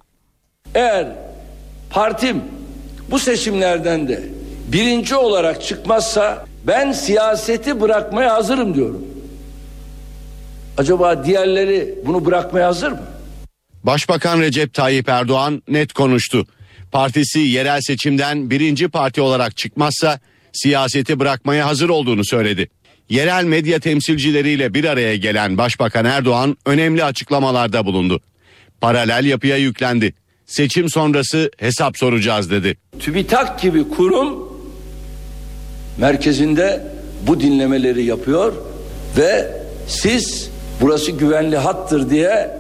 Eğer 0.76 1.08
partim 1.90 2.42
bu 3.12 3.20
seçimlerden 3.20 4.08
de 4.08 4.24
birinci 4.68 5.16
olarak 5.16 5.64
çıkmazsa 5.64 6.46
ben 6.68 6.92
siyaseti 6.92 7.82
bırakmaya 7.82 8.34
hazırım 8.34 8.76
diyorum. 8.76 9.19
Acaba 10.80 11.26
diğerleri 11.26 11.96
bunu 12.06 12.26
bırakmaya 12.26 12.68
hazır 12.68 12.92
mı? 12.92 13.00
Başbakan 13.84 14.40
Recep 14.40 14.74
Tayyip 14.74 15.10
Erdoğan 15.10 15.64
net 15.68 15.94
konuştu. 15.94 16.48
Partisi 16.92 17.40
yerel 17.40 17.82
seçimden 17.82 18.50
birinci 18.50 18.88
parti 18.88 19.22
olarak 19.22 19.58
çıkmazsa 19.58 20.20
siyaseti 20.54 21.20
bırakmaya 21.20 21.68
hazır 21.68 21.90
olduğunu 21.90 22.26
söyledi. 22.26 22.70
Yerel 23.10 23.44
medya 23.44 23.80
temsilcileriyle 23.80 24.74
bir 24.74 24.86
araya 24.86 25.16
gelen 25.16 25.58
Başbakan 25.58 26.06
Erdoğan 26.06 26.58
önemli 26.66 27.04
açıklamalarda 27.04 27.86
bulundu. 27.86 28.22
Paralel 28.82 29.26
yapıya 29.26 29.58
yüklendi. 29.58 30.14
Seçim 30.46 30.90
sonrası 30.90 31.52
hesap 31.58 31.98
soracağız 31.98 32.52
dedi. 32.52 32.78
TÜBİTAK 33.00 33.62
gibi 33.62 33.90
kurum 33.90 34.50
merkezinde 35.98 36.88
bu 37.28 37.40
dinlemeleri 37.40 38.04
yapıyor 38.04 38.54
ve 39.18 39.62
siz 39.88 40.50
burası 40.82 41.12
güvenli 41.12 41.58
hattır 41.58 42.10
diye 42.10 42.52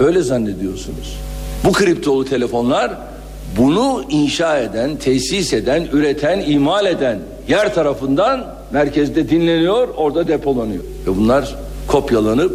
öyle 0.00 0.22
zannediyorsunuz. 0.22 1.18
Bu 1.64 1.72
kriptolu 1.72 2.24
telefonlar 2.24 2.90
bunu 3.58 4.04
inşa 4.10 4.58
eden, 4.58 4.96
tesis 4.96 5.52
eden, 5.52 5.88
üreten, 5.92 6.40
imal 6.40 6.86
eden 6.86 7.18
yer 7.48 7.74
tarafından 7.74 8.54
merkezde 8.72 9.28
dinleniyor, 9.28 9.88
orada 9.96 10.28
depolanıyor. 10.28 10.84
Ve 11.06 11.16
bunlar 11.16 11.54
kopyalanıp 11.86 12.52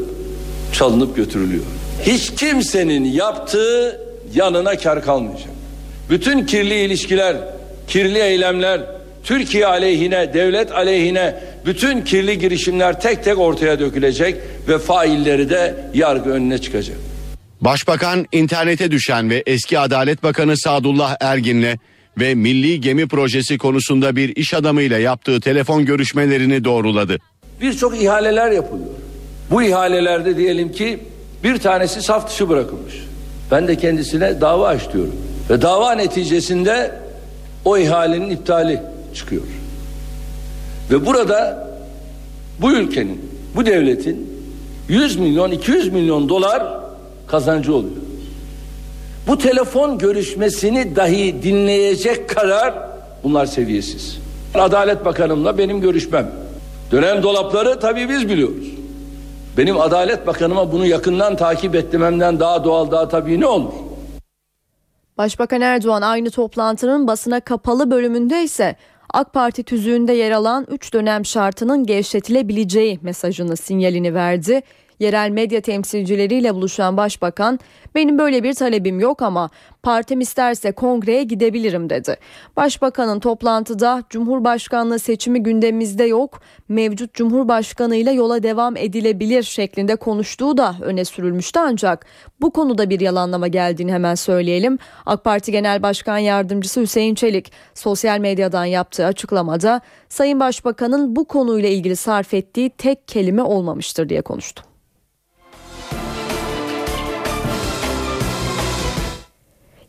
çalınıp 0.74 1.16
götürülüyor. 1.16 1.64
Hiç 2.04 2.36
kimsenin 2.36 3.06
yaptığı 3.06 4.02
yanına 4.36 4.78
kar 4.78 5.06
kalmayacak. 5.06 5.50
Bütün 6.10 6.46
kirli 6.46 6.76
ilişkiler, 6.76 7.38
kirli 7.88 8.20
eylemler, 8.20 8.82
Türkiye 9.24 9.66
aleyhine, 9.68 10.34
devlet 10.34 10.72
aleyhine 10.72 11.36
bütün 11.66 12.02
kirli 12.02 12.40
girişimler 12.40 13.02
tek 13.02 13.24
tek 13.24 13.40
ortaya 13.40 13.80
dökülecek 13.80 14.36
ve 14.68 14.80
failleri 14.80 15.50
de 15.50 15.76
yargı 15.94 16.30
önüne 16.30 16.58
çıkacak. 16.58 16.98
Başbakan 17.62 18.26
internete 18.32 18.92
düşen 18.92 19.30
ve 19.30 19.44
eski 19.46 19.80
Adalet 19.80 20.24
Bakanı 20.24 20.58
Sadullah 20.58 21.16
Ergin'le 21.20 21.76
ve 22.20 22.36
Milli 22.36 22.82
Gemi 22.82 23.08
Projesi 23.08 23.58
konusunda 23.58 24.16
bir 24.16 24.36
iş 24.36 24.54
adamıyla 24.54 24.98
yaptığı 24.98 25.42
telefon 25.42 25.86
görüşmelerini 25.86 26.64
doğruladı. 26.64 27.18
Birçok 27.62 28.02
ihaleler 28.02 28.52
yapılıyor. 28.52 28.90
Bu 29.52 29.64
ihalelerde 29.64 30.38
diyelim 30.38 30.72
ki 30.72 31.00
bir 31.44 31.58
tanesi 31.58 32.02
saf 32.02 32.30
dışı 32.30 32.50
bırakılmış. 32.50 32.94
Ben 33.52 33.68
de 33.68 33.76
kendisine 33.76 34.42
dava 34.42 34.68
aç 34.68 34.94
diyorum. 34.94 35.16
Ve 35.50 35.62
dava 35.62 35.92
neticesinde 35.92 36.92
o 37.66 37.78
ihalenin 37.78 38.30
iptali 38.30 38.82
çıkıyor. 39.16 39.44
Ve 40.92 41.06
burada 41.06 41.68
bu 42.62 42.72
ülkenin, 42.72 43.32
bu 43.56 43.66
devletin 43.66 44.30
100 44.90 45.16
milyon, 45.16 45.52
200 45.52 45.94
milyon 45.94 46.30
dolar 46.30 46.64
kazancı 47.28 47.76
oluyor. 47.76 47.96
Bu 49.28 49.38
telefon 49.38 49.98
görüşmesini 49.98 50.96
dahi 50.96 51.44
dinleyecek 51.44 52.30
kadar 52.30 52.74
bunlar 53.24 53.46
seviyesiz. 53.46 54.20
Adalet 54.54 55.06
Bakanımla 55.06 55.58
benim 55.58 55.82
görüşmem. 55.82 56.32
Dönem 56.92 57.24
dolapları 57.24 57.80
tabii 57.80 58.10
biz 58.10 58.30
biliyoruz. 58.30 58.66
Benim 59.58 59.80
Adalet 59.80 60.28
Bakanıma 60.28 60.72
bunu 60.72 60.86
yakından 60.86 61.36
takip 61.36 61.76
etmemden 61.76 62.40
daha 62.40 62.64
doğal 62.64 62.92
daha 62.92 63.10
tabii 63.10 63.40
ne 63.40 63.46
olur? 63.46 63.74
Başbakan 65.18 65.62
Erdoğan 65.62 66.02
aynı 66.02 66.30
toplantının 66.32 67.08
basına 67.08 67.40
kapalı 67.40 67.92
bölümünde 67.92 68.44
ise 68.44 68.76
AK 69.14 69.34
Parti 69.34 69.64
tüzüğünde 69.64 70.14
yer 70.14 70.32
alan 70.32 70.68
3 70.72 70.94
dönem 70.94 71.26
şartının 71.26 71.86
gevşetilebileceği 71.86 73.00
mesajını 73.02 73.58
sinyalini 73.58 74.14
verdi. 74.14 74.62
Yerel 75.00 75.30
medya 75.30 75.62
temsilcileriyle 75.62 76.56
buluşan 76.56 76.98
başbakan 76.98 77.60
benim 77.96 78.18
böyle 78.18 78.44
bir 78.44 78.54
talebim 78.54 79.00
yok 79.00 79.22
ama 79.22 79.50
partim 79.84 80.22
isterse 80.22 80.72
kongreye 80.72 81.24
gidebilirim 81.24 81.90
dedi. 81.90 82.18
Başbakanın 82.58 83.20
toplantıda 83.20 84.04
Cumhurbaşkanlığı 84.10 85.00
seçimi 85.00 85.44
gündemimizde 85.44 86.04
yok, 86.04 86.42
mevcut 86.70 87.14
Cumhurbaşkanı 87.14 87.96
ile 87.96 88.12
yola 88.12 88.44
devam 88.44 88.78
edilebilir 88.78 89.44
şeklinde 89.44 89.96
konuştuğu 89.96 90.58
da 90.58 90.76
öne 90.82 91.06
sürülmüştü 91.06 91.60
ancak 91.60 92.06
bu 92.42 92.52
konuda 92.52 92.90
bir 92.90 93.00
yalanlama 93.00 93.48
geldiğini 93.48 93.94
hemen 93.94 94.16
söyleyelim. 94.16 94.78
AK 95.06 95.24
Parti 95.24 95.52
Genel 95.52 95.84
Başkan 95.84 96.18
Yardımcısı 96.18 96.82
Hüseyin 96.82 97.16
Çelik 97.16 97.52
sosyal 97.74 98.20
medyadan 98.20 98.66
yaptığı 98.66 99.06
açıklamada 99.06 99.82
Sayın 100.10 100.40
Başbakanın 100.40 101.16
bu 101.16 101.26
konuyla 101.26 101.70
ilgili 101.70 101.96
sarf 101.96 102.34
ettiği 102.34 102.70
tek 102.70 103.08
kelime 103.08 103.42
olmamıştır 103.42 104.10
diye 104.10 104.22
konuştu. 104.22 104.69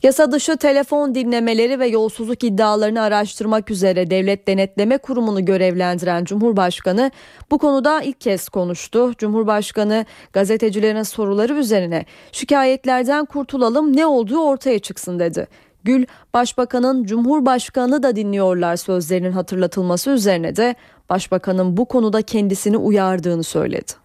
Yasa 0.03 0.32
dışı 0.32 0.57
telefon 0.57 1.14
dinlemeleri 1.14 1.78
ve 1.78 1.86
yolsuzluk 1.86 2.44
iddialarını 2.44 3.03
araştırmak 3.03 3.70
üzere 3.70 4.11
Devlet 4.11 4.48
Denetleme 4.48 4.98
Kurumu'nu 4.98 5.44
görevlendiren 5.44 6.24
Cumhurbaşkanı 6.24 7.11
bu 7.51 7.59
konuda 7.59 8.03
ilk 8.03 8.20
kez 8.20 8.48
konuştu. 8.48 9.12
Cumhurbaşkanı 9.18 10.05
gazetecilerin 10.32 11.03
soruları 11.03 11.55
üzerine 11.55 12.05
şikayetlerden 12.32 13.24
kurtulalım 13.24 13.96
ne 13.96 14.07
olduğu 14.07 14.40
ortaya 14.40 14.78
çıksın 14.78 15.18
dedi. 15.18 15.48
Gül, 15.84 16.07
Başbakanın 16.34 17.05
Cumhurbaşkanı 17.05 18.03
da 18.03 18.16
dinliyorlar 18.16 18.76
sözlerinin 18.76 19.32
hatırlatılması 19.32 20.11
üzerine 20.11 20.57
de 20.57 20.74
Başbakanın 21.11 21.76
bu 21.76 21.84
konuda 21.84 22.22
kendisini 22.22 22.76
uyardığını 22.76 23.44
söyledi. 23.44 23.99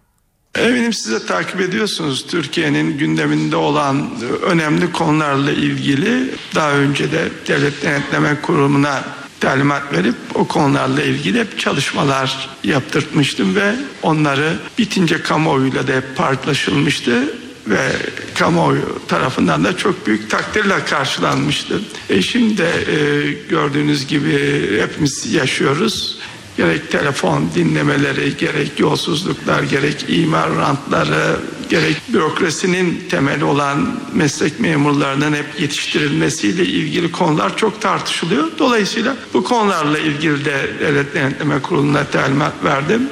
Eminim 0.58 0.92
siz 0.92 1.12
de 1.12 1.26
takip 1.26 1.60
ediyorsunuz 1.60 2.26
Türkiye'nin 2.26 2.98
gündeminde 2.98 3.56
olan 3.56 4.10
önemli 4.42 4.92
konularla 4.92 5.52
ilgili 5.52 6.34
daha 6.54 6.72
önce 6.72 7.12
de 7.12 7.28
Devlet 7.48 7.82
Denetleme 7.82 8.40
Kurumu'na 8.42 9.04
talimat 9.40 9.92
verip 9.92 10.14
o 10.34 10.48
konularla 10.48 11.02
ilgili 11.02 11.40
hep 11.40 11.58
çalışmalar 11.58 12.48
yaptırtmıştım 12.64 13.54
ve 13.54 13.74
onları 14.02 14.56
bitince 14.78 15.22
kamuoyuyla 15.22 15.88
da 15.88 15.92
hep 15.92 16.16
paylaşılmıştı 16.16 17.34
ve 17.66 17.92
kamuoyu 18.34 18.98
tarafından 19.08 19.64
da 19.64 19.76
çok 19.76 20.06
büyük 20.06 20.30
takdirle 20.30 20.84
karşılanmıştı. 20.84 21.80
E 22.10 22.22
şimdi 22.22 22.58
de 22.58 22.70
e, 22.70 23.32
gördüğünüz 23.50 24.06
gibi 24.06 24.36
hepimiz 24.80 25.34
yaşıyoruz 25.34 26.18
gerek 26.56 26.90
telefon 26.90 27.50
dinlemeleri, 27.54 28.36
gerek 28.36 28.80
yolsuzluklar, 28.80 29.62
gerek 29.62 30.04
imar 30.08 30.56
rantları, 30.56 31.36
gerek 31.70 31.96
bürokrasinin 32.08 33.04
temeli 33.10 33.44
olan 33.44 34.00
meslek 34.14 34.60
memurlarının 34.60 35.32
hep 35.32 35.60
yetiştirilmesiyle 35.60 36.66
ilgili 36.66 37.12
konular 37.12 37.56
çok 37.56 37.80
tartışılıyor. 37.80 38.46
Dolayısıyla 38.58 39.16
bu 39.34 39.44
konularla 39.44 39.98
ilgili 39.98 40.44
de 40.44 40.70
Devlet 40.80 41.14
Denetleme 41.14 41.62
Kurulu'na 41.62 42.04
talimat 42.04 42.64
verdim 42.64 43.08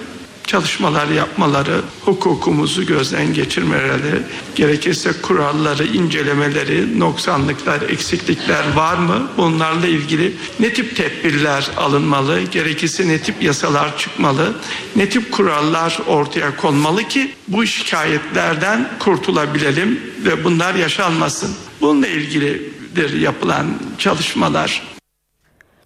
çalışmalar 0.47 1.09
yapmaları, 1.09 1.81
hukukumuzu 2.05 2.87
gözden 2.87 3.35
geçirmeleri, 3.35 4.23
gerekirse 4.55 5.13
kuralları 5.23 5.87
incelemeleri, 5.87 7.01
noksanlıklar, 7.01 7.83
eksiklikler 7.83 8.75
var 8.75 8.99
mı? 8.99 9.29
Bunlarla 9.37 9.87
ilgili 9.87 10.33
ne 10.61 10.73
tip 10.73 10.97
tedbirler 10.97 11.71
alınmalı, 11.77 12.41
gerekirse 12.41 13.09
ne 13.09 13.19
tip 13.19 13.43
yasalar 13.43 13.99
çıkmalı, 13.99 14.57
ne 14.97 15.09
tip 15.09 15.33
kurallar 15.33 15.99
ortaya 16.07 16.57
konmalı 16.57 17.09
ki 17.09 17.35
bu 17.49 17.67
şikayetlerden 17.67 18.91
kurtulabilelim 18.99 20.01
ve 20.25 20.45
bunlar 20.45 20.75
yaşanmasın. 20.75 21.51
Bununla 21.81 22.07
ilgilidir 22.07 23.21
yapılan 23.21 23.67
çalışmalar. 23.99 24.94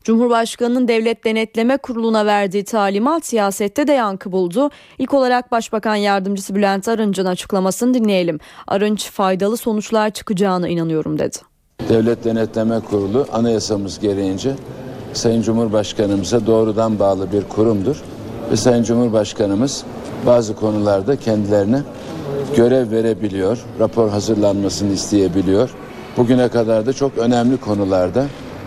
Cumhurbaşkanının 0.09 0.88
Devlet 0.88 1.24
Denetleme 1.24 1.76
Kurulu'na 1.76 2.26
verdiği 2.26 2.64
talimat 2.64 3.26
siyasette 3.26 3.86
de 3.86 3.92
yankı 3.92 4.32
buldu. 4.32 4.70
İlk 4.98 5.14
olarak 5.14 5.52
Başbakan 5.52 5.94
Yardımcısı 5.94 6.54
Bülent 6.54 6.88
Arınç'ın 6.88 7.24
açıklamasını 7.24 7.94
dinleyelim. 7.94 8.40
Arınç 8.66 9.11
faydalı 9.11 9.56
sonuçlar 9.56 10.11
çıkacağına 10.11 10.68
inanıyorum 10.68 11.18
dedi. 11.18 11.38
Devlet 11.88 12.24
Denetleme 12.24 12.80
Kurulu 12.80 13.26
anayasamız 13.32 14.00
gereğince 14.00 14.54
Sayın 15.12 15.42
Cumhurbaşkanımıza 15.42 16.46
doğrudan 16.46 16.98
bağlı 16.98 17.32
bir 17.32 17.42
kurumdur. 17.42 18.02
Ve 18.50 18.56
Sayın 18.56 18.82
Cumhurbaşkanımız 18.82 19.84
bazı 20.26 20.56
konularda 20.56 21.16
kendilerine 21.16 21.82
görev 22.56 22.90
verebiliyor, 22.90 23.59
rapor 23.80 24.09
hazırlanmasını 24.09 24.92
isteyebiliyor. 24.92 25.70
Bugüne 26.16 26.48
kadar 26.48 26.86
da 26.86 26.92
çok 26.92 27.18
önemli 27.18 27.56
konularda 27.56 28.26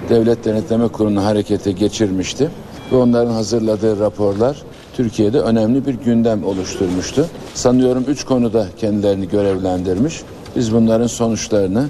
Devlet 0.09 0.45
Denetleme 0.45 0.87
Kurulu'nu 0.87 1.25
harekete 1.25 1.71
geçirmişti. 1.71 2.49
Ve 2.91 2.95
onların 2.95 3.31
hazırladığı 3.31 3.99
raporlar 3.99 4.57
Türkiye'de 4.93 5.39
önemli 5.39 5.85
bir 5.85 5.93
gündem 5.93 6.43
oluşturmuştu. 6.43 7.25
Sanıyorum 7.53 8.03
üç 8.07 8.23
konuda 8.23 8.67
kendilerini 8.77 9.27
görevlendirmiş. 9.29 10.21
Biz 10.55 10.73
bunların 10.73 11.07
sonuçlarını, 11.07 11.85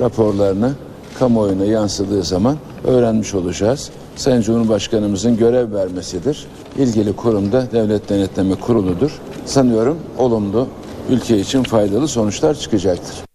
raporlarını 0.00 0.72
kamuoyuna 1.18 1.64
yansıdığı 1.64 2.22
zaman 2.22 2.56
öğrenmiş 2.84 3.34
olacağız. 3.34 3.90
Sayın 4.16 4.42
Cumhurbaşkanımızın 4.42 5.36
görev 5.36 5.72
vermesidir. 5.72 6.46
İlgili 6.78 7.16
kurumda 7.16 7.72
Devlet 7.72 8.08
Denetleme 8.08 8.54
Kurulu'dur. 8.54 9.20
Sanıyorum 9.46 9.98
olumlu, 10.18 10.66
ülke 11.10 11.38
için 11.38 11.62
faydalı 11.62 12.08
sonuçlar 12.08 12.54
çıkacaktır. 12.54 13.25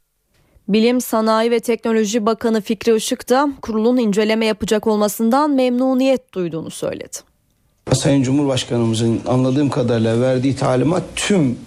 Bilim, 0.72 1.02
Sanayi 1.02 1.52
ve 1.52 1.60
Teknoloji 1.60 2.26
Bakanı 2.26 2.62
Fikri 2.62 2.96
Işık 2.96 3.30
da 3.30 3.50
kurulun 3.62 3.98
inceleme 3.98 4.46
yapacak 4.46 4.88
olmasından 4.88 5.52
memnuniyet 5.52 6.34
duyduğunu 6.34 6.70
söyledi. 6.70 7.18
Sayın 7.94 8.24
Cumhurbaşkanımızın 8.24 9.22
anladığım 9.28 9.70
kadarıyla 9.70 10.22
verdiği 10.22 10.56
talimat 10.56 11.04
tüm 11.16 11.58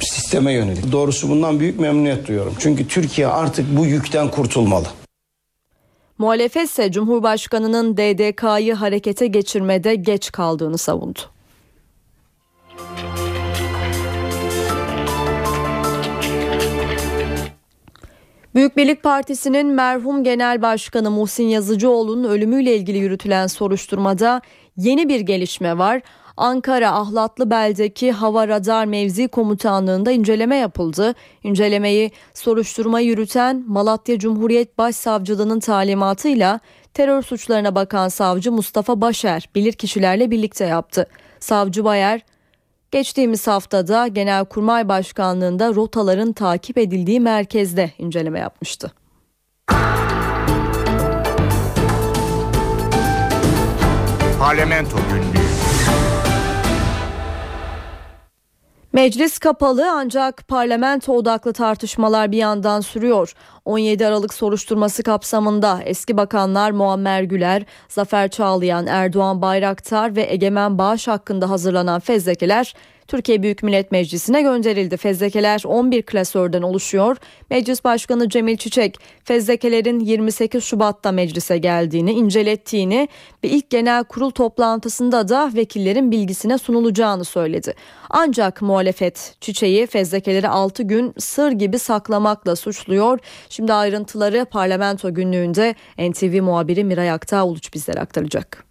sisteme 0.00 0.52
yönelik. 0.52 0.92
Doğrusu 0.92 1.28
bundan 1.28 1.60
büyük 1.60 1.80
memnuniyet 1.80 2.28
duyuyorum. 2.28 2.54
Çünkü 2.58 2.88
Türkiye 2.88 3.26
artık 3.26 3.76
bu 3.76 3.86
yükten 3.86 4.30
kurtulmalı. 4.30 4.86
Muhalefet 6.18 6.64
ise 6.68 6.92
Cumhurbaşkanı'nın 6.92 7.96
DDK'yı 7.96 8.74
harekete 8.74 9.26
geçirmede 9.26 9.94
geç 9.94 10.32
kaldığını 10.32 10.78
savundu. 10.78 11.18
Büyük 18.58 18.76
Birlik 18.76 19.02
Partisi'nin 19.02 19.66
merhum 19.66 20.24
Genel 20.24 20.62
Başkanı 20.62 21.10
Muhsin 21.10 21.44
Yazıcıoğlu'nun 21.44 22.28
ölümüyle 22.28 22.76
ilgili 22.76 22.98
yürütülen 22.98 23.46
soruşturmada 23.46 24.42
yeni 24.76 25.08
bir 25.08 25.20
gelişme 25.20 25.78
var. 25.78 26.02
Ankara 26.36 26.92
Ahlatlı 26.92 27.50
Bel'deki 27.50 28.12
Hava 28.12 28.48
Radar 28.48 28.84
Mevzi 28.84 29.28
Komutanlığı'nda 29.28 30.10
inceleme 30.10 30.56
yapıldı. 30.56 31.14
İncelemeyi 31.42 32.10
soruşturma 32.34 33.00
yürüten 33.00 33.64
Malatya 33.66 34.18
Cumhuriyet 34.18 34.78
Başsavcılığı'nın 34.78 35.60
talimatıyla 35.60 36.60
terör 36.94 37.22
suçlarına 37.22 37.74
bakan 37.74 38.08
savcı 38.08 38.52
Mustafa 38.52 39.00
Başer 39.00 39.48
bilirkişilerle 39.54 40.30
birlikte 40.30 40.64
yaptı. 40.64 41.06
Savcı 41.40 41.84
Bayer 41.84 42.20
Geçtiğimiz 42.90 43.46
haftada 43.46 44.06
Genelkurmay 44.06 44.88
Başkanlığı'nda 44.88 45.74
rotaların 45.74 46.32
takip 46.32 46.78
edildiği 46.78 47.20
merkezde 47.20 47.92
inceleme 47.98 48.38
yapmıştı. 48.38 48.92
Parlamento 54.38 54.96
günlüğü. 54.96 55.37
Meclis 58.92 59.38
kapalı 59.38 59.92
ancak 59.92 60.48
parlamento 60.48 61.12
odaklı 61.12 61.52
tartışmalar 61.52 62.32
bir 62.32 62.36
yandan 62.36 62.80
sürüyor. 62.80 63.34
17 63.64 64.06
Aralık 64.06 64.34
soruşturması 64.34 65.02
kapsamında 65.02 65.80
eski 65.84 66.16
bakanlar 66.16 66.70
Muammer 66.70 67.22
Güler, 67.22 67.62
Zafer 67.88 68.28
Çağlayan, 68.28 68.86
Erdoğan 68.86 69.42
Bayraktar 69.42 70.16
ve 70.16 70.26
Egemen 70.32 70.78
Bağış 70.78 71.08
hakkında 71.08 71.50
hazırlanan 71.50 72.00
fezlekeler 72.00 72.74
Türkiye 73.08 73.42
Büyük 73.42 73.62
Millet 73.62 73.92
Meclisi'ne 73.92 74.42
gönderildi. 74.42 74.96
Fezlekeler 74.96 75.62
11 75.66 76.02
klasörden 76.02 76.62
oluşuyor. 76.62 77.16
Meclis 77.50 77.84
Başkanı 77.84 78.28
Cemil 78.28 78.56
Çiçek 78.56 78.96
fezlekelerin 79.24 80.00
28 80.00 80.64
Şubat'ta 80.64 81.12
meclise 81.12 81.58
geldiğini, 81.58 82.12
incelettiğini 82.12 83.08
ve 83.44 83.48
ilk 83.48 83.70
genel 83.70 84.04
kurul 84.04 84.30
toplantısında 84.30 85.28
da 85.28 85.50
vekillerin 85.54 86.10
bilgisine 86.10 86.58
sunulacağını 86.58 87.24
söyledi. 87.24 87.74
Ancak 88.10 88.62
muhalefet 88.62 89.34
Çiçek'i 89.40 89.86
fezlekeleri 89.86 90.48
6 90.48 90.82
gün 90.82 91.14
sır 91.18 91.52
gibi 91.52 91.78
saklamakla 91.78 92.56
suçluyor. 92.56 93.18
Şimdi 93.48 93.72
ayrıntıları 93.72 94.44
parlamento 94.44 95.14
günlüğünde 95.14 95.74
NTV 95.98 96.42
muhabiri 96.42 96.84
Miray 96.84 97.10
Aktağ 97.10 97.46
Uluç 97.46 97.74
bizlere 97.74 98.00
aktaracak. 98.00 98.67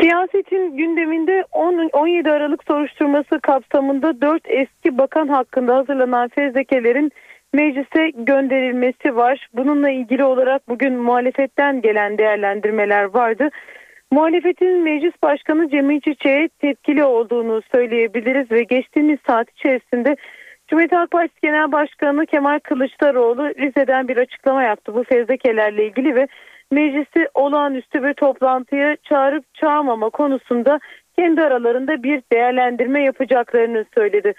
Siyasetin 0.00 0.76
gündeminde 0.76 1.44
10, 1.52 1.90
17 1.92 2.30
Aralık 2.30 2.64
soruşturması 2.64 3.40
kapsamında 3.40 4.20
4 4.20 4.42
eski 4.44 4.98
bakan 4.98 5.28
hakkında 5.28 5.76
hazırlanan 5.76 6.28
fezlekelerin 6.28 7.12
meclise 7.52 8.10
gönderilmesi 8.14 9.16
var. 9.16 9.48
Bununla 9.54 9.90
ilgili 9.90 10.24
olarak 10.24 10.68
bugün 10.68 10.94
muhalefetten 10.94 11.80
gelen 11.82 12.18
değerlendirmeler 12.18 13.04
vardı. 13.04 13.48
Muhalefetin 14.10 14.82
meclis 14.82 15.14
başkanı 15.22 15.70
Cemil 15.70 16.00
Çiçek'e 16.00 16.48
tepkili 16.48 17.04
olduğunu 17.04 17.62
söyleyebiliriz 17.74 18.50
ve 18.50 18.62
geçtiğimiz 18.62 19.18
saat 19.26 19.50
içerisinde 19.50 20.16
Cumhuriyet 20.68 20.92
Halk 20.92 21.10
Partisi 21.10 21.40
Genel 21.42 21.72
Başkanı 21.72 22.26
Kemal 22.26 22.58
Kılıçdaroğlu 22.58 23.48
Rize'den 23.48 24.08
bir 24.08 24.16
açıklama 24.16 24.62
yaptı 24.62 24.94
bu 24.94 25.04
fezlekelerle 25.04 25.86
ilgili 25.86 26.14
ve 26.14 26.28
meclisi 26.72 27.28
olağanüstü 27.34 28.02
bir 28.02 28.14
toplantıya 28.14 28.96
çağırıp 28.96 29.54
çağırmama 29.54 30.10
konusunda 30.10 30.80
kendi 31.16 31.40
aralarında 31.42 32.02
bir 32.02 32.22
değerlendirme 32.32 33.02
yapacaklarını 33.02 33.84
söyledi. 33.94 34.34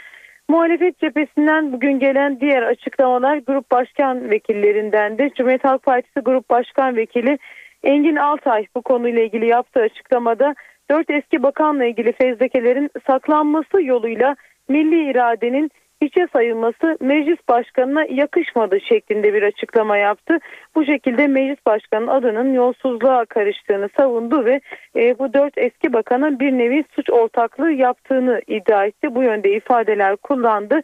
Muhalefet 0.49 0.99
cephesinden 0.99 1.73
bugün 1.73 1.99
gelen 1.99 2.39
diğer 2.39 2.61
açıklamalar 2.61 3.37
grup 3.37 3.71
başkan 3.71 4.29
vekillerinden 4.31 5.17
de 5.17 5.29
Cumhuriyet 5.29 5.63
Halk 5.63 5.83
Partisi 5.83 6.19
Grup 6.19 6.49
Başkan 6.49 6.95
Vekili 6.95 7.37
Engin 7.83 8.15
Altay 8.15 8.65
bu 8.75 8.81
konuyla 8.81 9.23
ilgili 9.23 9.47
yaptığı 9.47 9.81
açıklamada 9.81 10.55
dört 10.91 11.09
eski 11.09 11.43
bakanla 11.43 11.85
ilgili 11.85 12.11
fezlekelerin 12.11 12.89
saklanması 13.07 13.81
yoluyla 13.81 14.35
milli 14.69 15.11
iradenin 15.11 15.71
hiçe 16.01 16.27
sayılması 16.33 16.97
meclis 16.99 17.39
başkanına 17.49 18.05
yakışmadı 18.09 18.79
şeklinde 18.81 19.33
bir 19.33 19.43
açıklama 19.43 19.97
yaptı. 19.97 20.37
Bu 20.75 20.85
şekilde 20.85 21.27
meclis 21.27 21.65
başkanının 21.65 22.07
adının 22.07 22.53
yolsuzluğa 22.53 23.25
karıştığını 23.25 23.89
savundu 23.97 24.45
ve 24.45 24.61
e, 24.95 25.19
bu 25.19 25.33
dört 25.33 25.57
eski 25.57 25.93
bakanın 25.93 26.39
bir 26.39 26.51
nevi 26.51 26.83
suç 26.95 27.09
ortaklığı 27.09 27.71
yaptığını 27.71 28.41
iddia 28.47 28.85
etti. 28.85 29.15
Bu 29.15 29.23
yönde 29.23 29.51
ifadeler 29.51 30.15
kullandı 30.15 30.81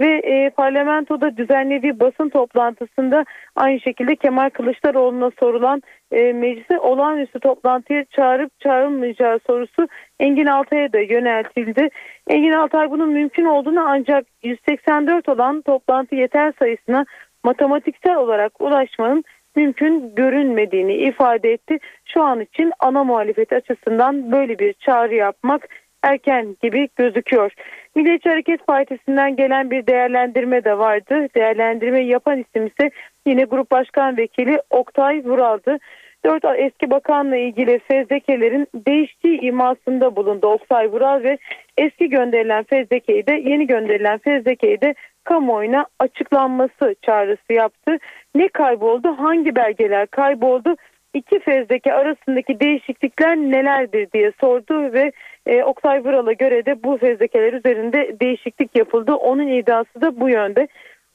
ve 0.00 0.20
e, 0.24 0.50
parlamentoda 0.50 1.36
düzenlediği 1.36 2.00
basın 2.00 2.28
toplantısında 2.28 3.24
aynı 3.56 3.80
şekilde 3.80 4.16
Kemal 4.16 4.50
Kılıçdaroğlu'na 4.50 5.30
sorulan 5.40 5.82
e, 6.12 6.32
meclise 6.32 6.78
olağanüstü 6.78 7.40
toplantıya 7.40 8.04
çağırıp 8.04 8.60
çağrılmayacağı 8.60 9.40
sorusu 9.46 9.88
Engin 10.20 10.46
Altay'a 10.46 10.92
da 10.92 10.98
yöneltildi. 11.00 11.88
Engin 12.26 12.52
Altay 12.52 12.90
bunun 12.90 13.08
mümkün 13.08 13.44
olduğunu 13.44 13.80
ancak 13.88 14.26
184 14.42 15.28
olan 15.28 15.62
toplantı 15.62 16.14
yeter 16.14 16.52
sayısına 16.58 17.04
matematiksel 17.44 18.16
olarak 18.16 18.60
ulaşmanın 18.60 19.24
mümkün 19.56 20.14
görünmediğini 20.14 20.94
ifade 20.94 21.52
etti. 21.52 21.78
Şu 22.04 22.22
an 22.22 22.40
için 22.40 22.72
ana 22.78 23.04
muhalefet 23.04 23.52
açısından 23.52 24.32
böyle 24.32 24.58
bir 24.58 24.72
çağrı 24.72 25.14
yapmak 25.14 25.68
erken 26.02 26.56
gibi 26.62 26.88
gözüküyor. 26.96 27.52
Milliyetçi 27.94 28.28
Hareket 28.28 28.66
Partisi'nden 28.66 29.36
gelen 29.36 29.70
bir 29.70 29.86
değerlendirme 29.86 30.64
de 30.64 30.78
vardı. 30.78 31.28
Değerlendirme 31.34 32.00
yapan 32.00 32.38
isim 32.38 32.66
ise 32.66 32.90
yine 33.26 33.44
Grup 33.44 33.70
Başkan 33.70 34.16
Vekili 34.16 34.62
Oktay 34.70 35.24
Vural'dı. 35.24 35.78
Dört 36.24 36.44
eski 36.56 36.90
bakanla 36.90 37.36
ilgili 37.36 37.78
fezlekelerin 37.78 38.66
değiştiği 38.74 39.40
imasında 39.40 40.16
bulundu 40.16 40.46
Oktay 40.46 40.92
Vural 40.92 41.22
ve 41.22 41.38
eski 41.76 42.08
gönderilen 42.08 42.64
fezlekeyi 42.64 43.26
de 43.26 43.32
yeni 43.32 43.66
gönderilen 43.66 44.18
fezlekeyi 44.18 44.80
de 44.80 44.94
kamuoyuna 45.24 45.86
açıklanması 45.98 46.94
çağrısı 47.02 47.52
yaptı. 47.52 47.98
Ne 48.34 48.48
kayboldu? 48.48 49.08
Hangi 49.18 49.56
belgeler 49.56 50.06
kayboldu? 50.06 50.76
İki 51.18 51.38
fezleke 51.38 51.92
arasındaki 51.92 52.60
değişiklikler 52.60 53.36
nelerdir 53.36 54.08
diye 54.12 54.32
sordu 54.40 54.92
ve 54.92 55.12
e, 55.46 55.62
Oktay 55.62 56.04
Vural'a 56.04 56.32
göre 56.32 56.66
de 56.66 56.82
bu 56.82 56.96
fezlekeler 56.96 57.52
üzerinde 57.52 58.16
değişiklik 58.20 58.76
yapıldı. 58.76 59.12
Onun 59.12 59.48
iddiası 59.48 60.00
da 60.00 60.20
bu 60.20 60.28
yönde. 60.28 60.68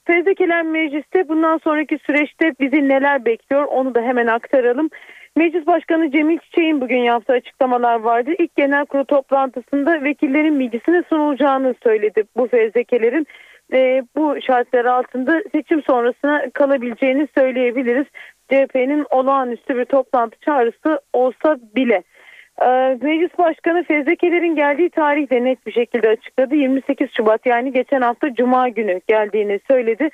Fezlekeler 0.05 0.63
mecliste 0.63 1.29
bundan 1.29 1.57
sonraki 1.57 1.97
süreçte 2.05 2.51
bizi 2.59 2.89
neler 2.89 3.25
bekliyor 3.25 3.63
onu 3.63 3.95
da 3.95 4.01
hemen 4.01 4.27
aktaralım. 4.27 4.89
Meclis 5.35 5.67
Başkanı 5.67 6.11
Cemil 6.11 6.37
Çiçek'in 6.39 6.81
bugün 6.81 6.97
yaptığı 6.97 7.33
açıklamalar 7.33 7.99
vardı. 7.99 8.31
İlk 8.39 8.55
genel 8.55 8.85
kurulu 8.85 9.05
toplantısında 9.05 10.03
vekillerin 10.03 10.59
bilgisine 10.59 11.03
sunulacağını 11.09 11.75
söyledi 11.83 12.23
bu 12.37 12.47
fezlekelerin. 12.47 13.27
E, 13.73 14.03
bu 14.15 14.41
şartlar 14.41 14.85
altında 14.85 15.41
seçim 15.51 15.83
sonrasına 15.83 16.49
kalabileceğini 16.53 17.27
söyleyebiliriz. 17.37 18.05
CHP'nin 18.49 19.05
olağanüstü 19.09 19.77
bir 19.77 19.85
toplantı 19.85 20.39
çağrısı 20.39 20.99
olsa 21.13 21.57
bile. 21.75 22.03
Ee, 22.61 22.97
Meclis 23.01 23.37
Başkanı 23.37 23.83
fezlekelerin 23.83 24.55
geldiği 24.55 24.89
tarih 24.89 25.29
de 25.29 25.43
net 25.43 25.67
bir 25.67 25.71
şekilde 25.71 26.09
açıkladı. 26.09 26.55
28 26.55 27.09
Şubat 27.17 27.45
yani 27.45 27.73
geçen 27.73 28.01
hafta 28.01 28.33
Cuma 28.33 28.69
günü 28.69 29.01
geldiğini 29.07 29.59
söyledi. 29.67 30.09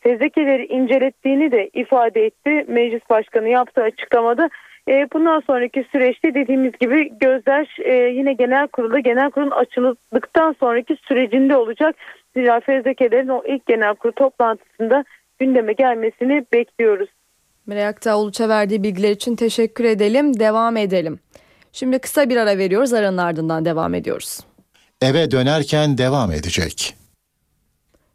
Fezlekeleri 0.00 0.66
incelettiğini 0.66 1.52
de 1.52 1.70
ifade 1.72 2.26
etti. 2.26 2.64
Meclis 2.68 3.10
Başkanı 3.10 3.48
yaptığı 3.48 3.82
açıklamada. 3.82 4.50
Ee, 4.88 5.08
bundan 5.12 5.40
sonraki 5.40 5.84
süreçte 5.92 6.34
dediğimiz 6.34 6.72
gibi 6.80 7.18
gözler 7.18 7.76
e, 7.78 7.94
yine 7.94 8.32
genel 8.32 8.66
kurulda 8.66 8.98
genel 8.98 9.30
kurulun 9.30 9.50
açıldıktan 9.50 10.56
sonraki 10.60 10.96
sürecinde 10.96 11.56
olacak. 11.56 11.96
Zira 12.36 12.60
fezlekelerin 12.60 13.28
o 13.28 13.42
ilk 13.46 13.66
genel 13.66 13.94
kurul 13.94 14.12
toplantısında 14.12 15.04
gündeme 15.38 15.72
gelmesini 15.72 16.44
bekliyoruz. 16.52 17.08
Miray 17.66 17.86
Aktağ 17.86 18.48
verdiği 18.48 18.82
bilgiler 18.82 19.10
için 19.10 19.36
teşekkür 19.36 19.84
edelim. 19.84 20.40
Devam 20.40 20.76
edelim. 20.76 21.18
Şimdi 21.72 21.98
kısa 21.98 22.28
bir 22.28 22.36
ara 22.36 22.58
veriyoruz. 22.58 22.92
Aranın 22.92 23.18
ardından 23.18 23.64
devam 23.64 23.94
ediyoruz. 23.94 24.40
Eve 25.00 25.30
dönerken 25.30 25.98
devam 25.98 26.32
edecek. 26.32 26.94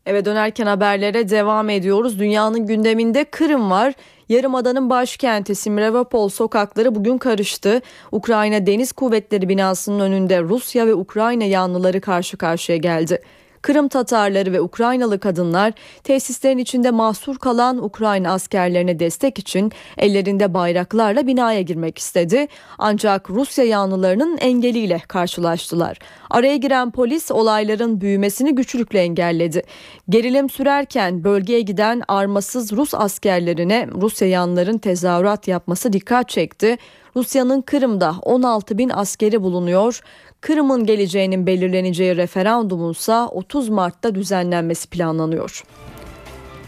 Eve 0.06 0.26
dönerken 0.26 0.66
haberlere 0.66 1.30
devam 1.30 1.70
ediyoruz. 1.70 2.20
Dünyanın 2.20 2.68
gündeminde 2.68 3.24
Kırım 3.24 3.72
var. 3.72 3.94
Yarımada'nın 4.30 4.90
başkenti 4.90 5.56
Simferopol 5.56 6.30
sokakları 6.30 6.96
bugün 6.96 7.18
karıştı. 7.18 7.82
Ukrayna 8.12 8.66
Deniz 8.66 8.92
Kuvvetleri 8.92 9.50
binasının 9.50 10.00
önünde 10.00 10.42
Rusya 10.42 10.88
ve 10.88 10.94
Ukrayna 10.94 11.44
yanlıları 11.44 12.02
karşı 12.02 12.38
karşıya 12.38 12.78
geldi. 12.78 13.22
Kırım 13.62 13.88
Tatarları 13.88 14.54
ve 14.54 14.62
Ukraynalı 14.62 15.20
kadınlar 15.20 15.74
tesislerin 16.04 16.58
içinde 16.58 16.92
mahsur 16.92 17.38
kalan 17.38 17.84
Ukrayna 17.84 18.34
askerlerine 18.34 19.00
destek 19.00 19.40
için 19.40 19.72
ellerinde 19.98 20.54
bayraklarla 20.54 21.28
binaya 21.28 21.62
girmek 21.62 21.98
istedi. 21.98 22.48
Ancak 22.78 23.30
Rusya 23.30 23.66
yanlılarının 23.66 24.38
engeliyle 24.38 25.02
karşılaştılar. 25.08 25.98
Araya 26.30 26.58
giren 26.58 26.92
polis 26.92 27.32
olayların 27.32 28.02
büyümesini 28.02 28.56
güçlükle 28.56 29.00
engelledi. 29.00 29.64
Gerilim 30.10 30.50
sürerken 30.50 31.24
bölgeye 31.24 31.62
giden 31.62 32.02
armasız 32.08 32.72
Rus 32.72 32.94
askerlerine 32.94 33.88
Rusya 34.02 34.28
yanlıların 34.28 34.78
tezahürat 34.78 35.48
yapması 35.48 35.94
dikkat 35.94 36.30
çekti. 36.30 36.78
Rusya'nın 37.16 37.62
Kırım'da 37.62 38.16
16 38.22 38.78
bin 38.78 38.90
askeri 38.90 39.44
bulunuyor. 39.44 40.02
Kırım'ın 40.42 40.86
geleceğinin 40.86 41.48
belirleneceği 41.48 42.16
referandumunsa 42.18 43.28
30 43.28 43.70
Mart'ta 43.70 44.16
düzenlenmesi 44.16 44.90
planlanıyor. 44.90 45.64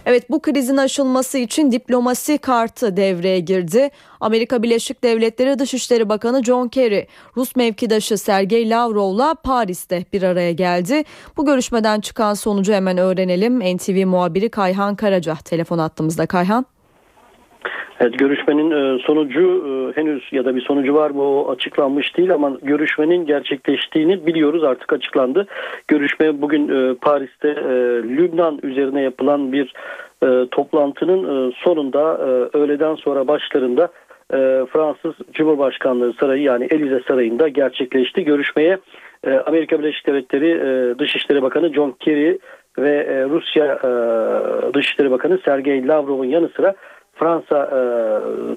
Evet 0.05 0.29
bu 0.29 0.41
krizin 0.41 0.77
aşılması 0.77 1.37
için 1.37 1.71
diplomasi 1.71 2.37
kartı 2.37 2.97
devreye 2.97 3.39
girdi. 3.39 3.89
Amerika 4.19 4.63
Birleşik 4.63 5.03
Devletleri 5.03 5.59
Dışişleri 5.59 6.09
Bakanı 6.09 6.43
John 6.43 6.67
Kerry, 6.67 7.07
Rus 7.37 7.55
mevkidaşı 7.55 8.17
Sergey 8.17 8.69
Lavrov'la 8.69 9.35
Paris'te 9.35 10.05
bir 10.13 10.23
araya 10.23 10.51
geldi. 10.51 11.03
Bu 11.37 11.45
görüşmeden 11.45 11.99
çıkan 11.99 12.33
sonucu 12.33 12.73
hemen 12.73 12.97
öğrenelim. 12.97 13.59
NTV 13.59 14.05
muhabiri 14.05 14.49
Kayhan 14.49 14.95
Karaca 14.95 15.35
telefon 15.45 15.77
attığımızda 15.77 16.25
Kayhan. 16.25 16.72
Evet 18.03 18.19
görüşmenin 18.19 18.71
e, 18.71 18.99
sonucu 18.99 19.41
e, 19.41 20.01
henüz 20.01 20.23
ya 20.31 20.45
da 20.45 20.55
bir 20.55 20.61
sonucu 20.61 20.93
var 20.93 21.09
mı 21.09 21.21
o 21.21 21.51
açıklanmış 21.51 22.17
değil 22.17 22.33
ama 22.33 22.57
görüşmenin 22.63 23.25
gerçekleştiğini 23.25 24.25
biliyoruz 24.25 24.63
artık 24.63 24.93
açıklandı. 24.93 25.47
Görüşme 25.87 26.41
bugün 26.41 26.67
e, 26.67 26.95
Paris'te 26.95 27.55
Lübnan 28.03 28.59
üzerine 28.63 29.01
yapılan 29.01 29.51
bir 29.51 29.73
toplantının 30.51 31.51
sonunda 31.51 32.17
öğleden 32.53 32.95
sonra 32.95 33.27
başlarında 33.27 33.87
Fransız 34.65 35.13
Cumhurbaşkanlığı 35.33 36.13
Sarayı 36.13 36.43
yani 36.43 36.67
Elize 36.71 37.01
Sarayı'nda 37.07 37.47
gerçekleşti. 37.47 38.23
Görüşmeye 38.23 38.77
Amerika 39.45 39.79
Birleşik 39.79 40.07
Devletleri 40.07 40.59
Dışişleri 40.99 41.41
Bakanı 41.41 41.73
John 41.73 41.95
Kerry 41.99 42.39
ve 42.77 43.25
Rusya 43.29 43.79
Dışişleri 44.73 45.11
Bakanı 45.11 45.39
Sergey 45.45 45.87
Lavrov'un 45.87 46.25
yanı 46.25 46.49
sıra 46.49 46.75
Fransa 47.15 47.69
e, 47.71 47.79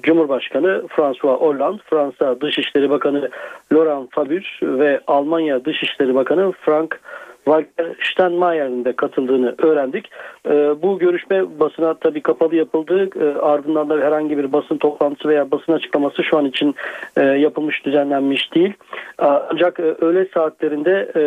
Cumhurbaşkanı 0.01 0.87
François 0.87 1.41
Hollande, 1.41 1.81
Fransa 1.85 2.41
Dışişleri 2.41 2.89
Bakanı 2.89 3.29
Laurent 3.73 4.11
Fabius 4.11 4.45
ve 4.61 5.01
Almanya 5.07 5.65
Dışişleri 5.65 6.15
Bakanı 6.15 6.51
Frank 6.51 6.99
Walter 7.47 7.95
Steinmeier'in 8.01 8.85
de 8.85 8.93
katıldığını 8.93 9.55
öğrendik. 9.57 10.09
E, 10.49 10.51
bu 10.81 10.99
görüşme 10.99 11.59
basına 11.59 11.93
tabii 11.93 12.21
kapalı 12.21 12.55
yapıldı. 12.55 13.09
E, 13.19 13.39
ardından 13.39 13.89
da 13.89 13.97
herhangi 13.97 14.37
bir 14.37 14.53
basın 14.53 14.77
toplantısı 14.77 15.29
veya 15.29 15.51
basın 15.51 15.73
açıklaması 15.73 16.23
şu 16.23 16.37
an 16.37 16.45
için 16.45 16.75
e, 17.17 17.23
yapılmış, 17.23 17.85
düzenlenmiş 17.85 18.53
değil. 18.55 18.73
Ancak 19.17 19.79
e, 19.79 19.83
öğle 19.83 20.27
saatlerinde 20.33 21.11
e, 21.15 21.21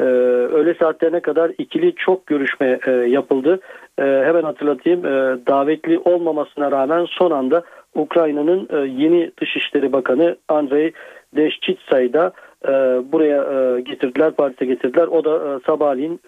e, 0.00 0.04
öğle 0.04 0.74
saatlerine 0.74 1.20
kadar 1.20 1.52
ikili 1.58 1.94
çok 1.94 2.26
görüşme 2.26 2.78
e, 2.86 2.90
yapıldı. 2.90 3.60
E, 4.00 4.04
hemen 4.04 4.42
hatırlatayım 4.42 5.06
e, 5.06 5.38
davetli 5.46 5.98
olmamasına 5.98 6.70
rağmen 6.70 7.06
son 7.10 7.30
anda 7.30 7.62
Ukrayna'nın 7.94 8.68
e, 8.70 8.76
yeni 9.02 9.30
Dışişleri 9.40 9.92
Bakanı 9.92 10.36
Andrei 10.48 10.92
Deşçitsa'yı 11.36 12.12
da 12.12 12.32
e, 12.64 12.70
buraya 13.12 13.42
e, 13.42 13.80
getirdiler, 13.80 14.30
partide 14.30 14.64
getirdiler. 14.64 15.06
O 15.06 15.24
da 15.24 15.36
e, 15.36 15.60
sabahleyin 15.66 16.20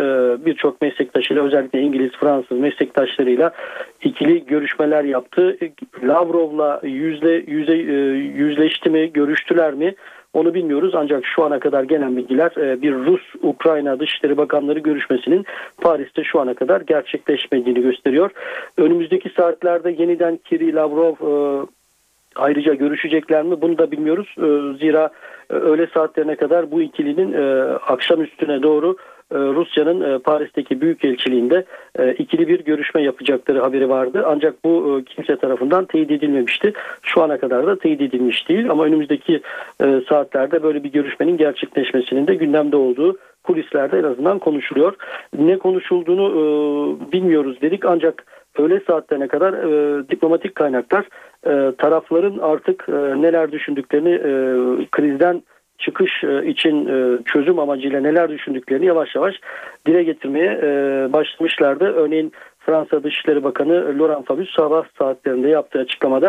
birçok 0.46 0.82
meslektaşıyla 0.82 1.42
özellikle 1.44 1.80
İngiliz, 1.80 2.12
Fransız 2.20 2.58
meslektaşlarıyla 2.58 3.52
ikili 4.02 4.46
görüşmeler 4.46 5.04
yaptı. 5.04 5.56
Lavrov'la 6.02 6.80
yüzle 6.82 7.32
yüze 7.46 7.76
yüzleşti 8.36 8.90
mi, 8.90 9.12
görüştüler 9.12 9.74
mi? 9.74 9.94
Onu 10.32 10.54
bilmiyoruz. 10.54 10.94
Ancak 10.94 11.26
şu 11.26 11.44
ana 11.44 11.58
kadar 11.58 11.82
gelen 11.82 12.16
bilgiler 12.16 12.50
e, 12.56 12.82
bir 12.82 12.92
Rus-Ukrayna 12.92 14.00
Dışişleri 14.00 14.36
Bakanları 14.36 14.78
görüşmesinin 14.78 15.46
Paris'te 15.80 16.24
şu 16.24 16.40
ana 16.40 16.54
kadar 16.54 16.80
gerçekleşmediğini 16.80 17.82
gösteriyor. 17.82 18.30
Önümüzdeki 18.76 19.30
saatlerde 19.30 19.90
yeniden 19.90 20.36
Kirill 20.36 20.76
Lavrov 20.76 21.12
e, 21.12 21.66
ayrıca 22.36 22.74
görüşecekler 22.74 23.42
mi 23.42 23.60
bunu 23.60 23.78
da 23.78 23.90
bilmiyoruz. 23.90 24.34
E, 24.38 24.78
Zira 24.78 25.10
öğle 25.48 25.86
saatlerine 25.86 26.36
kadar 26.36 26.70
bu 26.70 26.82
ikilinin 26.82 27.32
akşam 27.86 28.22
üstüne 28.22 28.62
doğru 28.62 28.96
Rusya'nın 29.34 30.00
e, 30.00 30.18
Paris'teki 30.18 30.80
büyükelçiliğinde 30.80 31.64
e, 31.98 32.12
ikili 32.12 32.48
bir 32.48 32.64
görüşme 32.64 33.02
yapacakları 33.02 33.60
haberi 33.60 33.88
vardı. 33.88 34.24
Ancak 34.26 34.64
bu 34.64 35.00
e, 35.00 35.14
kimse 35.14 35.36
tarafından 35.36 35.84
teyit 35.84 36.10
edilmemişti. 36.10 36.72
Şu 37.02 37.22
ana 37.22 37.38
kadar 37.38 37.66
da 37.66 37.78
teyit 37.78 38.00
edilmiş 38.00 38.48
değil 38.48 38.70
ama 38.70 38.84
önümüzdeki 38.84 39.40
e, 39.84 40.00
saatlerde 40.08 40.62
böyle 40.62 40.84
bir 40.84 40.92
görüşmenin 40.92 41.36
gerçekleşmesinin 41.36 42.26
de 42.26 42.34
gündemde 42.34 42.76
olduğu 42.76 43.16
kulislerde 43.44 43.98
en 43.98 44.04
azından 44.04 44.38
konuşuluyor. 44.38 44.94
Ne 45.38 45.58
konuşulduğunu 45.58 46.28
e, 46.28 46.42
bilmiyoruz 47.12 47.60
dedik 47.62 47.84
ancak 47.84 48.24
öğle 48.58 48.80
saatlerine 48.80 49.28
kadar 49.28 49.52
e, 49.52 50.02
diplomatik 50.08 50.54
kaynaklar 50.54 51.04
e, 51.46 51.72
tarafların 51.78 52.38
artık 52.38 52.86
e, 52.88 53.22
neler 53.22 53.52
düşündüklerini 53.52 54.14
e, 54.14 54.32
krizden 54.90 55.42
çıkış 55.82 56.24
e, 56.24 56.46
için 56.46 56.86
e, 56.86 57.18
çözüm 57.24 57.58
amacıyla 57.58 58.00
neler 58.00 58.30
düşündüklerini 58.30 58.86
yavaş 58.86 59.14
yavaş 59.14 59.34
dile 59.86 60.02
getirmeye 60.02 60.60
e, 60.62 60.68
başlamışlardı. 61.12 61.84
Örneğin 61.84 62.32
Fransa 62.58 63.02
Dışişleri 63.02 63.44
Bakanı 63.44 63.98
Laurent 63.98 64.26
Fabius 64.26 64.54
sabah 64.56 64.84
saatlerinde 64.98 65.48
yaptığı 65.48 65.78
açıklamada 65.78 66.28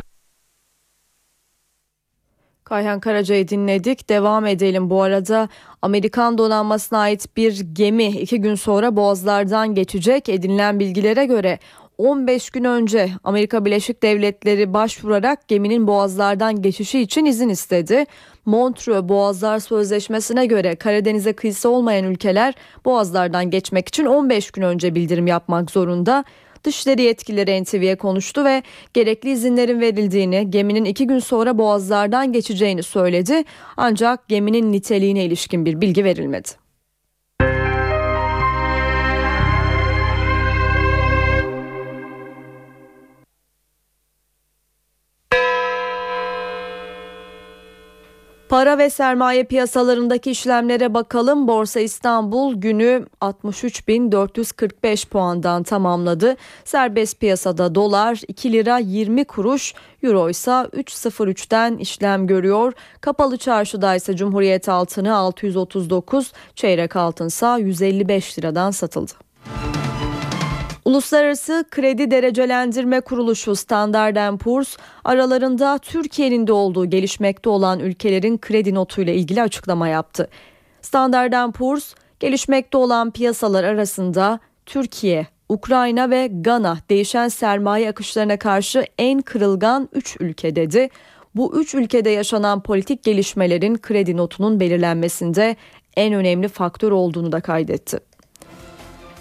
Kayhan 2.64 3.00
Karaca'yı 3.00 3.48
dinledik. 3.48 4.10
Devam 4.10 4.46
edelim. 4.46 4.90
Bu 4.90 5.02
arada 5.02 5.50
Amerikan 5.82 6.38
donanmasına 6.38 7.00
ait 7.00 7.38
bir 7.38 7.60
gemi 7.74 8.06
iki 8.06 8.42
gün 8.42 8.56
sonra 8.56 8.96
boğazlardan 8.96 9.76
geçecek. 9.76 10.30
Edinilen 10.30 10.80
bilgilere 10.80 11.26
göre 11.26 11.60
15 11.98 12.50
gün 12.50 12.64
önce 12.64 13.10
Amerika 13.24 13.66
Birleşik 13.66 14.04
Devletleri 14.04 14.74
başvurarak 14.74 15.48
geminin 15.48 15.88
boğazlardan 15.88 16.62
geçişi 16.62 17.00
için 17.00 17.26
izin 17.26 17.50
istedi. 17.50 18.06
Montreux 18.46 19.10
Boğazlar 19.10 19.60
Sözleşmesi'ne 19.60 20.46
göre 20.46 20.76
Karadeniz'e 20.76 21.34
kıyısı 21.34 21.70
olmayan 21.70 22.06
ülkeler 22.06 22.54
boğazlardan 22.86 23.50
geçmek 23.50 23.88
için 23.88 24.06
15 24.06 24.52
gün 24.52 24.62
önce 24.62 24.96
bildirim 24.96 25.28
yapmak 25.28 25.72
zorunda. 25.72 26.24
Dışişleri 26.64 27.02
yetkilileri 27.02 27.64
NTV'ye 27.64 27.96
konuştu 27.96 28.46
ve 28.46 28.64
gerekli 28.94 29.32
izinlerin 29.32 29.82
verildiğini, 29.82 30.52
geminin 30.52 30.86
iki 30.86 31.08
gün 31.08 31.20
sonra 31.20 31.58
boğazlardan 31.58 32.32
geçeceğini 32.32 32.84
söyledi. 32.84 33.44
Ancak 33.78 34.28
geminin 34.28 34.72
niteliğine 34.72 35.26
ilişkin 35.26 35.66
bir 35.66 35.82
bilgi 35.82 36.04
verilmedi. 36.04 36.63
Para 48.54 48.78
ve 48.78 48.90
sermaye 48.90 49.44
piyasalarındaki 49.44 50.32
işlemlere 50.32 50.94
bakalım. 50.94 51.48
Borsa 51.48 51.80
İstanbul 51.80 52.56
günü 52.56 53.06
63.445 53.22 55.08
puandan 55.08 55.64
tamamladı. 55.64 56.36
Serbest 56.66 57.20
piyasada 57.20 57.76
dolar 57.76 58.22
2 58.28 58.52
lira 58.52 58.78
20 58.78 59.26
kuruş, 59.26 59.74
euro 60.04 60.30
ise 60.30 60.52
3.03'ten 60.52 61.78
işlem 61.78 62.28
görüyor. 62.28 62.74
Kapalı 63.02 63.38
çarşıda 63.38 63.96
ise 63.96 64.16
Cumhuriyet 64.16 64.70
altını 64.70 65.16
639, 65.16 66.32
çeyrek 66.56 66.96
altınsa 66.96 67.58
155 67.58 68.40
liradan 68.40 68.72
satıldı. 68.72 69.14
Uluslararası 70.86 71.66
Kredi 71.72 72.12
Derecelendirme 72.12 73.02
Kuruluşu 73.02 73.56
Standard 73.56 74.38
Poor's 74.38 74.78
aralarında 75.04 75.78
Türkiye'nin 75.78 76.48
de 76.48 76.54
olduğu 76.54 76.86
gelişmekte 76.86 77.50
olan 77.50 77.80
ülkelerin 77.80 78.38
kredi 78.38 78.74
notuyla 78.74 79.14
ilgili 79.14 79.42
açıklama 79.42 79.88
yaptı. 79.88 80.30
Standard 80.82 81.54
Poor's 81.54 81.94
gelişmekte 82.20 82.78
olan 82.78 83.12
piyasalar 83.12 83.64
arasında 83.64 84.40
Türkiye, 84.66 85.28
Ukrayna 85.50 86.10
ve 86.10 86.30
Gana 86.32 86.78
değişen 86.90 87.28
sermaye 87.28 87.90
akışlarına 87.90 88.38
karşı 88.38 88.86
en 88.98 89.22
kırılgan 89.22 89.90
3 89.94 90.18
ülke 90.20 90.56
dedi. 90.56 90.90
Bu 91.36 91.60
3 91.60 91.74
ülkede 91.74 92.10
yaşanan 92.10 92.64
politik 92.64 93.04
gelişmelerin 93.04 93.78
kredi 93.78 94.18
notunun 94.18 94.60
belirlenmesinde 94.60 95.56
en 95.96 96.14
önemli 96.14 96.48
faktör 96.48 96.92
olduğunu 96.92 97.32
da 97.32 97.42
kaydetti. 97.42 98.13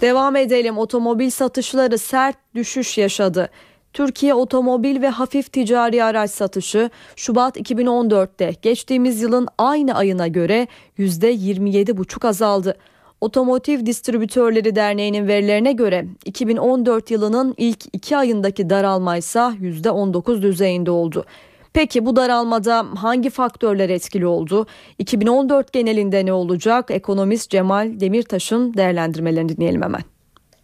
Devam 0.01 0.35
edelim. 0.35 0.77
Otomobil 0.77 1.29
satışları 1.29 1.97
sert 1.97 2.35
düşüş 2.55 2.97
yaşadı. 2.97 3.49
Türkiye 3.93 4.33
otomobil 4.33 5.01
ve 5.01 5.09
hafif 5.09 5.53
ticari 5.53 6.03
araç 6.03 6.31
satışı 6.31 6.89
Şubat 7.15 7.57
2014'te 7.57 8.55
geçtiğimiz 8.61 9.21
yılın 9.21 9.47
aynı 9.57 9.95
ayına 9.95 10.27
göre 10.27 10.67
%27,5 10.99 12.27
azaldı. 12.27 12.77
Otomotiv 13.21 13.85
Distribütörleri 13.85 14.75
Derneği'nin 14.75 15.27
verilerine 15.27 15.71
göre 15.71 16.05
2014 16.25 17.11
yılının 17.11 17.53
ilk 17.57 17.85
iki 17.93 18.17
ayındaki 18.17 18.69
daralma 18.69 19.17
ise 19.17 19.39
%19 19.39 20.41
düzeyinde 20.41 20.91
oldu. 20.91 21.25
Peki 21.73 22.05
bu 22.05 22.15
daralmada 22.15 22.85
hangi 23.01 23.29
faktörler 23.29 23.89
etkili 23.89 24.25
oldu? 24.25 24.65
2014 24.99 25.73
genelinde 25.73 26.25
ne 26.25 26.33
olacak? 26.33 26.91
Ekonomist 26.91 27.51
Cemal 27.51 27.99
Demirtaş'ın 27.99 28.73
değerlendirmelerini 28.73 29.57
dinleyelim 29.57 29.81
hemen. 29.81 30.01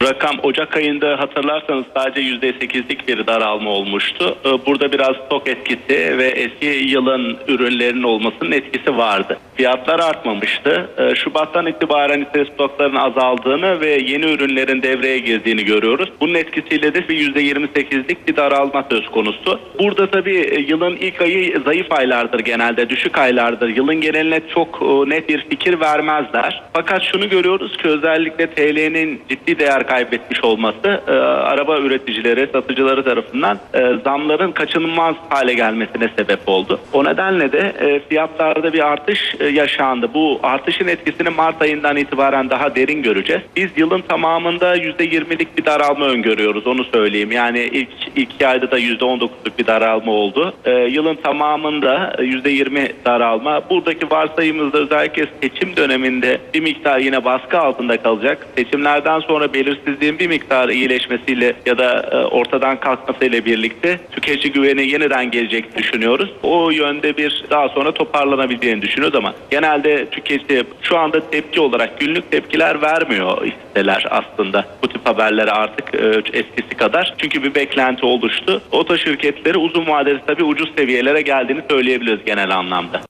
Rakam 0.03 0.35
Ocak 0.43 0.75
ayında 0.77 1.19
hatırlarsanız 1.19 1.85
sadece 1.97 2.21
%8'lik 2.21 3.07
bir 3.07 3.27
daralma 3.27 3.69
olmuştu. 3.69 4.37
Ee, 4.45 4.65
Burada 4.65 4.91
biraz 4.91 5.15
stok 5.25 5.47
etkisi 5.49 6.17
ve 6.17 6.27
eski 6.27 6.65
yılın 6.65 7.37
ürünlerinin 7.47 8.03
olmasının 8.03 8.51
etkisi 8.51 8.97
vardı. 8.97 9.37
Fiyatlar 9.59 9.99
artmamıştı. 9.99 10.89
Ee, 10.97 11.15
Şubattan 11.15 11.65
itibaren 11.65 12.21
ise 12.21 12.45
stokların 12.53 12.95
azaldığını 12.95 13.81
ve 13.81 13.89
yeni 13.89 14.25
ürünlerin 14.25 14.81
devreye 14.81 15.19
girdiğini 15.19 15.65
görüyoruz. 15.65 16.09
Bunun 16.21 16.33
etkisiyle 16.33 16.93
de 16.93 17.09
bir 17.09 17.33
%28'lik 17.33 18.27
bir 18.27 18.35
daralma 18.35 18.85
söz 18.91 19.05
konusu. 19.05 19.59
Burada 19.79 20.07
tabii 20.07 20.37
e, 20.37 20.59
yılın 20.59 20.95
ilk 20.95 21.21
ayı 21.21 21.61
zayıf 21.65 21.91
aylardır 21.91 22.39
genelde, 22.39 22.89
düşük 22.89 23.17
aylardır. 23.17 23.69
Yılın 23.69 24.01
geneline 24.01 24.41
çok 24.55 24.81
e, 24.81 25.09
net 25.09 25.29
bir 25.29 25.45
fikir 25.49 25.79
vermezler. 25.79 26.61
Fakat 26.73 27.01
şunu 27.01 27.29
görüyoruz 27.29 27.77
ki 27.77 27.87
özellikle 27.87 28.47
TL'nin 28.47 29.21
ciddi 29.29 29.59
değer 29.59 29.87
kaybetmiş 29.87 30.43
olması 30.43 31.01
e, 31.07 31.11
araba 31.11 31.77
üreticileri, 31.77 32.49
satıcıları 32.53 33.03
tarafından 33.03 33.59
zamların 34.03 34.51
kaçınılmaz 34.51 35.15
hale 35.29 35.53
gelmesine 35.53 36.09
sebep 36.17 36.39
oldu. 36.45 36.79
O 36.93 37.05
nedenle 37.05 37.51
de 37.51 37.73
fiyatlarda 38.09 38.73
bir 38.73 38.87
artış 38.91 39.35
yaşandı. 39.49 40.09
Bu 40.13 40.39
artışın 40.43 40.87
etkisini 40.87 41.29
Mart 41.29 41.61
ayından 41.61 41.97
itibaren 41.97 42.49
daha 42.49 42.75
derin 42.75 43.03
göreceğiz. 43.03 43.41
Biz 43.55 43.69
yılın 43.77 44.01
tamamında 44.01 44.77
%20'lik 44.77 45.57
bir 45.57 45.65
daralma 45.65 46.05
öngörüyoruz 46.05 46.67
onu 46.67 46.83
söyleyeyim. 46.83 47.31
Yani 47.31 47.59
ilk 47.59 47.89
iki 48.15 48.47
ayda 48.47 48.71
da 48.71 48.79
%19'luk 48.79 49.57
bir 49.59 49.67
daralma 49.67 50.11
oldu. 50.11 50.53
E, 50.65 50.71
yılın 50.71 51.15
tamamında 51.15 52.15
e, 52.17 52.21
%20 52.21 52.91
daralma. 53.05 53.61
Buradaki 53.69 54.11
varsayımızda 54.11 54.77
özellikle 54.77 55.25
seçim 55.41 55.75
döneminde 55.75 56.39
bir 56.53 56.59
miktar 56.59 56.99
yine 56.99 57.25
baskı 57.25 57.59
altında 57.59 57.97
kalacak. 57.97 58.47
Seçimlerden 58.55 59.19
sonra 59.19 59.53
belirsizliğin 59.53 60.19
bir 60.19 60.27
miktar 60.27 60.69
iyileşmesiyle 60.69 61.53
ya 61.65 61.77
da 61.77 62.09
e, 62.11 62.15
ortadan 62.15 62.79
kalkmasıyla 62.79 63.45
birlikte 63.45 63.99
tüketici 64.11 64.53
güveni 64.53 64.87
yeniden 64.87 65.31
gelecek 65.31 65.77
düşünüyoruz. 65.77 66.29
O 66.43 66.69
yönde 66.71 67.17
bir 67.17 67.43
daha 67.49 67.69
sonra 67.69 67.91
toparlanabileceğini 67.91 68.81
düşünüyoruz 68.81 69.15
ama 69.15 69.33
genelde 69.51 70.09
tüketici 70.09 70.63
şu 70.81 70.97
anda 70.97 71.29
tepki 71.29 71.61
olarak 71.61 71.99
günlük 71.99 72.31
tepkiler 72.31 72.81
vermiyor 72.81 73.45
hisseler 73.45 74.05
aslında. 74.09 74.65
Bu 74.83 74.87
tip 74.87 75.07
haberlere 75.07 75.51
artık 75.51 75.95
e, 75.95 76.37
eskisi 76.37 76.77
kadar. 76.77 77.15
Çünkü 77.17 77.43
bir 77.43 77.55
beklenti 77.55 78.05
oluştu. 78.05 78.61
Oto 78.71 78.97
şirketleri 78.97 79.57
uzun 79.57 79.87
vadede 79.87 80.19
tabii 80.27 80.43
ucuz 80.43 80.71
seviyelere 80.77 81.21
geldiğini 81.21 81.61
söyleyebiliriz 81.69 82.25
genel 82.25 82.55
anlamda. 82.55 83.01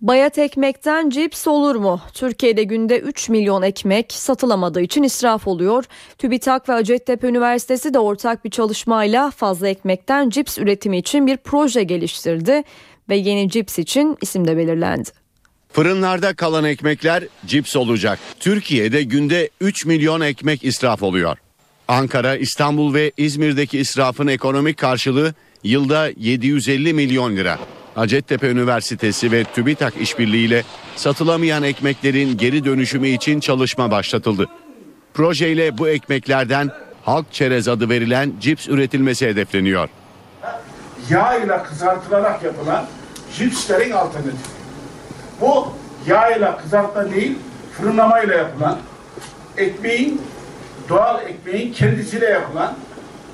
Bayat 0.00 0.38
ekmekten 0.38 1.10
cips 1.10 1.46
olur 1.46 1.76
mu? 1.76 2.00
Türkiye'de 2.14 2.62
günde 2.62 2.98
3 2.98 3.28
milyon 3.28 3.62
ekmek 3.62 4.12
satılamadığı 4.12 4.80
için 4.80 5.02
israf 5.02 5.48
oluyor. 5.48 5.84
TÜBİTAK 6.18 6.68
ve 6.68 6.72
Hacettepe 6.72 7.28
Üniversitesi 7.28 7.94
de 7.94 7.98
ortak 7.98 8.44
bir 8.44 8.50
çalışmayla 8.50 9.30
fazla 9.30 9.68
ekmekten 9.68 10.30
cips 10.30 10.58
üretimi 10.58 10.98
için 10.98 11.26
bir 11.26 11.36
proje 11.36 11.82
geliştirdi 11.82 12.62
ve 13.08 13.16
yeni 13.16 13.50
cips 13.50 13.78
için 13.78 14.16
isim 14.20 14.48
de 14.48 14.56
belirlendi. 14.56 15.25
Fırınlarda 15.76 16.34
kalan 16.34 16.64
ekmekler 16.64 17.24
cips 17.46 17.76
olacak. 17.76 18.18
Türkiye'de 18.40 19.02
günde 19.02 19.50
3 19.60 19.86
milyon 19.86 20.20
ekmek 20.20 20.64
israf 20.64 21.02
oluyor. 21.02 21.38
Ankara, 21.88 22.36
İstanbul 22.36 22.94
ve 22.94 23.12
İzmir'deki 23.16 23.78
israfın 23.78 24.26
ekonomik 24.26 24.78
karşılığı 24.78 25.34
yılda 25.64 26.08
750 26.16 26.92
milyon 26.94 27.36
lira. 27.36 27.58
Hacettepe 27.94 28.50
Üniversitesi 28.50 29.32
ve 29.32 29.44
TÜBİTAK 29.44 29.96
işbirliğiyle 29.96 30.64
satılamayan 30.96 31.62
ekmeklerin 31.62 32.36
geri 32.36 32.64
dönüşümü 32.64 33.08
için 33.08 33.40
çalışma 33.40 33.90
başlatıldı. 33.90 34.46
Projeyle 35.14 35.78
bu 35.78 35.88
ekmeklerden 35.88 36.70
halk 37.04 37.32
çerez 37.32 37.68
adı 37.68 37.88
verilen 37.88 38.32
cips 38.40 38.68
üretilmesi 38.68 39.26
hedefleniyor. 39.26 39.88
yağ 41.10 41.34
ile 41.34 41.62
kızartılarak 41.62 42.42
yapılan 42.42 42.86
cipslerin 43.38 43.90
alternatifi. 43.90 44.55
Bu 45.40 45.68
yağ 46.06 46.30
ile 46.36 46.56
kızartma 46.62 47.10
değil, 47.10 47.38
fırınlama 47.72 48.20
ile 48.20 48.36
yapılan 48.36 48.78
ekmeğin, 49.56 50.20
doğal 50.88 51.22
ekmeğin 51.22 51.72
kendisiyle 51.72 52.26
yapılan 52.26 52.74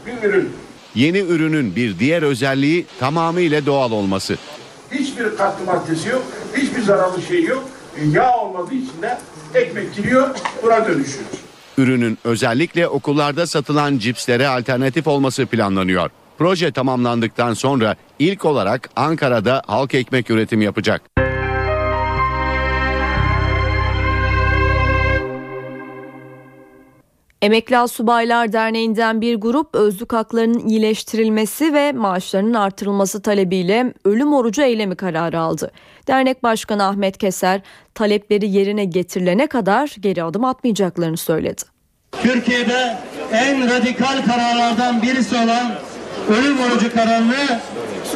bir 0.07 0.29
ürün. 0.29 0.53
Yeni 0.95 1.19
ürünün 1.19 1.77
bir 1.77 1.99
diğer 1.99 2.23
özelliği 2.23 2.87
tamamıyla 3.01 3.67
doğal 3.67 3.93
olması. 3.93 4.37
Hiçbir 4.91 5.37
katkı 5.37 5.65
maddesi 5.65 6.09
yok, 6.09 6.23
hiçbir 6.57 6.83
zararlı 6.83 7.23
şey 7.23 7.45
yok. 7.45 7.65
E, 7.97 8.05
yağ 8.09 8.37
olmadığı 8.39 8.75
için 8.75 9.03
de 9.03 9.19
ekmek 9.55 9.95
giriyor, 9.95 10.29
buna 10.63 10.87
dönüşüyor. 10.87 11.25
Ürünün 11.79 12.19
özellikle 12.25 12.89
okullarda 12.89 13.47
satılan 13.47 13.99
cipslere 13.99 14.49
alternatif 14.49 15.07
olması 15.07 15.47
planlanıyor. 15.47 16.11
Proje 16.39 16.73
tamamlandıktan 16.73 17.55
sonra 17.55 17.97
ilk 18.19 18.45
olarak 18.45 18.91
Ankara'da 18.97 19.63
halk 19.67 19.95
ekmek 19.95 20.31
üretimi 20.31 20.65
yapacak. 20.65 21.22
Emekli 27.43 27.89
Subaylar 27.89 28.53
Derneği'nden 28.53 29.21
bir 29.21 29.35
grup 29.35 29.75
özlük 29.75 30.13
haklarının 30.13 30.69
iyileştirilmesi 30.69 31.75
ve 31.75 31.93
maaşlarının 31.93 32.55
artırılması 32.55 33.23
talebiyle 33.23 33.95
ölüm 34.05 34.33
orucu 34.33 34.63
eylemi 34.63 34.97
kararı 34.97 35.41
aldı. 35.41 35.71
Dernek 36.09 36.43
Başkanı 36.43 36.87
Ahmet 36.87 37.19
Keser 37.19 37.61
talepleri 37.95 38.51
yerine 38.51 38.85
getirilene 38.85 39.47
kadar 39.47 39.97
geri 40.01 40.23
adım 40.23 40.45
atmayacaklarını 40.45 41.17
söyledi. 41.17 41.63
Türkiye'de 42.23 42.97
en 43.33 43.71
radikal 43.71 44.25
kararlardan 44.27 45.03
birisi 45.03 45.35
olan 45.35 45.73
ölüm 46.29 46.61
orucu 46.61 46.95
kararını 46.95 47.61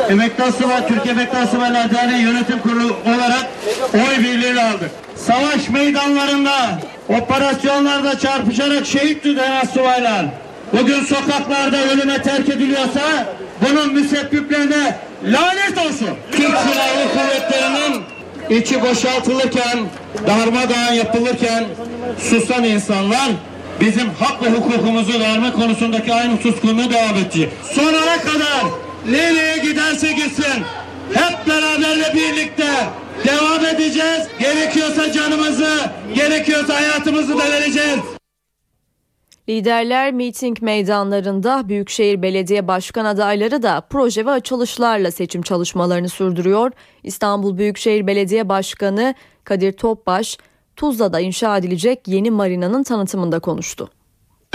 Emekli 0.08 0.44
Asubay, 0.44 0.88
Türkiye 0.88 1.14
Emekli 1.14 1.38
Asubaylar 1.38 1.94
Derneği 1.94 2.22
Yönetim 2.22 2.58
Kurulu 2.58 2.96
olarak 3.06 3.46
oy 3.94 4.24
birliğiyle 4.24 4.62
aldık. 4.62 4.90
Savaş 5.16 5.68
meydanlarında, 5.68 6.80
operasyonlarda 7.08 8.18
çarpışarak 8.18 8.86
şehit 8.86 9.24
düşen 9.24 9.50
asubaylar 9.50 10.26
bugün 10.72 11.00
sokaklarda 11.00 11.84
ölüme 11.92 12.22
terk 12.22 12.48
ediliyorsa 12.48 13.34
bunun 13.60 13.94
müsebbiplerine 13.94 14.98
lanet 15.24 15.78
olsun. 15.78 16.08
Türk 16.32 16.40
Silahlı 16.58 17.06
Kuvvetleri'nin 17.12 18.02
içi 18.60 18.82
boşaltılırken, 18.82 19.78
darmadağın 20.26 20.92
yapılırken 20.92 21.64
susan 22.18 22.64
insanlar 22.64 23.28
bizim 23.80 24.10
hak 24.20 24.42
ve 24.42 24.50
hukukumuzu 24.50 25.20
verme 25.20 25.52
konusundaki 25.52 26.14
aynı 26.14 26.36
suskunluğu 26.36 26.90
devam 26.90 27.16
edecek. 27.16 27.52
Sonuna 27.74 28.20
kadar 28.20 28.64
nereye 29.10 29.58
giderse 29.58 30.12
gitsin 30.12 30.62
hep 31.14 31.46
beraber 31.48 31.98
ve 31.98 32.14
birlikte 32.14 32.66
devam 33.24 33.64
edeceğiz. 33.64 34.28
Gerekiyorsa 34.40 35.12
canımızı, 35.12 35.90
gerekiyorsa 36.14 36.74
hayatımızı 36.74 37.38
da 37.38 37.50
vereceğiz. 37.50 38.00
Liderler 39.48 40.12
miting 40.12 40.62
meydanlarında 40.62 41.68
Büyükşehir 41.68 42.22
Belediye 42.22 42.68
Başkan 42.68 43.04
adayları 43.04 43.62
da 43.62 43.80
proje 43.90 44.26
ve 44.26 44.30
açılışlarla 44.30 45.10
seçim 45.10 45.42
çalışmalarını 45.42 46.08
sürdürüyor. 46.08 46.72
İstanbul 47.02 47.58
Büyükşehir 47.58 48.06
Belediye 48.06 48.48
Başkanı 48.48 49.14
Kadir 49.44 49.72
Topbaş, 49.72 50.38
Tuzla'da 50.76 51.20
inşa 51.20 51.56
edilecek 51.56 52.00
yeni 52.06 52.30
marinanın 52.30 52.82
tanıtımında 52.82 53.38
konuştu. 53.38 53.90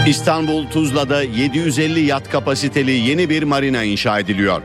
İstanbul 0.06 0.66
Tuzla'da 0.66 1.22
750 1.22 2.00
yat 2.00 2.30
kapasiteli 2.30 2.90
yeni 2.90 3.30
bir 3.30 3.42
marina 3.42 3.82
inşa 3.82 4.18
ediliyor. 4.18 4.62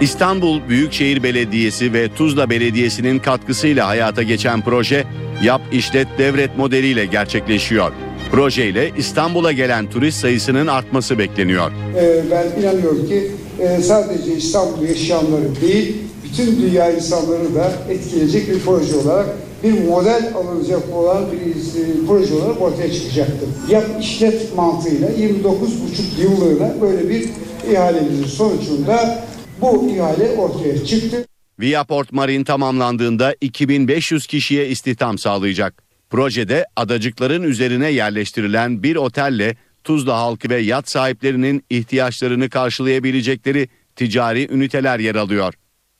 İstanbul 0.00 0.68
Büyükşehir 0.68 1.22
Belediyesi 1.22 1.92
ve 1.92 2.08
Tuzla 2.14 2.50
Belediyesi'nin 2.50 3.18
katkısıyla 3.18 3.88
hayata 3.88 4.22
geçen 4.22 4.62
proje 4.62 5.04
yap 5.42 5.62
işlet 5.72 6.08
devret 6.18 6.58
modeliyle 6.58 7.06
gerçekleşiyor. 7.06 7.92
Projeyle 8.32 8.90
İstanbul'a 8.98 9.52
gelen 9.52 9.90
turist 9.90 10.18
sayısının 10.18 10.66
artması 10.66 11.18
bekleniyor. 11.18 11.70
Ee, 11.96 12.22
ben 12.30 12.62
inanıyorum 12.62 13.06
ki 13.08 13.30
e, 13.60 13.82
sadece 13.82 14.32
İstanbul 14.36 14.82
yaşayanları 14.82 15.60
değil, 15.60 15.96
bütün 16.24 16.62
dünya 16.62 16.90
insanları 16.90 17.54
da 17.54 17.72
etkileyecek 17.90 18.48
bir 18.48 18.60
proje 18.60 18.96
olarak 18.96 19.26
bir 19.64 19.84
model 19.88 20.32
alınacak 20.34 20.82
olan 20.94 21.24
bir 21.32 21.80
e, 21.80 22.06
proje 22.06 22.34
olarak 22.34 22.62
ortaya 22.62 22.92
çıkacaktır. 22.92 23.48
Yap 23.68 23.84
işlet 24.00 24.56
mantığıyla 24.56 25.08
29,5 25.08 26.22
yıllığına 26.22 26.80
böyle 26.80 27.08
bir 27.08 27.28
ihalemizin 27.72 28.24
sonucunda 28.24 29.26
bu 29.60 29.90
ihale 29.90 30.32
ortaya 30.32 30.84
çıktı. 30.84 31.26
Viaport 31.60 32.12
Marin 32.12 32.44
tamamlandığında 32.44 33.34
2500 33.40 34.26
kişiye 34.26 34.68
istihdam 34.68 35.18
sağlayacak. 35.18 35.82
Projede 36.10 36.66
adacıkların 36.76 37.42
üzerine 37.42 37.90
yerleştirilen 37.90 38.82
bir 38.82 38.96
otelle 38.96 39.56
Tuzla 39.84 40.18
halkı 40.18 40.50
ve 40.50 40.56
yat 40.56 40.90
sahiplerinin 40.90 41.64
ihtiyaçlarını 41.70 42.50
karşılayabilecekleri 42.50 43.68
ticari 43.96 44.52
üniteler 44.52 44.98
yer 44.98 45.14
alıyor. 45.14 45.54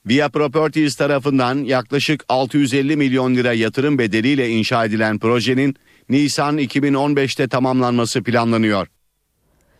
Via 0.06 0.28
Properties 0.28 0.96
tarafından 0.96 1.64
yaklaşık 1.64 2.24
650 2.28 2.96
milyon 2.96 3.34
lira 3.34 3.52
yatırım 3.52 3.98
bedeliyle 3.98 4.48
inşa 4.50 4.84
edilen 4.84 5.18
projenin 5.18 5.76
Nisan 6.08 6.58
2015'te 6.58 7.48
tamamlanması 7.48 8.22
planlanıyor. 8.22 8.86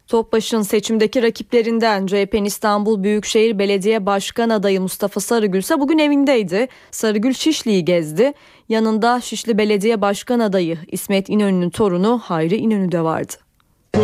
Topbaş'ın 0.07 0.63
seçimdeki 0.63 1.23
rakiplerinden 1.23 2.07
CHP'nin 2.07 2.45
İstanbul 2.45 3.03
Büyükşehir 3.03 3.59
Belediye 3.59 4.07
Başkan 4.07 4.51
adayı 4.51 4.81
Mustafa 4.81 5.21
Sarıgül 5.21 5.59
ise 5.59 5.81
bugün 5.81 5.99
evindeydi. 5.99 6.69
Sarıgül 6.91 7.33
Şişli'yi 7.33 7.85
gezdi. 7.85 8.33
Yanında 8.69 9.21
Şişli 9.21 9.59
Belediye 9.59 10.01
Başkan 10.01 10.41
adayı 10.41 10.79
İsmet 10.89 11.29
İnönü'nün 11.29 11.71
torunu 11.71 12.21
Hayri 12.25 12.57
İnönü 12.57 12.93
de 12.93 13.01
vardı. 13.01 13.33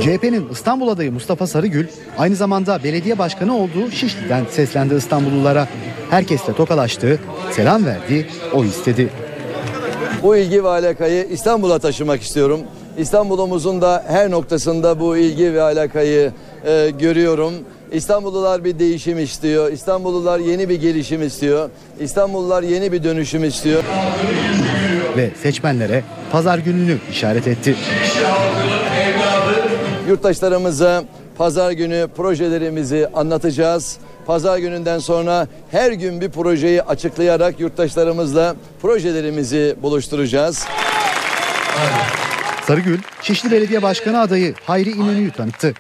CHP'nin 0.01 0.49
İstanbul 0.49 0.89
adayı 0.89 1.13
Mustafa 1.13 1.47
Sarıgül 1.47 1.87
aynı 2.19 2.37
zamanda 2.37 2.85
belediye 2.85 3.19
başkanı 3.19 3.57
olduğu 3.57 3.91
Şişli'den 3.91 4.45
seslendi 4.51 4.95
İstanbullulara. 4.95 5.69
Herkesle 6.11 6.53
tokalaştı, 6.53 7.21
selam 7.51 7.85
verdi, 7.85 8.27
o 8.53 8.65
istedi. 8.65 9.11
Bu 10.23 10.37
ilgi 10.37 10.65
ve 10.65 10.69
alakayı 10.69 11.27
İstanbul'a 11.31 11.79
taşımak 11.79 12.23
istiyorum. 12.23 12.61
İstanbul'umuzun 12.99 13.83
da 13.83 14.05
her 14.09 14.31
noktasında 14.31 15.01
bu 15.01 15.17
ilgi 15.17 15.55
ve 15.55 15.63
alakayı 15.63 16.33
e, 16.67 16.91
görüyorum. 16.99 17.55
İstanbullular 17.93 18.65
bir 18.65 18.79
değişim 18.79 19.19
istiyor. 19.19 19.73
İstanbullular 19.73 20.39
yeni 20.39 20.69
bir 20.69 20.81
gelişim 20.81 21.23
istiyor. 21.23 21.71
İstanbullular 22.01 22.63
yeni 22.63 22.93
bir 22.93 23.05
dönüşüm 23.05 23.45
istiyor. 23.45 23.83
Ve 25.17 25.31
seçmenlere 25.43 26.05
pazar 26.33 26.59
gününü 26.59 26.99
işaret 27.11 27.49
etti. 27.49 27.77
Yurttaşlarımıza 30.09 31.05
pazar 31.39 31.71
günü 31.71 32.09
projelerimizi 32.17 33.09
anlatacağız. 33.15 33.99
Pazar 34.27 34.59
gününden 34.59 34.99
sonra 34.99 35.49
her 35.71 35.93
gün 35.93 36.21
bir 36.21 36.31
projeyi 36.31 36.83
açıklayarak 36.83 37.61
yurttaşlarımızla 37.61 38.57
projelerimizi 38.83 39.77
buluşturacağız. 39.83 40.67
Sarıgül, 42.67 42.99
Şişli 43.23 43.51
Belediye 43.51 43.83
Başkanı 43.83 44.21
adayı 44.21 44.55
Hayri 44.65 44.91
İnönü'yü 44.91 45.31
tanıttı. 45.31 45.73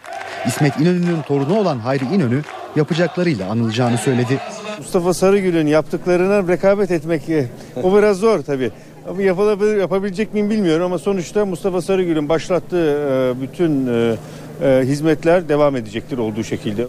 İsmet 0.46 0.80
İnönü'nün 0.80 1.22
torunu 1.22 1.58
olan 1.58 1.78
Hayri 1.78 2.04
İnönü 2.04 2.42
yapacaklarıyla 2.76 3.50
anılacağını 3.50 3.98
söyledi. 3.98 4.38
Mustafa 4.78 5.14
Sarıgül'ün 5.14 5.66
yaptıklarına 5.66 6.52
rekabet 6.52 6.90
etmek 6.90 7.28
e, 7.28 7.48
o 7.82 7.98
biraz 7.98 8.16
zor 8.16 8.38
tabii. 8.38 8.70
Ama 9.08 9.22
yapılabilir, 9.22 9.76
yapabilecek 9.76 10.34
miyim 10.34 10.50
bilmiyorum 10.50 10.84
ama 10.84 10.98
sonuçta 10.98 11.46
Mustafa 11.46 11.82
Sarıgül'ün 11.82 12.28
başlattığı 12.28 13.34
e, 13.36 13.40
bütün 13.42 13.86
e, 13.86 14.82
hizmetler 14.82 15.48
devam 15.48 15.76
edecektir 15.76 16.18
olduğu 16.18 16.44
şekilde. 16.44 16.88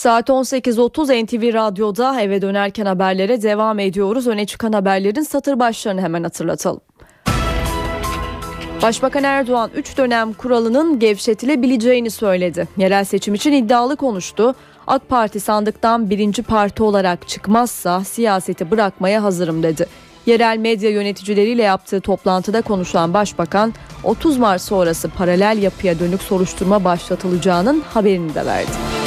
Saat 0.00 0.28
18.30 0.28 1.24
NTV 1.24 1.54
Radyo'da 1.54 2.20
eve 2.20 2.42
dönerken 2.42 2.86
haberlere 2.86 3.42
devam 3.42 3.78
ediyoruz. 3.78 4.26
Öne 4.26 4.46
çıkan 4.46 4.72
haberlerin 4.72 5.22
satır 5.22 5.58
başlarını 5.58 6.00
hemen 6.00 6.22
hatırlatalım. 6.22 6.80
Başbakan 8.82 9.24
Erdoğan 9.24 9.70
3 9.74 9.98
dönem 9.98 10.32
kuralının 10.32 10.98
gevşetilebileceğini 10.98 12.10
söyledi. 12.10 12.68
Yerel 12.76 13.04
seçim 13.04 13.34
için 13.34 13.52
iddialı 13.52 13.96
konuştu. 13.96 14.54
AK 14.86 15.08
Parti 15.08 15.40
sandıktan 15.40 16.10
birinci 16.10 16.42
parti 16.42 16.82
olarak 16.82 17.28
çıkmazsa 17.28 18.04
siyaseti 18.04 18.70
bırakmaya 18.70 19.22
hazırım 19.22 19.62
dedi. 19.62 19.86
Yerel 20.26 20.58
medya 20.58 20.90
yöneticileriyle 20.90 21.62
yaptığı 21.62 22.00
toplantıda 22.00 22.62
konuşan 22.62 23.14
Başbakan 23.14 23.74
30 24.04 24.38
Mart 24.38 24.62
sonrası 24.62 25.08
paralel 25.08 25.62
yapıya 25.62 25.98
dönük 25.98 26.22
soruşturma 26.22 26.84
başlatılacağının 26.84 27.80
haberini 27.80 28.34
de 28.34 28.46
verdi. 28.46 28.99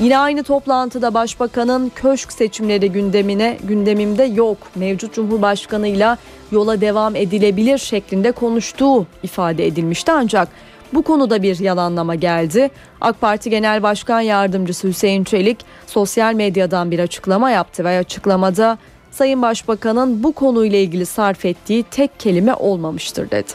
Yine 0.00 0.18
aynı 0.18 0.42
toplantıda 0.42 1.14
Başbakanın 1.14 1.92
köşk 1.94 2.32
seçimleri 2.32 2.92
gündemine 2.92 3.58
gündemimde 3.64 4.24
yok. 4.24 4.58
Mevcut 4.74 5.14
Cumhurbaşkanıyla 5.14 6.18
yola 6.52 6.80
devam 6.80 7.16
edilebilir 7.16 7.78
şeklinde 7.78 8.32
konuştuğu 8.32 9.06
ifade 9.22 9.66
edilmişti 9.66 10.12
ancak 10.12 10.48
bu 10.94 11.02
konuda 11.02 11.42
bir 11.42 11.58
yalanlama 11.58 12.14
geldi. 12.14 12.70
AK 13.00 13.20
Parti 13.20 13.50
Genel 13.50 13.82
Başkan 13.82 14.20
Yardımcısı 14.20 14.88
Hüseyin 14.88 15.24
Çelik 15.24 15.58
sosyal 15.86 16.34
medyadan 16.34 16.90
bir 16.90 16.98
açıklama 16.98 17.50
yaptı 17.50 17.84
ve 17.84 17.98
açıklamada 17.98 18.78
Sayın 19.10 19.42
Başbakan'ın 19.42 20.22
bu 20.22 20.32
konuyla 20.32 20.78
ilgili 20.78 21.06
sarf 21.06 21.44
ettiği 21.44 21.82
tek 21.82 22.20
kelime 22.20 22.54
olmamıştır 22.54 23.30
dedi. 23.30 23.52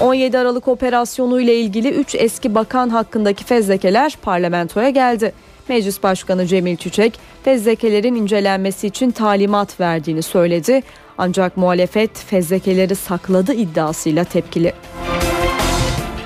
17 0.00 0.38
Aralık 0.38 0.68
operasyonu 0.68 1.40
ile 1.40 1.54
ilgili 1.54 1.88
3 1.88 2.14
eski 2.14 2.54
bakan 2.54 2.88
hakkındaki 2.88 3.44
fezlekeler 3.44 4.16
parlamentoya 4.22 4.90
geldi. 4.90 5.32
Meclis 5.68 6.02
Başkanı 6.02 6.46
Cemil 6.46 6.76
Çiçek 6.76 7.18
fezlekelerin 7.42 8.14
incelenmesi 8.14 8.86
için 8.86 9.10
talimat 9.10 9.80
verdiğini 9.80 10.22
söyledi. 10.22 10.82
Ancak 11.18 11.56
muhalefet 11.56 12.18
fezlekeleri 12.18 12.94
sakladı 12.96 13.52
iddiasıyla 13.52 14.24
tepkili. 14.24 14.72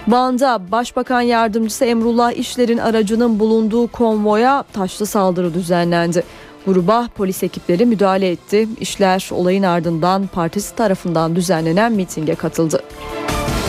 Van'da 0.08 0.60
Başbakan 0.70 1.20
Yardımcısı 1.20 1.84
Emrullah 1.84 2.32
İşler'in 2.32 2.78
aracının 2.78 3.40
bulunduğu 3.40 3.86
konvoya 3.86 4.64
taşlı 4.72 5.06
saldırı 5.06 5.54
düzenlendi. 5.54 6.22
Gruba 6.66 7.08
polis 7.16 7.42
ekipleri 7.42 7.86
müdahale 7.86 8.30
etti. 8.30 8.68
İşler 8.80 9.28
olayın 9.32 9.62
ardından 9.62 10.26
partisi 10.26 10.74
tarafından 10.74 11.36
düzenlenen 11.36 11.92
mitinge 11.92 12.34
katıldı. 12.34 12.82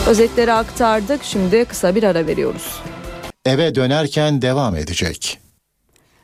Özetleri 0.06 0.52
aktardık. 0.52 1.22
Şimdi 1.22 1.64
kısa 1.64 1.94
bir 1.94 2.02
ara 2.02 2.26
veriyoruz. 2.26 2.82
Eve 3.44 3.74
dönerken 3.74 4.42
devam 4.42 4.76
edecek. 4.76 5.38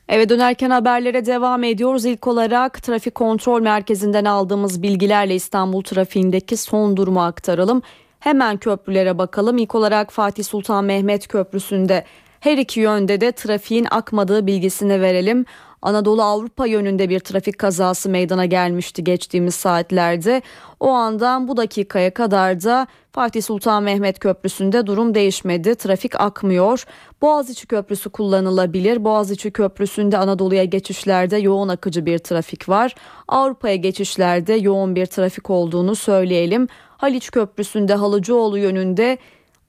Eve 0.09 0.29
dönerken 0.29 0.71
haberlere 0.71 1.27
devam 1.27 1.65
ediyoruz. 1.65 2.05
İlk 2.05 2.27
olarak 2.27 2.83
trafik 2.83 3.15
kontrol 3.15 3.61
merkezinden 3.61 4.25
aldığımız 4.25 4.83
bilgilerle 4.83 5.35
İstanbul 5.35 5.83
trafiğindeki 5.83 6.57
son 6.57 6.97
durumu 6.97 7.23
aktaralım. 7.23 7.83
Hemen 8.21 8.57
köprülere 8.57 9.19
bakalım. 9.19 9.59
İlk 9.59 9.75
olarak 9.75 10.13
Fatih 10.13 10.45
Sultan 10.45 10.85
Mehmet 10.85 11.29
Köprüsü'nde 11.29 12.05
her 12.41 12.59
iki 12.59 12.81
yönde 12.81 13.21
de 13.21 13.33
trafiğin 13.33 13.87
akmadığı 13.91 14.47
bilgisini 14.47 15.01
verelim. 15.01 15.45
Anadolu 15.83 16.23
Avrupa 16.23 16.67
yönünde 16.67 17.09
bir 17.09 17.21
trafik 17.21 17.59
kazası 17.59 18.09
meydana 18.09 18.47
gelmişti 18.47 19.05
geçtiğimiz 19.05 19.55
saatlerde. 19.55 20.43
O 20.81 20.89
andan 20.91 21.49
bu 21.49 21.57
dakikaya 21.57 22.15
kadar 22.15 22.63
da 22.63 22.87
Fatih 23.15 23.43
Sultan 23.43 23.83
Mehmet 23.83 24.19
Köprüsü'nde 24.19 24.87
durum 24.87 25.15
değişmedi. 25.15 25.75
Trafik 25.75 26.21
akmıyor. 26.21 26.85
Boğaziçi 27.23 27.67
Köprüsü 27.67 28.11
kullanılabilir. 28.11 29.05
Boğaziçi 29.05 29.51
Köprüsü'nde 29.51 30.19
Anadolu'ya 30.19 30.65
geçişlerde 30.65 31.37
yoğun 31.37 31.69
akıcı 31.69 32.07
bir 32.07 32.19
trafik 32.19 32.69
var. 32.69 32.95
Avrupa'ya 33.29 33.77
geçişlerde 33.77 34.55
yoğun 34.55 34.97
bir 34.97 35.07
trafik 35.07 35.51
olduğunu 35.51 35.95
söyleyelim. 35.97 36.69
Haliç 36.97 37.31
Köprüsü'nde 37.31 37.95
Halıcıoğlu 37.95 38.59
yönünde 38.59 39.19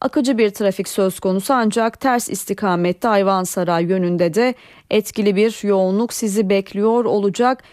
akıcı 0.01 0.37
bir 0.37 0.49
trafik 0.49 0.89
söz 0.89 1.19
konusu 1.19 1.53
ancak 1.53 1.99
ters 1.99 2.29
istikamette 2.29 3.07
Ayvansaray 3.07 3.83
yönünde 3.85 4.33
de 4.33 4.53
etkili 4.91 5.35
bir 5.35 5.67
yoğunluk 5.67 6.13
sizi 6.13 6.49
bekliyor 6.49 7.05
olacak. 7.05 7.63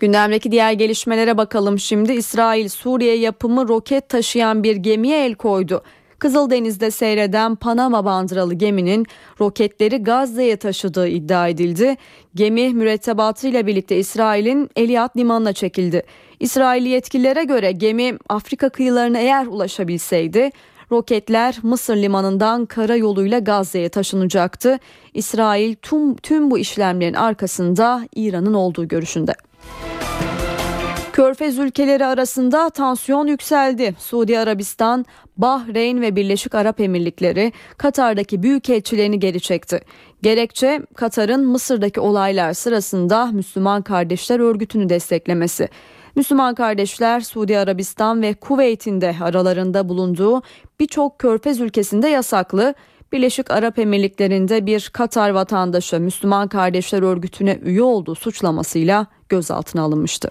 Gündemdeki 0.00 0.52
diğer 0.52 0.72
gelişmelere 0.72 1.36
bakalım 1.36 1.78
şimdi. 1.78 2.12
İsrail 2.12 2.68
Suriye 2.68 3.16
yapımı 3.16 3.68
roket 3.68 4.08
taşıyan 4.08 4.62
bir 4.62 4.76
gemiye 4.76 5.24
el 5.24 5.34
koydu. 5.34 5.82
Kızıldeniz'de 6.18 6.90
seyreden 6.90 7.56
Panama 7.56 8.04
bandıralı 8.04 8.54
geminin 8.54 9.06
roketleri 9.40 10.02
Gazze'ye 10.02 10.56
taşıdığı 10.56 11.08
iddia 11.08 11.48
edildi. 11.48 11.96
Gemi 12.34 12.74
mürettebatıyla 12.74 13.66
birlikte 13.66 13.98
İsrail'in 13.98 14.70
Eliyat 14.76 15.16
limanına 15.16 15.52
çekildi. 15.52 16.02
İsrailli 16.40 16.88
yetkililere 16.88 17.44
göre 17.44 17.72
gemi 17.72 18.18
Afrika 18.28 18.68
kıyılarına 18.68 19.18
eğer 19.18 19.46
ulaşabilseydi 19.46 20.50
roketler 20.92 21.58
Mısır 21.62 21.96
limanından 21.96 22.66
kara 22.66 22.96
yoluyla 22.96 23.38
Gazze'ye 23.38 23.88
taşınacaktı. 23.88 24.78
İsrail 25.14 25.74
tüm, 25.74 26.16
tüm 26.16 26.50
bu 26.50 26.58
işlemlerin 26.58 27.14
arkasında 27.14 28.08
İran'ın 28.14 28.54
olduğu 28.54 28.88
görüşünde. 28.88 29.34
Körfez 31.18 31.58
ülkeleri 31.58 32.06
arasında 32.06 32.70
tansiyon 32.70 33.26
yükseldi. 33.26 33.94
Suudi 33.98 34.38
Arabistan, 34.38 35.04
Bahreyn 35.36 36.00
ve 36.00 36.16
Birleşik 36.16 36.54
Arap 36.54 36.80
Emirlikleri 36.80 37.52
Katar'daki 37.76 38.42
büyükelçilerini 38.42 39.18
geri 39.18 39.40
çekti. 39.40 39.80
Gerekçe 40.22 40.82
Katar'ın 40.94 41.46
Mısır'daki 41.46 42.00
olaylar 42.00 42.52
sırasında 42.52 43.26
Müslüman 43.26 43.82
Kardeşler 43.82 44.40
Örgütü'nü 44.40 44.88
desteklemesi. 44.88 45.68
Müslüman 46.16 46.54
kardeşler 46.54 47.20
Suudi 47.20 47.58
Arabistan 47.58 48.22
ve 48.22 48.34
Kuveyt'in 48.34 49.00
de 49.00 49.14
aralarında 49.22 49.88
bulunduğu 49.88 50.42
birçok 50.80 51.18
körfez 51.18 51.60
ülkesinde 51.60 52.08
yasaklı. 52.08 52.74
Birleşik 53.12 53.50
Arap 53.50 53.78
Emirlikleri'nde 53.78 54.66
bir 54.66 54.90
Katar 54.92 55.30
vatandaşı 55.30 56.00
Müslüman 56.00 56.48
Kardeşler 56.48 57.02
Örgütü'ne 57.02 57.58
üye 57.62 57.82
olduğu 57.82 58.14
suçlamasıyla 58.14 59.06
gözaltına 59.28 59.82
alınmıştı. 59.82 60.30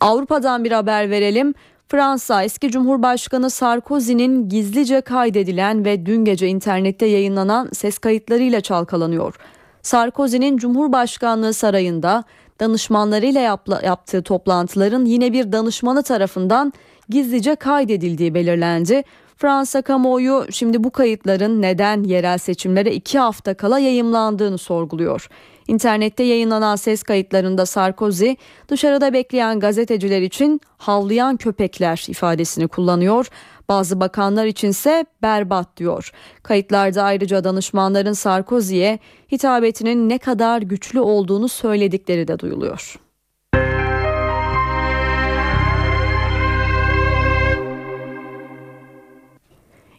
Avrupa'dan 0.00 0.64
bir 0.64 0.72
haber 0.72 1.10
verelim. 1.10 1.54
Fransa 1.88 2.42
eski 2.42 2.70
Cumhurbaşkanı 2.70 3.50
Sarkozy'nin 3.50 4.48
gizlice 4.48 5.00
kaydedilen 5.00 5.84
ve 5.84 6.06
dün 6.06 6.24
gece 6.24 6.48
internette 6.48 7.06
yayınlanan 7.06 7.68
ses 7.72 7.98
kayıtlarıyla 7.98 8.60
çalkalanıyor. 8.60 9.34
Sarkozy'nin 9.82 10.56
Cumhurbaşkanlığı 10.56 11.52
sarayında 11.52 12.24
danışmanlarıyla 12.60 13.58
yaptığı 13.82 14.22
toplantıların 14.22 15.04
yine 15.04 15.32
bir 15.32 15.52
danışmanı 15.52 16.02
tarafından 16.02 16.72
gizlice 17.08 17.54
kaydedildiği 17.54 18.34
belirlendi. 18.34 19.02
Fransa 19.36 19.82
kamuoyu 19.82 20.46
şimdi 20.50 20.84
bu 20.84 20.90
kayıtların 20.90 21.62
neden 21.62 22.02
yerel 22.02 22.38
seçimlere 22.38 22.94
iki 22.94 23.18
hafta 23.18 23.54
kala 23.54 23.78
yayımlandığını 23.78 24.58
sorguluyor. 24.58 25.28
İnternette 25.68 26.22
yayınlanan 26.22 26.76
ses 26.76 27.02
kayıtlarında 27.02 27.66
Sarkozy 27.66 28.30
dışarıda 28.68 29.12
bekleyen 29.12 29.60
gazeteciler 29.60 30.22
için 30.22 30.60
havlayan 30.78 31.36
köpekler 31.36 32.04
ifadesini 32.08 32.68
kullanıyor. 32.68 33.26
Bazı 33.68 34.00
bakanlar 34.00 34.46
içinse 34.46 35.06
berbat 35.22 35.76
diyor. 35.76 36.12
Kayıtlarda 36.42 37.02
ayrıca 37.02 37.44
danışmanların 37.44 38.12
Sarkozy'ye 38.12 38.98
hitabetinin 39.32 40.08
ne 40.08 40.18
kadar 40.18 40.62
güçlü 40.62 41.00
olduğunu 41.00 41.48
söyledikleri 41.48 42.28
de 42.28 42.38
duyuluyor. 42.38 42.96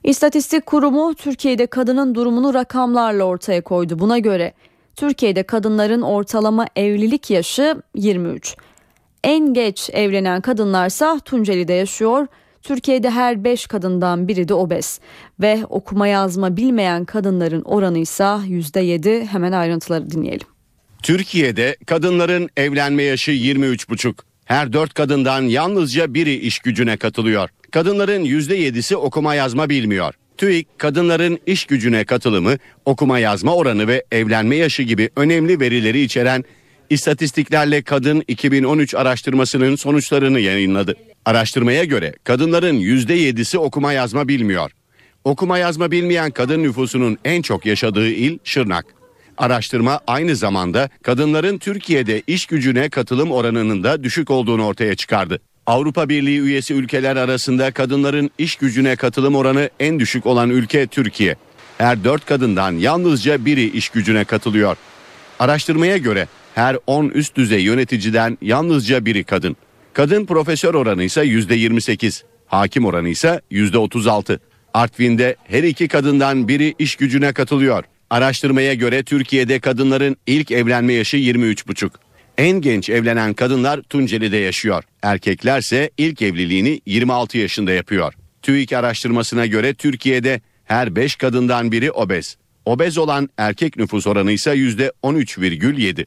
İstatistik 0.03 0.65
Kurumu 0.65 1.15
Türkiye'de 1.15 1.67
kadının 1.67 2.15
durumunu 2.15 2.53
rakamlarla 2.53 3.23
ortaya 3.23 3.61
koydu. 3.61 3.99
Buna 3.99 4.17
göre 4.19 4.53
Türkiye'de 4.97 5.43
kadınların 5.43 6.01
ortalama 6.01 6.67
evlilik 6.75 7.29
yaşı 7.29 7.81
23. 7.95 8.55
En 9.23 9.53
geç 9.53 9.89
evlenen 9.93 10.41
kadınlarsa 10.41 11.19
Tunceli'de 11.19 11.73
yaşıyor. 11.73 12.27
Türkiye'de 12.61 13.09
her 13.09 13.43
5 13.43 13.67
kadından 13.67 14.27
biri 14.27 14.47
de 14.47 14.53
obez 14.53 14.99
ve 15.39 15.65
okuma 15.69 16.07
yazma 16.07 16.57
bilmeyen 16.57 17.05
kadınların 17.05 17.61
oranı 17.61 17.97
ise 17.97 18.23
%7. 18.23 19.25
Hemen 19.25 19.51
ayrıntıları 19.51 20.09
dinleyelim. 20.09 20.47
Türkiye'de 21.03 21.75
kadınların 21.85 22.49
evlenme 22.57 23.03
yaşı 23.03 23.31
23,5. 23.31 24.13
Her 24.45 24.73
4 24.73 24.93
kadından 24.93 25.41
yalnızca 25.41 26.13
biri 26.13 26.35
iş 26.35 26.59
gücüne 26.59 26.97
katılıyor. 26.97 27.49
Kadınların 27.71 28.25
%7'si 28.25 28.95
okuma 28.95 29.35
yazma 29.35 29.69
bilmiyor. 29.69 30.13
TÜİK 30.37 30.79
kadınların 30.79 31.39
iş 31.45 31.65
gücüne 31.65 32.05
katılımı, 32.05 32.57
okuma 32.85 33.19
yazma 33.19 33.55
oranı 33.55 33.87
ve 33.87 34.05
evlenme 34.11 34.55
yaşı 34.55 34.83
gibi 34.83 35.09
önemli 35.15 35.59
verileri 35.59 36.01
içeren 36.01 36.43
İstatistiklerle 36.89 37.81
Kadın 37.81 38.23
2013 38.27 38.95
araştırmasının 38.95 39.75
sonuçlarını 39.75 40.39
yayınladı. 40.39 40.95
Araştırmaya 41.25 41.83
göre 41.83 42.13
kadınların 42.23 42.79
%7'si 42.79 43.57
okuma 43.57 43.93
yazma 43.93 44.27
bilmiyor. 44.27 44.71
Okuma 45.23 45.57
yazma 45.57 45.91
bilmeyen 45.91 46.31
kadın 46.31 46.63
nüfusunun 46.63 47.17
en 47.25 47.41
çok 47.41 47.65
yaşadığı 47.65 48.09
il 48.09 48.37
Şırnak. 48.43 48.85
Araştırma 49.37 49.99
aynı 50.07 50.35
zamanda 50.35 50.89
kadınların 51.03 51.57
Türkiye'de 51.57 52.23
iş 52.27 52.45
gücüne 52.45 52.89
katılım 52.89 53.31
oranının 53.31 53.83
da 53.83 54.03
düşük 54.03 54.31
olduğunu 54.31 54.65
ortaya 54.65 54.95
çıkardı. 54.95 55.39
Avrupa 55.67 56.09
Birliği 56.09 56.39
üyesi 56.39 56.73
ülkeler 56.73 57.15
arasında 57.15 57.71
kadınların 57.71 58.31
iş 58.37 58.55
gücüne 58.55 58.95
katılım 58.95 59.35
oranı 59.35 59.69
en 59.79 59.99
düşük 59.99 60.25
olan 60.25 60.49
ülke 60.49 60.87
Türkiye. 60.87 61.35
Her 61.77 62.03
dört 62.03 62.25
kadından 62.25 62.71
yalnızca 62.71 63.45
biri 63.45 63.69
iş 63.69 63.89
gücüne 63.89 64.23
katılıyor. 64.23 64.77
Araştırmaya 65.39 65.97
göre 65.97 66.27
her 66.55 66.77
10 66.87 67.09
üst 67.09 67.35
düzey 67.35 67.63
yöneticiden 67.63 68.37
yalnızca 68.41 69.05
biri 69.05 69.23
kadın. 69.23 69.55
Kadın 69.93 70.25
profesör 70.25 70.73
oranı 70.73 71.03
ise 71.03 71.21
%28, 71.21 72.23
hakim 72.47 72.85
oranı 72.85 73.09
ise 73.09 73.41
%36. 73.51 74.39
Artvin'de 74.73 75.35
her 75.43 75.63
iki 75.63 75.87
kadından 75.87 76.47
biri 76.47 76.75
iş 76.79 76.95
gücüne 76.95 77.33
katılıyor. 77.33 77.83
Araştırmaya 78.09 78.73
göre 78.73 79.03
Türkiye'de 79.03 79.59
kadınların 79.59 80.17
ilk 80.27 80.51
evlenme 80.51 80.93
yaşı 80.93 81.17
23,5. 81.17 81.89
En 82.37 82.61
genç 82.61 82.89
evlenen 82.89 83.33
kadınlar 83.33 83.81
Tunceli'de 83.81 84.37
yaşıyor. 84.37 84.83
Erkeklerse 85.01 85.89
ilk 85.97 86.21
evliliğini 86.21 86.81
26 86.85 87.37
yaşında 87.37 87.71
yapıyor. 87.71 88.13
TÜİK 88.41 88.73
araştırmasına 88.73 89.45
göre 89.45 89.73
Türkiye'de 89.73 90.41
her 90.63 90.95
5 90.95 91.15
kadından 91.15 91.71
biri 91.71 91.91
obez. 91.91 92.37
Obez 92.65 92.97
olan 92.97 93.29
erkek 93.37 93.77
nüfus 93.77 94.07
oranı 94.07 94.31
ise 94.31 94.51
%13,7. 94.51 96.05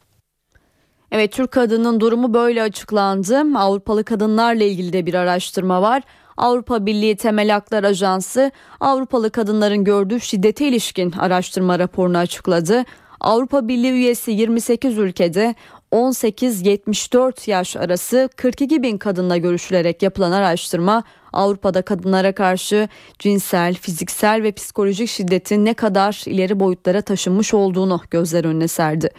Evet 1.12 1.32
Türk 1.32 1.50
kadının 1.50 2.00
durumu 2.00 2.34
böyle 2.34 2.62
açıklandı. 2.62 3.42
Avrupalı 3.56 4.04
kadınlarla 4.04 4.64
ilgili 4.64 4.92
de 4.92 5.06
bir 5.06 5.14
araştırma 5.14 5.82
var. 5.82 6.02
Avrupa 6.36 6.86
Birliği 6.86 7.16
Temel 7.16 7.50
Haklar 7.50 7.84
Ajansı 7.84 8.50
Avrupalı 8.80 9.30
kadınların 9.30 9.84
gördüğü 9.84 10.20
şiddete 10.20 10.68
ilişkin 10.68 11.12
araştırma 11.12 11.78
raporunu 11.78 12.18
açıkladı. 12.18 12.84
Avrupa 13.20 13.68
Birliği 13.68 13.92
üyesi 13.92 14.30
28 14.30 14.98
ülkede 14.98 15.54
18-74 15.92 17.50
yaş 17.50 17.76
arası 17.76 18.28
42 18.36 18.82
bin 18.82 18.98
kadınla 18.98 19.36
görüşülerek 19.36 20.02
yapılan 20.02 20.32
araştırma 20.32 21.04
Avrupa'da 21.32 21.82
kadınlara 21.82 22.32
karşı 22.32 22.88
cinsel, 23.18 23.74
fiziksel 23.74 24.42
ve 24.42 24.52
psikolojik 24.52 25.08
şiddetin 25.08 25.64
ne 25.64 25.74
kadar 25.74 26.22
ileri 26.26 26.60
boyutlara 26.60 27.02
taşınmış 27.02 27.54
olduğunu 27.54 28.00
gözler 28.10 28.44
önüne 28.44 28.68
serdi. 28.68 29.10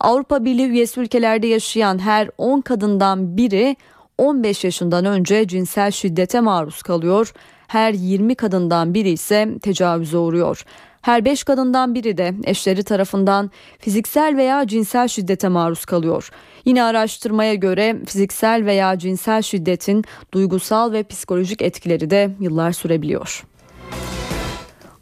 Avrupa 0.00 0.44
Birliği 0.44 0.68
üyesi 0.68 1.00
ülkelerde 1.00 1.46
yaşayan 1.46 1.98
her 1.98 2.30
10 2.38 2.60
kadından 2.60 3.36
biri 3.36 3.76
15 4.18 4.64
yaşından 4.64 5.04
önce 5.04 5.48
cinsel 5.48 5.90
şiddete 5.90 6.40
maruz 6.40 6.82
kalıyor. 6.82 7.32
Her 7.68 7.94
20 7.94 8.34
kadından 8.34 8.94
biri 8.94 9.10
ise 9.10 9.58
tecavüze 9.62 10.18
uğruyor. 10.18 10.64
Her 11.02 11.24
5 11.24 11.44
kadından 11.44 11.94
biri 11.94 12.16
de 12.16 12.34
eşleri 12.44 12.82
tarafından 12.82 13.50
fiziksel 13.78 14.36
veya 14.36 14.66
cinsel 14.66 15.08
şiddete 15.08 15.48
maruz 15.48 15.84
kalıyor. 15.84 16.30
Yine 16.64 16.82
araştırmaya 16.82 17.54
göre 17.54 17.96
fiziksel 18.06 18.66
veya 18.66 18.98
cinsel 18.98 19.42
şiddetin 19.42 20.04
duygusal 20.34 20.92
ve 20.92 21.02
psikolojik 21.02 21.62
etkileri 21.62 22.10
de 22.10 22.30
yıllar 22.40 22.72
sürebiliyor. 22.72 23.44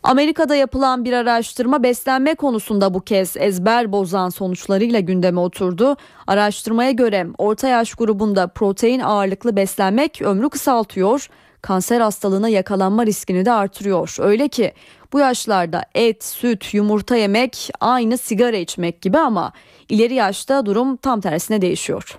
Amerika'da 0.03 0.55
yapılan 0.55 1.05
bir 1.05 1.13
araştırma 1.13 1.83
beslenme 1.83 2.35
konusunda 2.35 2.95
bu 2.95 3.01
kez 3.01 3.37
ezber 3.37 3.93
bozan 3.93 4.29
sonuçlarıyla 4.29 5.01
gündeme 5.01 5.41
oturdu. 5.41 5.97
Araştırmaya 6.27 6.91
göre 6.91 7.27
orta 7.39 7.69
yaş 7.69 7.95
grubunda 7.95 8.47
protein 8.47 9.01
ağırlıklı 9.01 9.57
beslenmek 9.57 10.23
ömrü 10.23 10.51
kısaltıyor, 10.51 11.29
kanser 11.63 12.01
hastalığına 12.01 12.49
yakalanma 12.49 13.07
riskini 13.07 13.45
de 13.45 13.53
artırıyor. 13.53 14.17
Öyle 14.19 14.49
ki 14.49 14.73
bu 15.13 15.19
yaşlarda 15.19 15.85
et, 15.95 16.25
süt, 16.25 16.75
yumurta 16.75 17.17
yemek 17.17 17.71
aynı 17.81 18.19
sigara 18.19 18.57
içmek 18.57 19.03
gibi 19.03 19.19
ama 19.19 19.53
ileri 19.89 20.15
yaşta 20.15 20.67
durum 20.67 20.97
tam 20.97 21.21
tersine 21.21 21.63
değişiyor. 21.63 22.19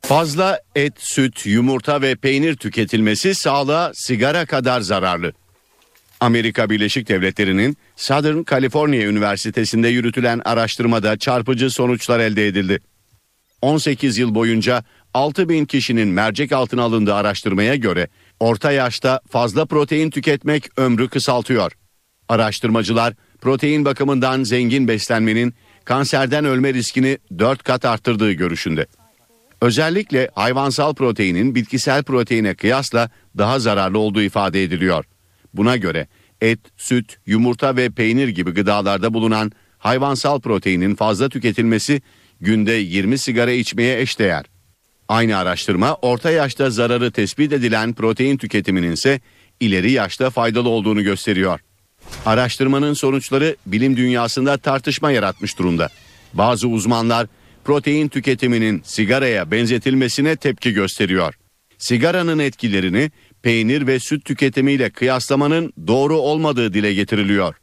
Fazla 0.00 0.60
et, 0.74 0.92
süt, 0.98 1.46
yumurta 1.46 2.02
ve 2.02 2.14
peynir 2.14 2.56
tüketilmesi 2.56 3.34
sağlığa 3.34 3.92
sigara 3.94 4.46
kadar 4.46 4.80
zararlı. 4.80 5.32
Amerika 6.20 6.70
Birleşik 6.70 7.08
Devletleri'nin 7.08 7.76
Southern 7.96 8.44
California 8.50 9.06
Üniversitesi'nde 9.06 9.88
yürütülen 9.88 10.42
araştırmada 10.44 11.18
çarpıcı 11.18 11.70
sonuçlar 11.70 12.20
elde 12.20 12.46
edildi. 12.46 12.80
18 13.62 14.18
yıl 14.18 14.34
boyunca 14.34 14.84
6 15.14 15.48
bin 15.48 15.64
kişinin 15.64 16.08
mercek 16.08 16.52
altına 16.52 16.82
alındığı 16.82 17.14
araştırmaya 17.14 17.76
göre 17.76 18.08
orta 18.40 18.72
yaşta 18.72 19.20
fazla 19.30 19.66
protein 19.66 20.10
tüketmek 20.10 20.78
ömrü 20.78 21.08
kısaltıyor. 21.08 21.72
Araştırmacılar 22.28 23.14
protein 23.40 23.84
bakımından 23.84 24.42
zengin 24.42 24.88
beslenmenin 24.88 25.54
kanserden 25.84 26.44
ölme 26.44 26.74
riskini 26.74 27.18
4 27.38 27.62
kat 27.62 27.84
arttırdığı 27.84 28.32
görüşünde. 28.32 28.86
Özellikle 29.60 30.30
hayvansal 30.34 30.94
proteinin 30.94 31.54
bitkisel 31.54 32.02
proteine 32.02 32.54
kıyasla 32.54 33.10
daha 33.38 33.58
zararlı 33.58 33.98
olduğu 33.98 34.22
ifade 34.22 34.64
ediliyor. 34.64 35.04
Buna 35.54 35.76
göre 35.76 36.08
et, 36.40 36.60
süt, 36.76 37.18
yumurta 37.26 37.76
ve 37.76 37.90
peynir 37.90 38.28
gibi 38.28 38.50
gıdalarda 38.50 39.14
bulunan 39.14 39.52
hayvansal 39.78 40.40
proteinin 40.40 40.94
fazla 40.94 41.28
tüketilmesi 41.28 42.02
günde 42.40 42.72
20 42.72 43.18
sigara 43.18 43.50
içmeye 43.50 44.00
eşdeğer. 44.00 44.55
Aynı 45.08 45.36
araştırma 45.36 45.94
orta 45.94 46.30
yaşta 46.30 46.70
zararı 46.70 47.10
tespit 47.10 47.52
edilen 47.52 47.92
protein 47.94 48.36
tüketiminin 48.36 48.92
ise 48.92 49.20
ileri 49.60 49.90
yaşta 49.90 50.30
faydalı 50.30 50.68
olduğunu 50.68 51.02
gösteriyor. 51.02 51.60
Araştırmanın 52.26 52.94
sonuçları 52.94 53.56
bilim 53.66 53.96
dünyasında 53.96 54.56
tartışma 54.56 55.10
yaratmış 55.10 55.58
durumda. 55.58 55.88
Bazı 56.34 56.68
uzmanlar 56.68 57.26
protein 57.64 58.08
tüketiminin 58.08 58.82
sigaraya 58.84 59.50
benzetilmesine 59.50 60.36
tepki 60.36 60.72
gösteriyor. 60.72 61.34
Sigaranın 61.78 62.38
etkilerini 62.38 63.10
peynir 63.42 63.86
ve 63.86 64.00
süt 64.00 64.24
tüketimiyle 64.24 64.90
kıyaslamanın 64.90 65.72
doğru 65.86 66.16
olmadığı 66.16 66.74
dile 66.74 66.94
getiriliyor. 66.94 67.54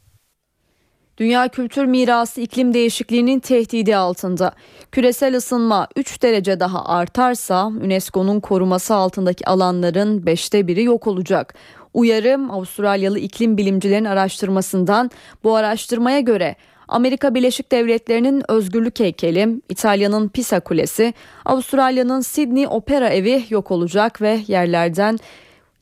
Dünya 1.18 1.48
kültür 1.48 1.84
mirası 1.84 2.40
iklim 2.40 2.74
değişikliğinin 2.74 3.40
tehdidi 3.40 3.96
altında. 3.96 4.52
Küresel 4.92 5.36
ısınma 5.36 5.88
3 5.96 6.22
derece 6.22 6.60
daha 6.60 6.84
artarsa 6.84 7.66
UNESCO'nun 7.66 8.40
koruması 8.40 8.94
altındaki 8.94 9.46
alanların 9.46 10.22
5'te 10.22 10.66
biri 10.66 10.82
yok 10.82 11.06
olacak. 11.06 11.54
Uyarım 11.94 12.50
Avustralyalı 12.50 13.18
iklim 13.18 13.56
bilimcilerin 13.56 14.04
araştırmasından 14.04 15.10
bu 15.44 15.56
araştırmaya 15.56 16.20
göre 16.20 16.56
Amerika 16.88 17.34
Birleşik 17.34 17.72
Devletleri'nin 17.72 18.42
Özgürlük 18.48 19.00
Heykeli, 19.00 19.60
İtalya'nın 19.68 20.28
Pisa 20.28 20.60
Kulesi, 20.60 21.14
Avustralya'nın 21.44 22.20
Sydney 22.20 22.66
Opera 22.66 23.08
Evi 23.08 23.44
yok 23.50 23.70
olacak 23.70 24.22
ve 24.22 24.40
yerlerden 24.46 25.18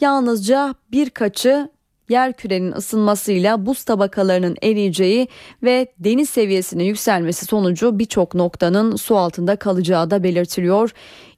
yalnızca 0.01 0.75
birkaçı 0.93 1.69
yer 2.13 2.33
kürenin 2.33 2.73
ısınmasıyla 2.73 3.67
buz 3.67 3.85
tabakalarının 3.85 4.57
eriyeceği 4.63 5.29
ve 5.63 5.87
deniz 5.99 6.31
seviyesinin 6.31 6.85
yükselmesi 6.85 7.47
sonucu 7.47 7.99
birçok 7.99 8.35
noktanın 8.35 8.97
su 8.97 9.17
altında 9.17 9.57
kalacağı 9.57 10.11
da 10.11 10.23
belirtiliyor. 10.23 10.91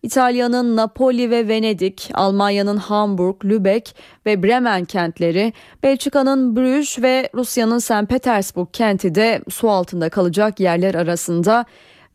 İtalya'nın 0.02 0.76
Napoli 0.76 1.30
ve 1.30 1.48
Venedik, 1.48 2.10
Almanya'nın 2.14 2.76
Hamburg, 2.76 3.44
Lübeck 3.44 3.94
ve 4.26 4.42
Bremen 4.42 4.84
kentleri, 4.84 5.52
Belçika'nın 5.82 6.56
Bruges 6.56 7.02
ve 7.02 7.28
Rusya'nın 7.34 7.78
St. 7.78 8.08
Petersburg 8.08 8.68
kenti 8.72 9.14
de 9.14 9.40
su 9.50 9.70
altında 9.70 10.08
kalacak 10.08 10.60
yerler 10.60 10.94
arasında 10.94 11.64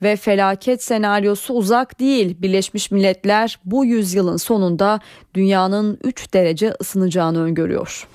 ve 0.02 0.16
felaket 0.16 0.84
senaryosu 0.84 1.54
uzak 1.54 2.00
değil. 2.00 2.36
Birleşmiş 2.42 2.92
Milletler 2.92 3.60
bu 3.66 3.86
yüzyılın 3.86 4.38
sonunda 4.38 5.00
dünyanın 5.34 6.00
3 6.04 6.34
derece 6.34 6.74
ısınacağını 6.82 7.44
öngörüyor. 7.44 8.08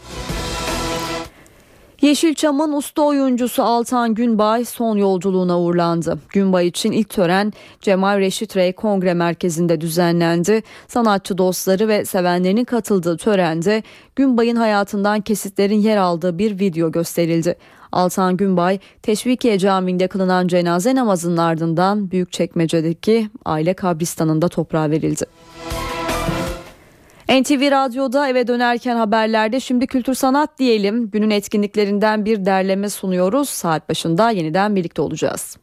Yeşilçam'ın 2.05 2.73
usta 2.73 3.03
oyuncusu 3.03 3.63
Altan 3.63 4.15
Günbay 4.15 4.65
son 4.65 4.97
yolculuğuna 4.97 5.61
uğurlandı. 5.61 6.19
Günbay 6.29 6.67
için 6.67 6.93
ilk 6.93 7.11
tören 7.11 7.53
Cemal 7.81 8.19
Reşit 8.19 8.57
Rey 8.57 8.73
Kongre 8.73 9.15
Merkezi'nde 9.15 9.81
düzenlendi. 9.81 10.63
Sanatçı 10.89 11.39
dostları 11.39 11.89
ve 11.89 12.05
sevenlerinin 12.05 12.65
katıldığı 12.65 13.17
törende 13.17 13.83
Günbay'ın 14.17 14.57
hayatından 14.57 15.21
kesitlerin 15.21 15.79
yer 15.79 15.97
aldığı 15.97 16.39
bir 16.39 16.61
video 16.61 16.93
gösterildi. 16.93 17.57
Altan 17.93 18.37
Günbay 18.37 18.79
Teşvikiye 19.03 19.59
Camii'nde 19.59 20.09
kılınan 20.09 20.49
cenaze 20.49 20.95
namazının 20.95 21.37
ardından 21.37 22.11
Büyükçekmece'deki 22.11 23.31
aile 23.45 23.75
kabristanında 23.75 24.49
toprağa 24.49 24.91
verildi. 24.91 25.25
NTV 27.29 27.71
Radyo'da 27.71 28.29
eve 28.29 28.47
dönerken 28.47 28.97
haberlerde 28.97 29.61
şimdi 29.61 29.87
kültür 29.87 30.15
sanat 30.15 30.59
diyelim. 30.59 31.11
Günün 31.11 31.31
etkinliklerinden 31.31 32.25
bir 32.25 32.45
derleme 32.45 32.89
sunuyoruz. 32.89 33.49
Saat 33.49 33.89
başında 33.89 34.31
yeniden 34.31 34.77
birlikte 34.77 35.03
olacağız. 35.03 35.57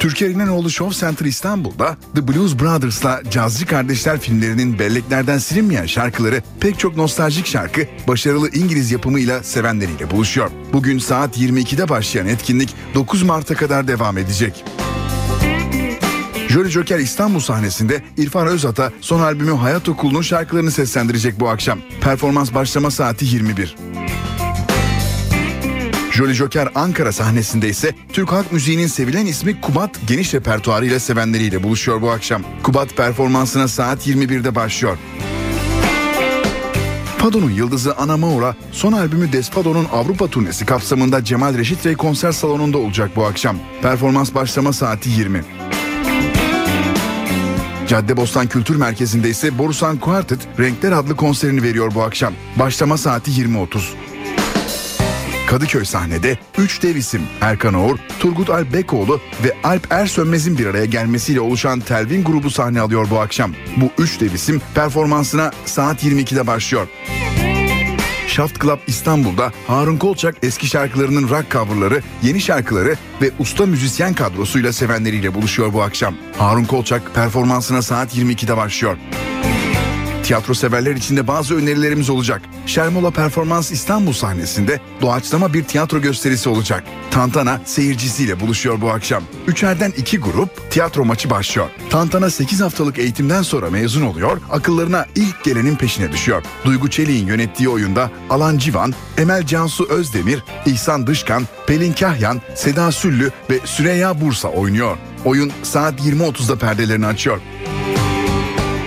Türkiye 0.00 0.30
İnanoğlu 0.30 0.70
Show 0.70 1.06
Center 1.06 1.26
İstanbul'da 1.26 1.96
The 2.14 2.28
Blues 2.28 2.58
Brothers'la 2.58 3.20
Cazcı 3.30 3.66
Kardeşler 3.66 4.18
filmlerinin 4.18 4.78
belleklerden 4.78 5.38
silinmeyen 5.38 5.86
şarkıları 5.86 6.42
pek 6.60 6.78
çok 6.78 6.96
nostaljik 6.96 7.46
şarkı 7.46 7.80
başarılı 8.08 8.48
İngiliz 8.48 8.92
yapımıyla 8.92 9.42
sevenleriyle 9.42 10.10
buluşuyor. 10.10 10.50
Bugün 10.72 10.98
saat 10.98 11.38
22'de 11.38 11.88
başlayan 11.88 12.26
etkinlik 12.26 12.74
9 12.94 13.22
Mart'a 13.22 13.54
kadar 13.54 13.88
devam 13.88 14.18
edecek. 14.18 14.64
Jolly 16.50 16.70
Joker 16.70 16.98
İstanbul 16.98 17.40
sahnesinde 17.40 18.02
İrfan 18.16 18.46
Özata 18.46 18.92
son 19.00 19.20
albümü 19.20 19.52
Hayat 19.52 19.88
Okulu'nun 19.88 20.22
şarkılarını 20.22 20.70
seslendirecek 20.70 21.40
bu 21.40 21.48
akşam. 21.48 21.78
Performans 22.00 22.54
başlama 22.54 22.90
saati 22.90 23.24
21. 23.24 23.76
Jolly 26.12 26.34
Joker 26.34 26.68
Ankara 26.74 27.12
sahnesinde 27.12 27.68
ise 27.68 27.94
Türk 28.12 28.32
halk 28.32 28.52
müziğinin 28.52 28.86
sevilen 28.86 29.26
ismi 29.26 29.60
Kubat 29.60 29.90
geniş 30.08 30.34
repertuarıyla 30.34 31.00
sevenleriyle 31.00 31.62
buluşuyor 31.62 32.02
bu 32.02 32.10
akşam. 32.10 32.42
Kubat 32.62 32.96
performansına 32.96 33.68
saat 33.68 34.06
21'de 34.06 34.54
başlıyor. 34.54 34.98
Fado'nun 37.18 37.50
yıldızı 37.50 37.96
Ana 37.96 38.16
Maura 38.16 38.56
son 38.72 38.92
albümü 38.92 39.32
Despado'nun 39.32 39.86
Avrupa 39.92 40.26
turnesi 40.26 40.66
kapsamında 40.66 41.24
Cemal 41.24 41.58
Reşit 41.58 41.86
Rey 41.86 41.96
konser 41.96 42.32
salonunda 42.32 42.78
olacak 42.78 43.10
bu 43.16 43.24
akşam. 43.24 43.56
Performans 43.82 44.34
başlama 44.34 44.72
saati 44.72 45.10
20. 45.10 45.59
Caddebostan 47.90 48.46
Kültür 48.46 48.76
Merkezi'nde 48.76 49.28
ise 49.28 49.58
Borusan 49.58 49.98
Quartet 49.98 50.38
Renkler 50.58 50.92
adlı 50.92 51.16
konserini 51.16 51.62
veriyor 51.62 51.92
bu 51.94 52.02
akşam. 52.02 52.34
Başlama 52.56 52.96
saati 52.96 53.30
20.30. 53.30 53.80
Kadıköy 55.48 55.84
sahnede 55.84 56.38
3 56.58 56.82
dev 56.82 56.96
isim 56.96 57.22
Erkan 57.40 57.74
Oğur, 57.74 57.98
Turgut 58.18 58.50
Alp 58.50 58.72
Bekoğlu 58.72 59.20
ve 59.44 59.56
Alp 59.64 59.92
Ersönmez'in 59.92 60.58
bir 60.58 60.66
araya 60.66 60.84
gelmesiyle 60.84 61.40
oluşan 61.40 61.80
Telvin 61.80 62.24
grubu 62.24 62.50
sahne 62.50 62.80
alıyor 62.80 63.06
bu 63.10 63.18
akşam. 63.18 63.54
Bu 63.76 64.02
3 64.02 64.20
dev 64.20 64.32
isim 64.32 64.62
performansına 64.74 65.50
saat 65.64 66.04
22'de 66.04 66.46
başlıyor. 66.46 66.88
Shaft 68.30 68.62
Club 68.62 68.78
İstanbul'da 68.86 69.52
Harun 69.66 69.96
Kolçak 69.96 70.34
eski 70.42 70.66
şarkılarının 70.66 71.28
rock 71.28 71.50
coverları, 71.50 72.02
yeni 72.22 72.40
şarkıları 72.40 72.96
ve 73.22 73.30
usta 73.38 73.66
müzisyen 73.66 74.14
kadrosuyla 74.14 74.72
sevenleriyle 74.72 75.34
buluşuyor 75.34 75.72
bu 75.72 75.82
akşam. 75.82 76.14
Harun 76.38 76.64
Kolçak 76.64 77.14
performansına 77.14 77.82
saat 77.82 78.16
22'de 78.16 78.56
başlıyor. 78.56 78.96
Tiyatro 80.30 80.54
severler 80.54 80.94
için 80.94 81.16
de 81.16 81.26
bazı 81.26 81.56
önerilerimiz 81.56 82.10
olacak. 82.10 82.42
Şermola 82.66 83.10
Performans 83.10 83.70
İstanbul 83.72 84.12
sahnesinde 84.12 84.80
doğaçlama 85.02 85.54
bir 85.54 85.64
tiyatro 85.64 86.00
gösterisi 86.00 86.48
olacak. 86.48 86.84
Tantana 87.10 87.60
seyircisiyle 87.64 88.40
buluşuyor 88.40 88.80
bu 88.80 88.90
akşam. 88.90 89.22
Üçerden 89.46 89.92
iki 89.96 90.18
grup 90.18 90.70
tiyatro 90.70 91.04
maçı 91.04 91.30
başlıyor. 91.30 91.68
Tantana 91.90 92.30
8 92.30 92.60
haftalık 92.60 92.98
eğitimden 92.98 93.42
sonra 93.42 93.70
mezun 93.70 94.02
oluyor, 94.02 94.40
akıllarına 94.50 95.06
ilk 95.14 95.44
gelenin 95.44 95.76
peşine 95.76 96.12
düşüyor. 96.12 96.42
Duygu 96.64 96.90
Çelik'in 96.90 97.26
yönettiği 97.26 97.68
oyunda 97.68 98.10
Alan 98.30 98.58
Civan, 98.58 98.94
Emel 99.18 99.46
Cansu 99.46 99.88
Özdemir, 99.88 100.44
İhsan 100.66 101.06
Dışkan, 101.06 101.46
Pelin 101.66 101.92
Kahyan, 101.92 102.40
Seda 102.54 102.92
Süllü 102.92 103.30
ve 103.50 103.60
Süreyya 103.64 104.20
Bursa 104.20 104.48
oynuyor. 104.48 104.96
Oyun 105.24 105.52
saat 105.62 106.00
20.30'da 106.00 106.58
perdelerini 106.58 107.06
açıyor. 107.06 107.40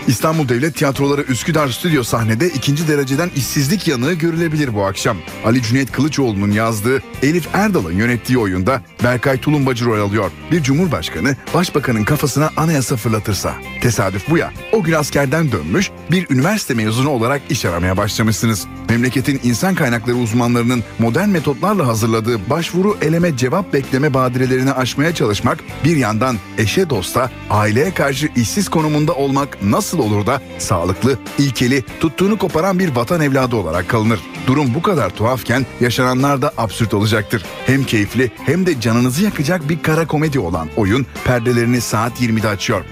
İstanbul 0.07 0.49
Devlet 0.49 0.75
Tiyatroları 0.75 1.21
Üsküdar 1.21 1.67
Stüdyo 1.67 2.03
sahnede 2.03 2.47
ikinci 2.47 2.87
dereceden 2.87 3.29
işsizlik 3.35 3.87
yanığı 3.87 4.13
görülebilir 4.13 4.75
bu 4.75 4.85
akşam. 4.85 5.17
Ali 5.45 5.61
Cüneyt 5.61 5.91
Kılıçoğlu'nun 5.91 6.51
yazdığı 6.51 7.01
Elif 7.21 7.47
Erdal'ın 7.53 7.93
yönettiği 7.93 8.37
oyunda 8.37 8.81
Berkay 9.03 9.37
Tulumbacı 9.37 9.85
rol 9.85 10.09
alıyor. 10.09 10.31
Bir 10.51 10.63
cumhurbaşkanı 10.63 11.35
başbakanın 11.53 12.03
kafasına 12.03 12.49
anayasa 12.57 12.95
fırlatırsa. 12.95 13.53
Tesadüf 13.81 14.29
bu 14.29 14.37
ya. 14.37 14.53
O 14.71 14.83
gün 14.83 14.93
askerden 14.93 15.51
dönmüş 15.51 15.91
bir 16.11 16.27
üniversite 16.29 16.73
mezunu 16.73 17.09
olarak 17.09 17.41
iş 17.49 17.65
aramaya 17.65 17.97
başlamışsınız. 17.97 18.67
Memleketin 18.89 19.39
insan 19.43 19.75
kaynakları 19.75 20.15
uzmanlarının 20.15 20.83
modern 20.99 21.29
metotlarla 21.29 21.87
hazırladığı 21.87 22.49
başvuru 22.49 22.97
eleme 23.01 23.37
cevap 23.37 23.73
bekleme 23.73 24.13
badirelerini 24.13 24.73
aşmaya 24.73 25.15
çalışmak 25.15 25.59
bir 25.83 25.95
yandan 25.97 26.37
eşe 26.57 26.89
dosta 26.89 27.31
aileye 27.49 27.93
karşı 27.93 28.29
işsiz 28.35 28.69
konumunda 28.69 29.13
olmak 29.13 29.63
nasıl 29.63 29.92
olur 29.99 30.25
da 30.25 30.41
sağlıklı, 30.59 31.17
ilkeli, 31.37 31.83
tuttuğunu 31.99 32.37
koparan 32.37 32.79
bir 32.79 32.95
vatan 32.95 33.21
evladı 33.21 33.55
olarak 33.55 33.89
kalınır. 33.89 34.19
Durum 34.47 34.73
bu 34.73 34.81
kadar 34.81 35.09
tuhafken 35.09 35.65
yaşananlar 35.81 36.41
da 36.41 36.53
absürt 36.57 36.93
olacaktır. 36.93 37.43
Hem 37.65 37.83
keyifli 37.83 38.31
hem 38.45 38.65
de 38.65 38.81
canınızı 38.81 39.23
yakacak 39.23 39.69
bir 39.69 39.81
kara 39.81 40.07
komedi 40.07 40.39
olan 40.39 40.69
oyun 40.75 41.05
perdelerini 41.25 41.81
saat 41.81 42.21
20'de 42.21 42.47
açıyor. 42.47 42.85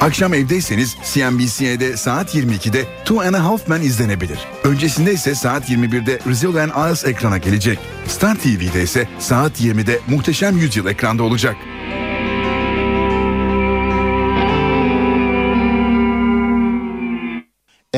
Akşam 0.00 0.34
evdeyseniz 0.34 0.96
CNBC'de 1.04 1.96
saat 1.96 2.34
22'de 2.34 2.84
Two 3.04 3.20
and 3.20 3.34
a 3.34 3.44
Half 3.44 3.68
Men 3.68 3.82
izlenebilir. 3.82 4.38
Öncesinde 4.64 5.12
ise 5.12 5.34
saat 5.34 5.70
21'de 5.70 6.18
Rizzo 6.28 6.48
and 6.48 6.70
Isles 6.70 7.04
ekrana 7.04 7.38
gelecek. 7.38 7.78
Star 8.06 8.34
TV'de 8.34 8.82
ise 8.82 9.08
saat 9.18 9.60
20'de 9.60 10.00
Muhteşem 10.08 10.58
Yüzyıl 10.58 10.86
ekranda 10.86 11.22
olacak. 11.22 11.56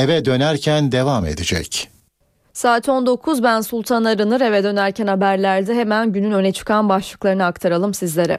Eve 0.00 0.24
dönerken 0.24 0.92
devam 0.92 1.26
edecek. 1.26 1.88
Saat 2.52 2.88
19 2.88 3.42
ben 3.42 3.60
Sultan 3.60 4.04
Arınır 4.04 4.40
eve 4.40 4.64
dönerken 4.64 5.06
haberlerde 5.06 5.74
hemen 5.74 6.12
günün 6.12 6.32
öne 6.32 6.52
çıkan 6.52 6.88
başlıklarını 6.88 7.44
aktaralım 7.44 7.94
sizlere. 7.94 8.38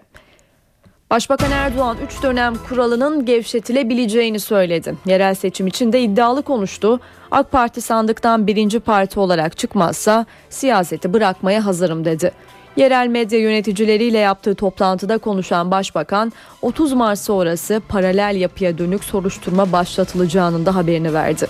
Başbakan 1.09 1.51
Erdoğan 1.51 1.97
3 2.05 2.23
dönem 2.23 2.53
kuralının 2.69 3.25
gevşetilebileceğini 3.25 4.39
söyledi. 4.39 4.95
Yerel 5.05 5.33
seçim 5.35 5.67
için 5.67 5.93
de 5.93 6.01
iddialı 6.01 6.41
konuştu. 6.41 6.99
AK 7.31 7.51
Parti 7.51 7.81
sandıktan 7.81 8.47
birinci 8.47 8.79
parti 8.79 9.19
olarak 9.19 9.57
çıkmazsa 9.57 10.25
siyaseti 10.49 11.13
bırakmaya 11.13 11.65
hazırım 11.65 12.05
dedi. 12.05 12.31
Yerel 12.75 13.07
medya 13.07 13.39
yöneticileriyle 13.39 14.17
yaptığı 14.17 14.55
toplantıda 14.55 15.17
konuşan 15.17 15.71
başbakan 15.71 16.33
30 16.61 16.93
Mart 16.93 17.19
sonrası 17.19 17.81
paralel 17.89 18.35
yapıya 18.35 18.77
dönük 18.77 19.03
soruşturma 19.03 19.71
başlatılacağının 19.71 20.65
da 20.65 20.75
haberini 20.75 21.13
verdi. 21.13 21.47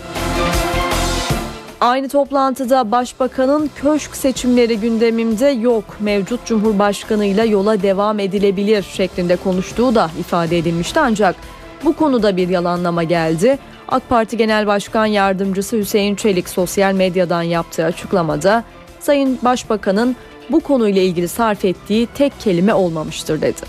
Aynı 1.82 2.10
toplantıda 2.10 2.92
başbakanın 2.92 3.70
köşk 3.76 4.16
seçimleri 4.16 4.80
gündemimde 4.80 5.46
yok, 5.46 5.84
mevcut 6.00 6.46
cumhurbaşkanıyla 6.46 7.44
yola 7.46 7.82
devam 7.82 8.20
edilebilir 8.20 8.84
şeklinde 8.84 9.36
konuştuğu 9.36 9.96
da 9.96 10.10
ifade 10.20 10.58
edilmişti 10.58 11.00
ancak 11.00 11.36
bu 11.84 11.94
konuda 11.96 12.38
bir 12.38 12.50
yalanlama 12.50 13.04
geldi. 13.04 13.58
AK 13.88 14.10
Parti 14.10 14.38
Genel 14.38 14.68
Başkan 14.68 15.06
Yardımcısı 15.06 15.78
Hüseyin 15.78 16.16
Çelik 16.16 16.50
sosyal 16.50 16.94
medyadan 16.94 17.42
yaptığı 17.42 17.86
açıklamada 17.86 18.64
Sayın 19.00 19.40
Başbakanın 19.42 20.16
bu 20.52 20.60
konuyla 20.60 21.02
ilgili 21.02 21.28
sarf 21.28 21.66
ettiği 21.66 22.08
tek 22.16 22.40
kelime 22.40 22.74
olmamıştır 22.74 23.42
dedi. 23.42 23.62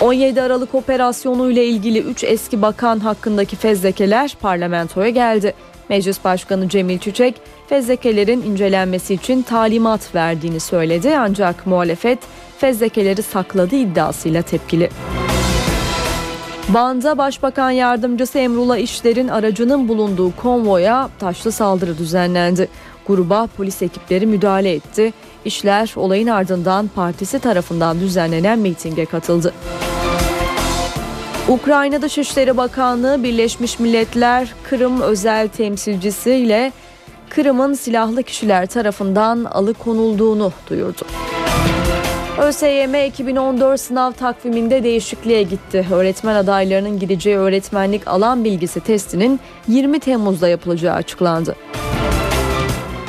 17 0.00 0.42
Aralık 0.42 0.74
operasyonu 0.74 1.50
ile 1.50 1.64
ilgili 1.64 1.98
3 1.98 2.24
eski 2.24 2.62
bakan 2.62 2.98
hakkındaki 3.00 3.56
fezlekeler 3.56 4.36
parlamentoya 4.40 5.08
geldi. 5.08 5.54
Meclis 5.88 6.24
Başkanı 6.24 6.68
Cemil 6.68 6.98
Çiçek 6.98 7.34
fezlekelerin 7.68 8.42
incelenmesi 8.42 9.14
için 9.14 9.42
talimat 9.42 10.14
verdiğini 10.14 10.60
söyledi 10.60 11.16
ancak 11.18 11.66
muhalefet 11.66 12.18
fezlekeleri 12.58 13.22
sakladı 13.22 13.76
iddiasıyla 13.76 14.42
tepkili. 14.42 14.90
Van'da 16.70 17.18
Başbakan 17.18 17.70
Yardımcısı 17.70 18.38
Emrullah 18.38 18.76
İşler'in 18.76 19.28
aracının 19.28 19.88
bulunduğu 19.88 20.36
konvoya 20.36 21.08
taşlı 21.18 21.52
saldırı 21.52 21.98
düzenlendi. 21.98 22.68
Gruba 23.06 23.48
polis 23.56 23.82
ekipleri 23.82 24.26
müdahale 24.26 24.72
etti. 24.72 25.12
İşler 25.44 25.92
olayın 25.96 26.26
ardından 26.26 26.88
partisi 26.88 27.38
tarafından 27.38 28.00
düzenlenen 28.00 28.58
mitinge 28.58 29.04
katıldı. 29.04 29.54
Ukrayna 31.48 32.02
Dışişleri 32.02 32.56
Bakanlığı 32.56 33.22
Birleşmiş 33.22 33.78
Milletler 33.78 34.54
Kırım 34.62 35.00
özel 35.00 35.48
temsilcisi 35.48 36.30
ile 36.32 36.72
Kırım'ın 37.28 37.74
silahlı 37.74 38.22
kişiler 38.22 38.66
tarafından 38.66 39.44
alıkonulduğunu 39.44 40.52
duyurdu. 40.70 41.02
ÖSYM 42.38 42.94
2014 42.94 43.80
sınav 43.80 44.12
takviminde 44.12 44.84
değişikliğe 44.84 45.42
gitti. 45.42 45.86
Öğretmen 45.92 46.34
adaylarının 46.34 46.98
gideceği 46.98 47.36
öğretmenlik 47.36 48.08
alan 48.08 48.44
bilgisi 48.44 48.80
testinin 48.80 49.40
20 49.68 50.00
Temmuz'da 50.00 50.48
yapılacağı 50.48 50.94
açıklandı. 50.94 51.56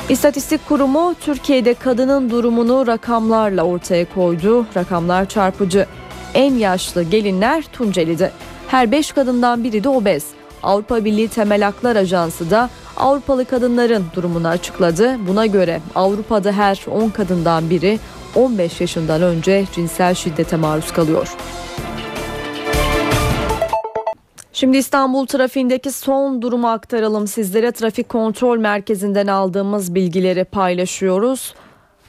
İstatistik 0.08 0.68
Kurumu 0.68 1.14
Türkiye'de 1.20 1.74
kadının 1.74 2.30
durumunu 2.30 2.86
rakamlarla 2.86 3.62
ortaya 3.62 4.14
koydu. 4.14 4.66
Rakamlar 4.76 5.28
çarpıcı. 5.28 5.86
En 6.34 6.54
yaşlı 6.54 7.02
gelinler 7.02 7.64
Tunceli'de. 7.72 8.32
Her 8.68 8.90
5 8.90 9.12
kadından 9.12 9.64
biri 9.64 9.84
de 9.84 9.88
obez. 9.88 10.26
Avrupa 10.62 11.04
Birliği 11.04 11.28
Temel 11.28 11.62
Haklar 11.62 11.96
Ajansı 11.96 12.50
da 12.50 12.70
Avrupalı 12.96 13.44
kadınların 13.44 14.04
durumunu 14.14 14.48
açıkladı. 14.48 15.16
Buna 15.28 15.46
göre 15.46 15.80
Avrupa'da 15.94 16.52
her 16.52 16.84
10 16.90 17.08
kadından 17.08 17.70
biri 17.70 17.98
15 18.34 18.80
yaşından 18.80 19.22
önce 19.22 19.64
cinsel 19.74 20.14
şiddete 20.14 20.56
maruz 20.56 20.92
kalıyor. 20.92 21.36
Şimdi 24.56 24.76
İstanbul 24.76 25.26
trafiğindeki 25.26 25.90
son 25.90 26.42
durumu 26.42 26.68
aktaralım 26.68 27.26
sizlere. 27.26 27.72
Trafik 27.72 28.08
kontrol 28.08 28.58
merkezinden 28.58 29.26
aldığımız 29.26 29.94
bilgileri 29.94 30.44
paylaşıyoruz. 30.44 31.54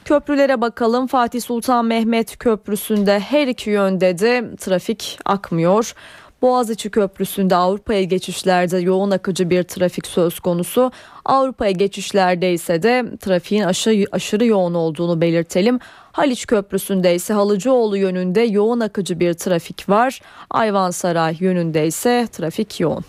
Köprülere 0.06 0.62
bakalım. 0.62 1.08
Fatih 1.08 1.42
Sultan 1.42 1.86
Mehmet 1.86 2.38
Köprüsü'nde 2.38 3.20
her 3.20 3.48
iki 3.48 3.70
yönde 3.70 4.20
de 4.20 4.56
trafik 4.56 5.20
akmıyor. 5.26 5.94
Boğaziçi 6.42 6.90
Köprüsü'nde 6.90 7.56
Avrupa'ya 7.56 8.04
geçişlerde 8.04 8.78
yoğun 8.78 9.12
akıcı 9.12 9.50
bir 9.50 9.64
trafik 9.64 10.08
söz 10.08 10.40
konusu. 10.40 10.92
Avrupa'ya 11.26 11.72
geçişlerde 11.72 12.54
ise 12.54 12.84
de 12.84 13.06
trafiğin 13.20 13.64
aşırı, 13.64 14.06
aşırı 14.12 14.46
yoğun 14.46 14.74
olduğunu 14.74 15.22
belirtelim. 15.22 15.80
Haliç 16.12 16.46
Köprüsü'nde 16.46 17.16
ise 17.16 17.34
Halıcıoğlu 17.34 17.98
yönünde 17.98 18.42
yoğun 18.42 18.80
akıcı 18.80 19.20
bir 19.20 19.34
trafik 19.34 19.90
var. 19.90 20.22
Ayvansaray 20.50 21.38
yönünde 21.40 21.88
ise 21.88 22.28
trafik 22.32 22.80
yoğun. 22.80 23.06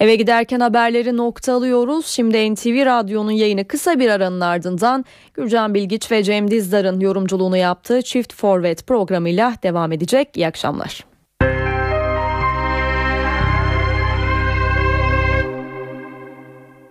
Eve 0.00 0.16
giderken 0.16 0.60
haberleri 0.60 1.16
nokta 1.16 1.54
alıyoruz. 1.54 2.06
Şimdi 2.06 2.54
NTV 2.54 2.86
Radyo'nun 2.86 3.30
yayını 3.30 3.64
kısa 3.64 3.98
bir 3.98 4.08
aranın 4.08 4.40
ardından 4.40 5.04
Gürcan 5.34 5.74
Bilgiç 5.74 6.10
ve 6.10 6.22
Cem 6.22 6.50
Dizdar'ın 6.50 7.00
yorumculuğunu 7.00 7.56
yaptığı 7.56 8.02
Çift 8.02 8.34
Forvet 8.34 8.86
programıyla 8.86 9.54
devam 9.62 9.92
edecek. 9.92 10.28
İyi 10.36 10.46
akşamlar. 10.46 11.13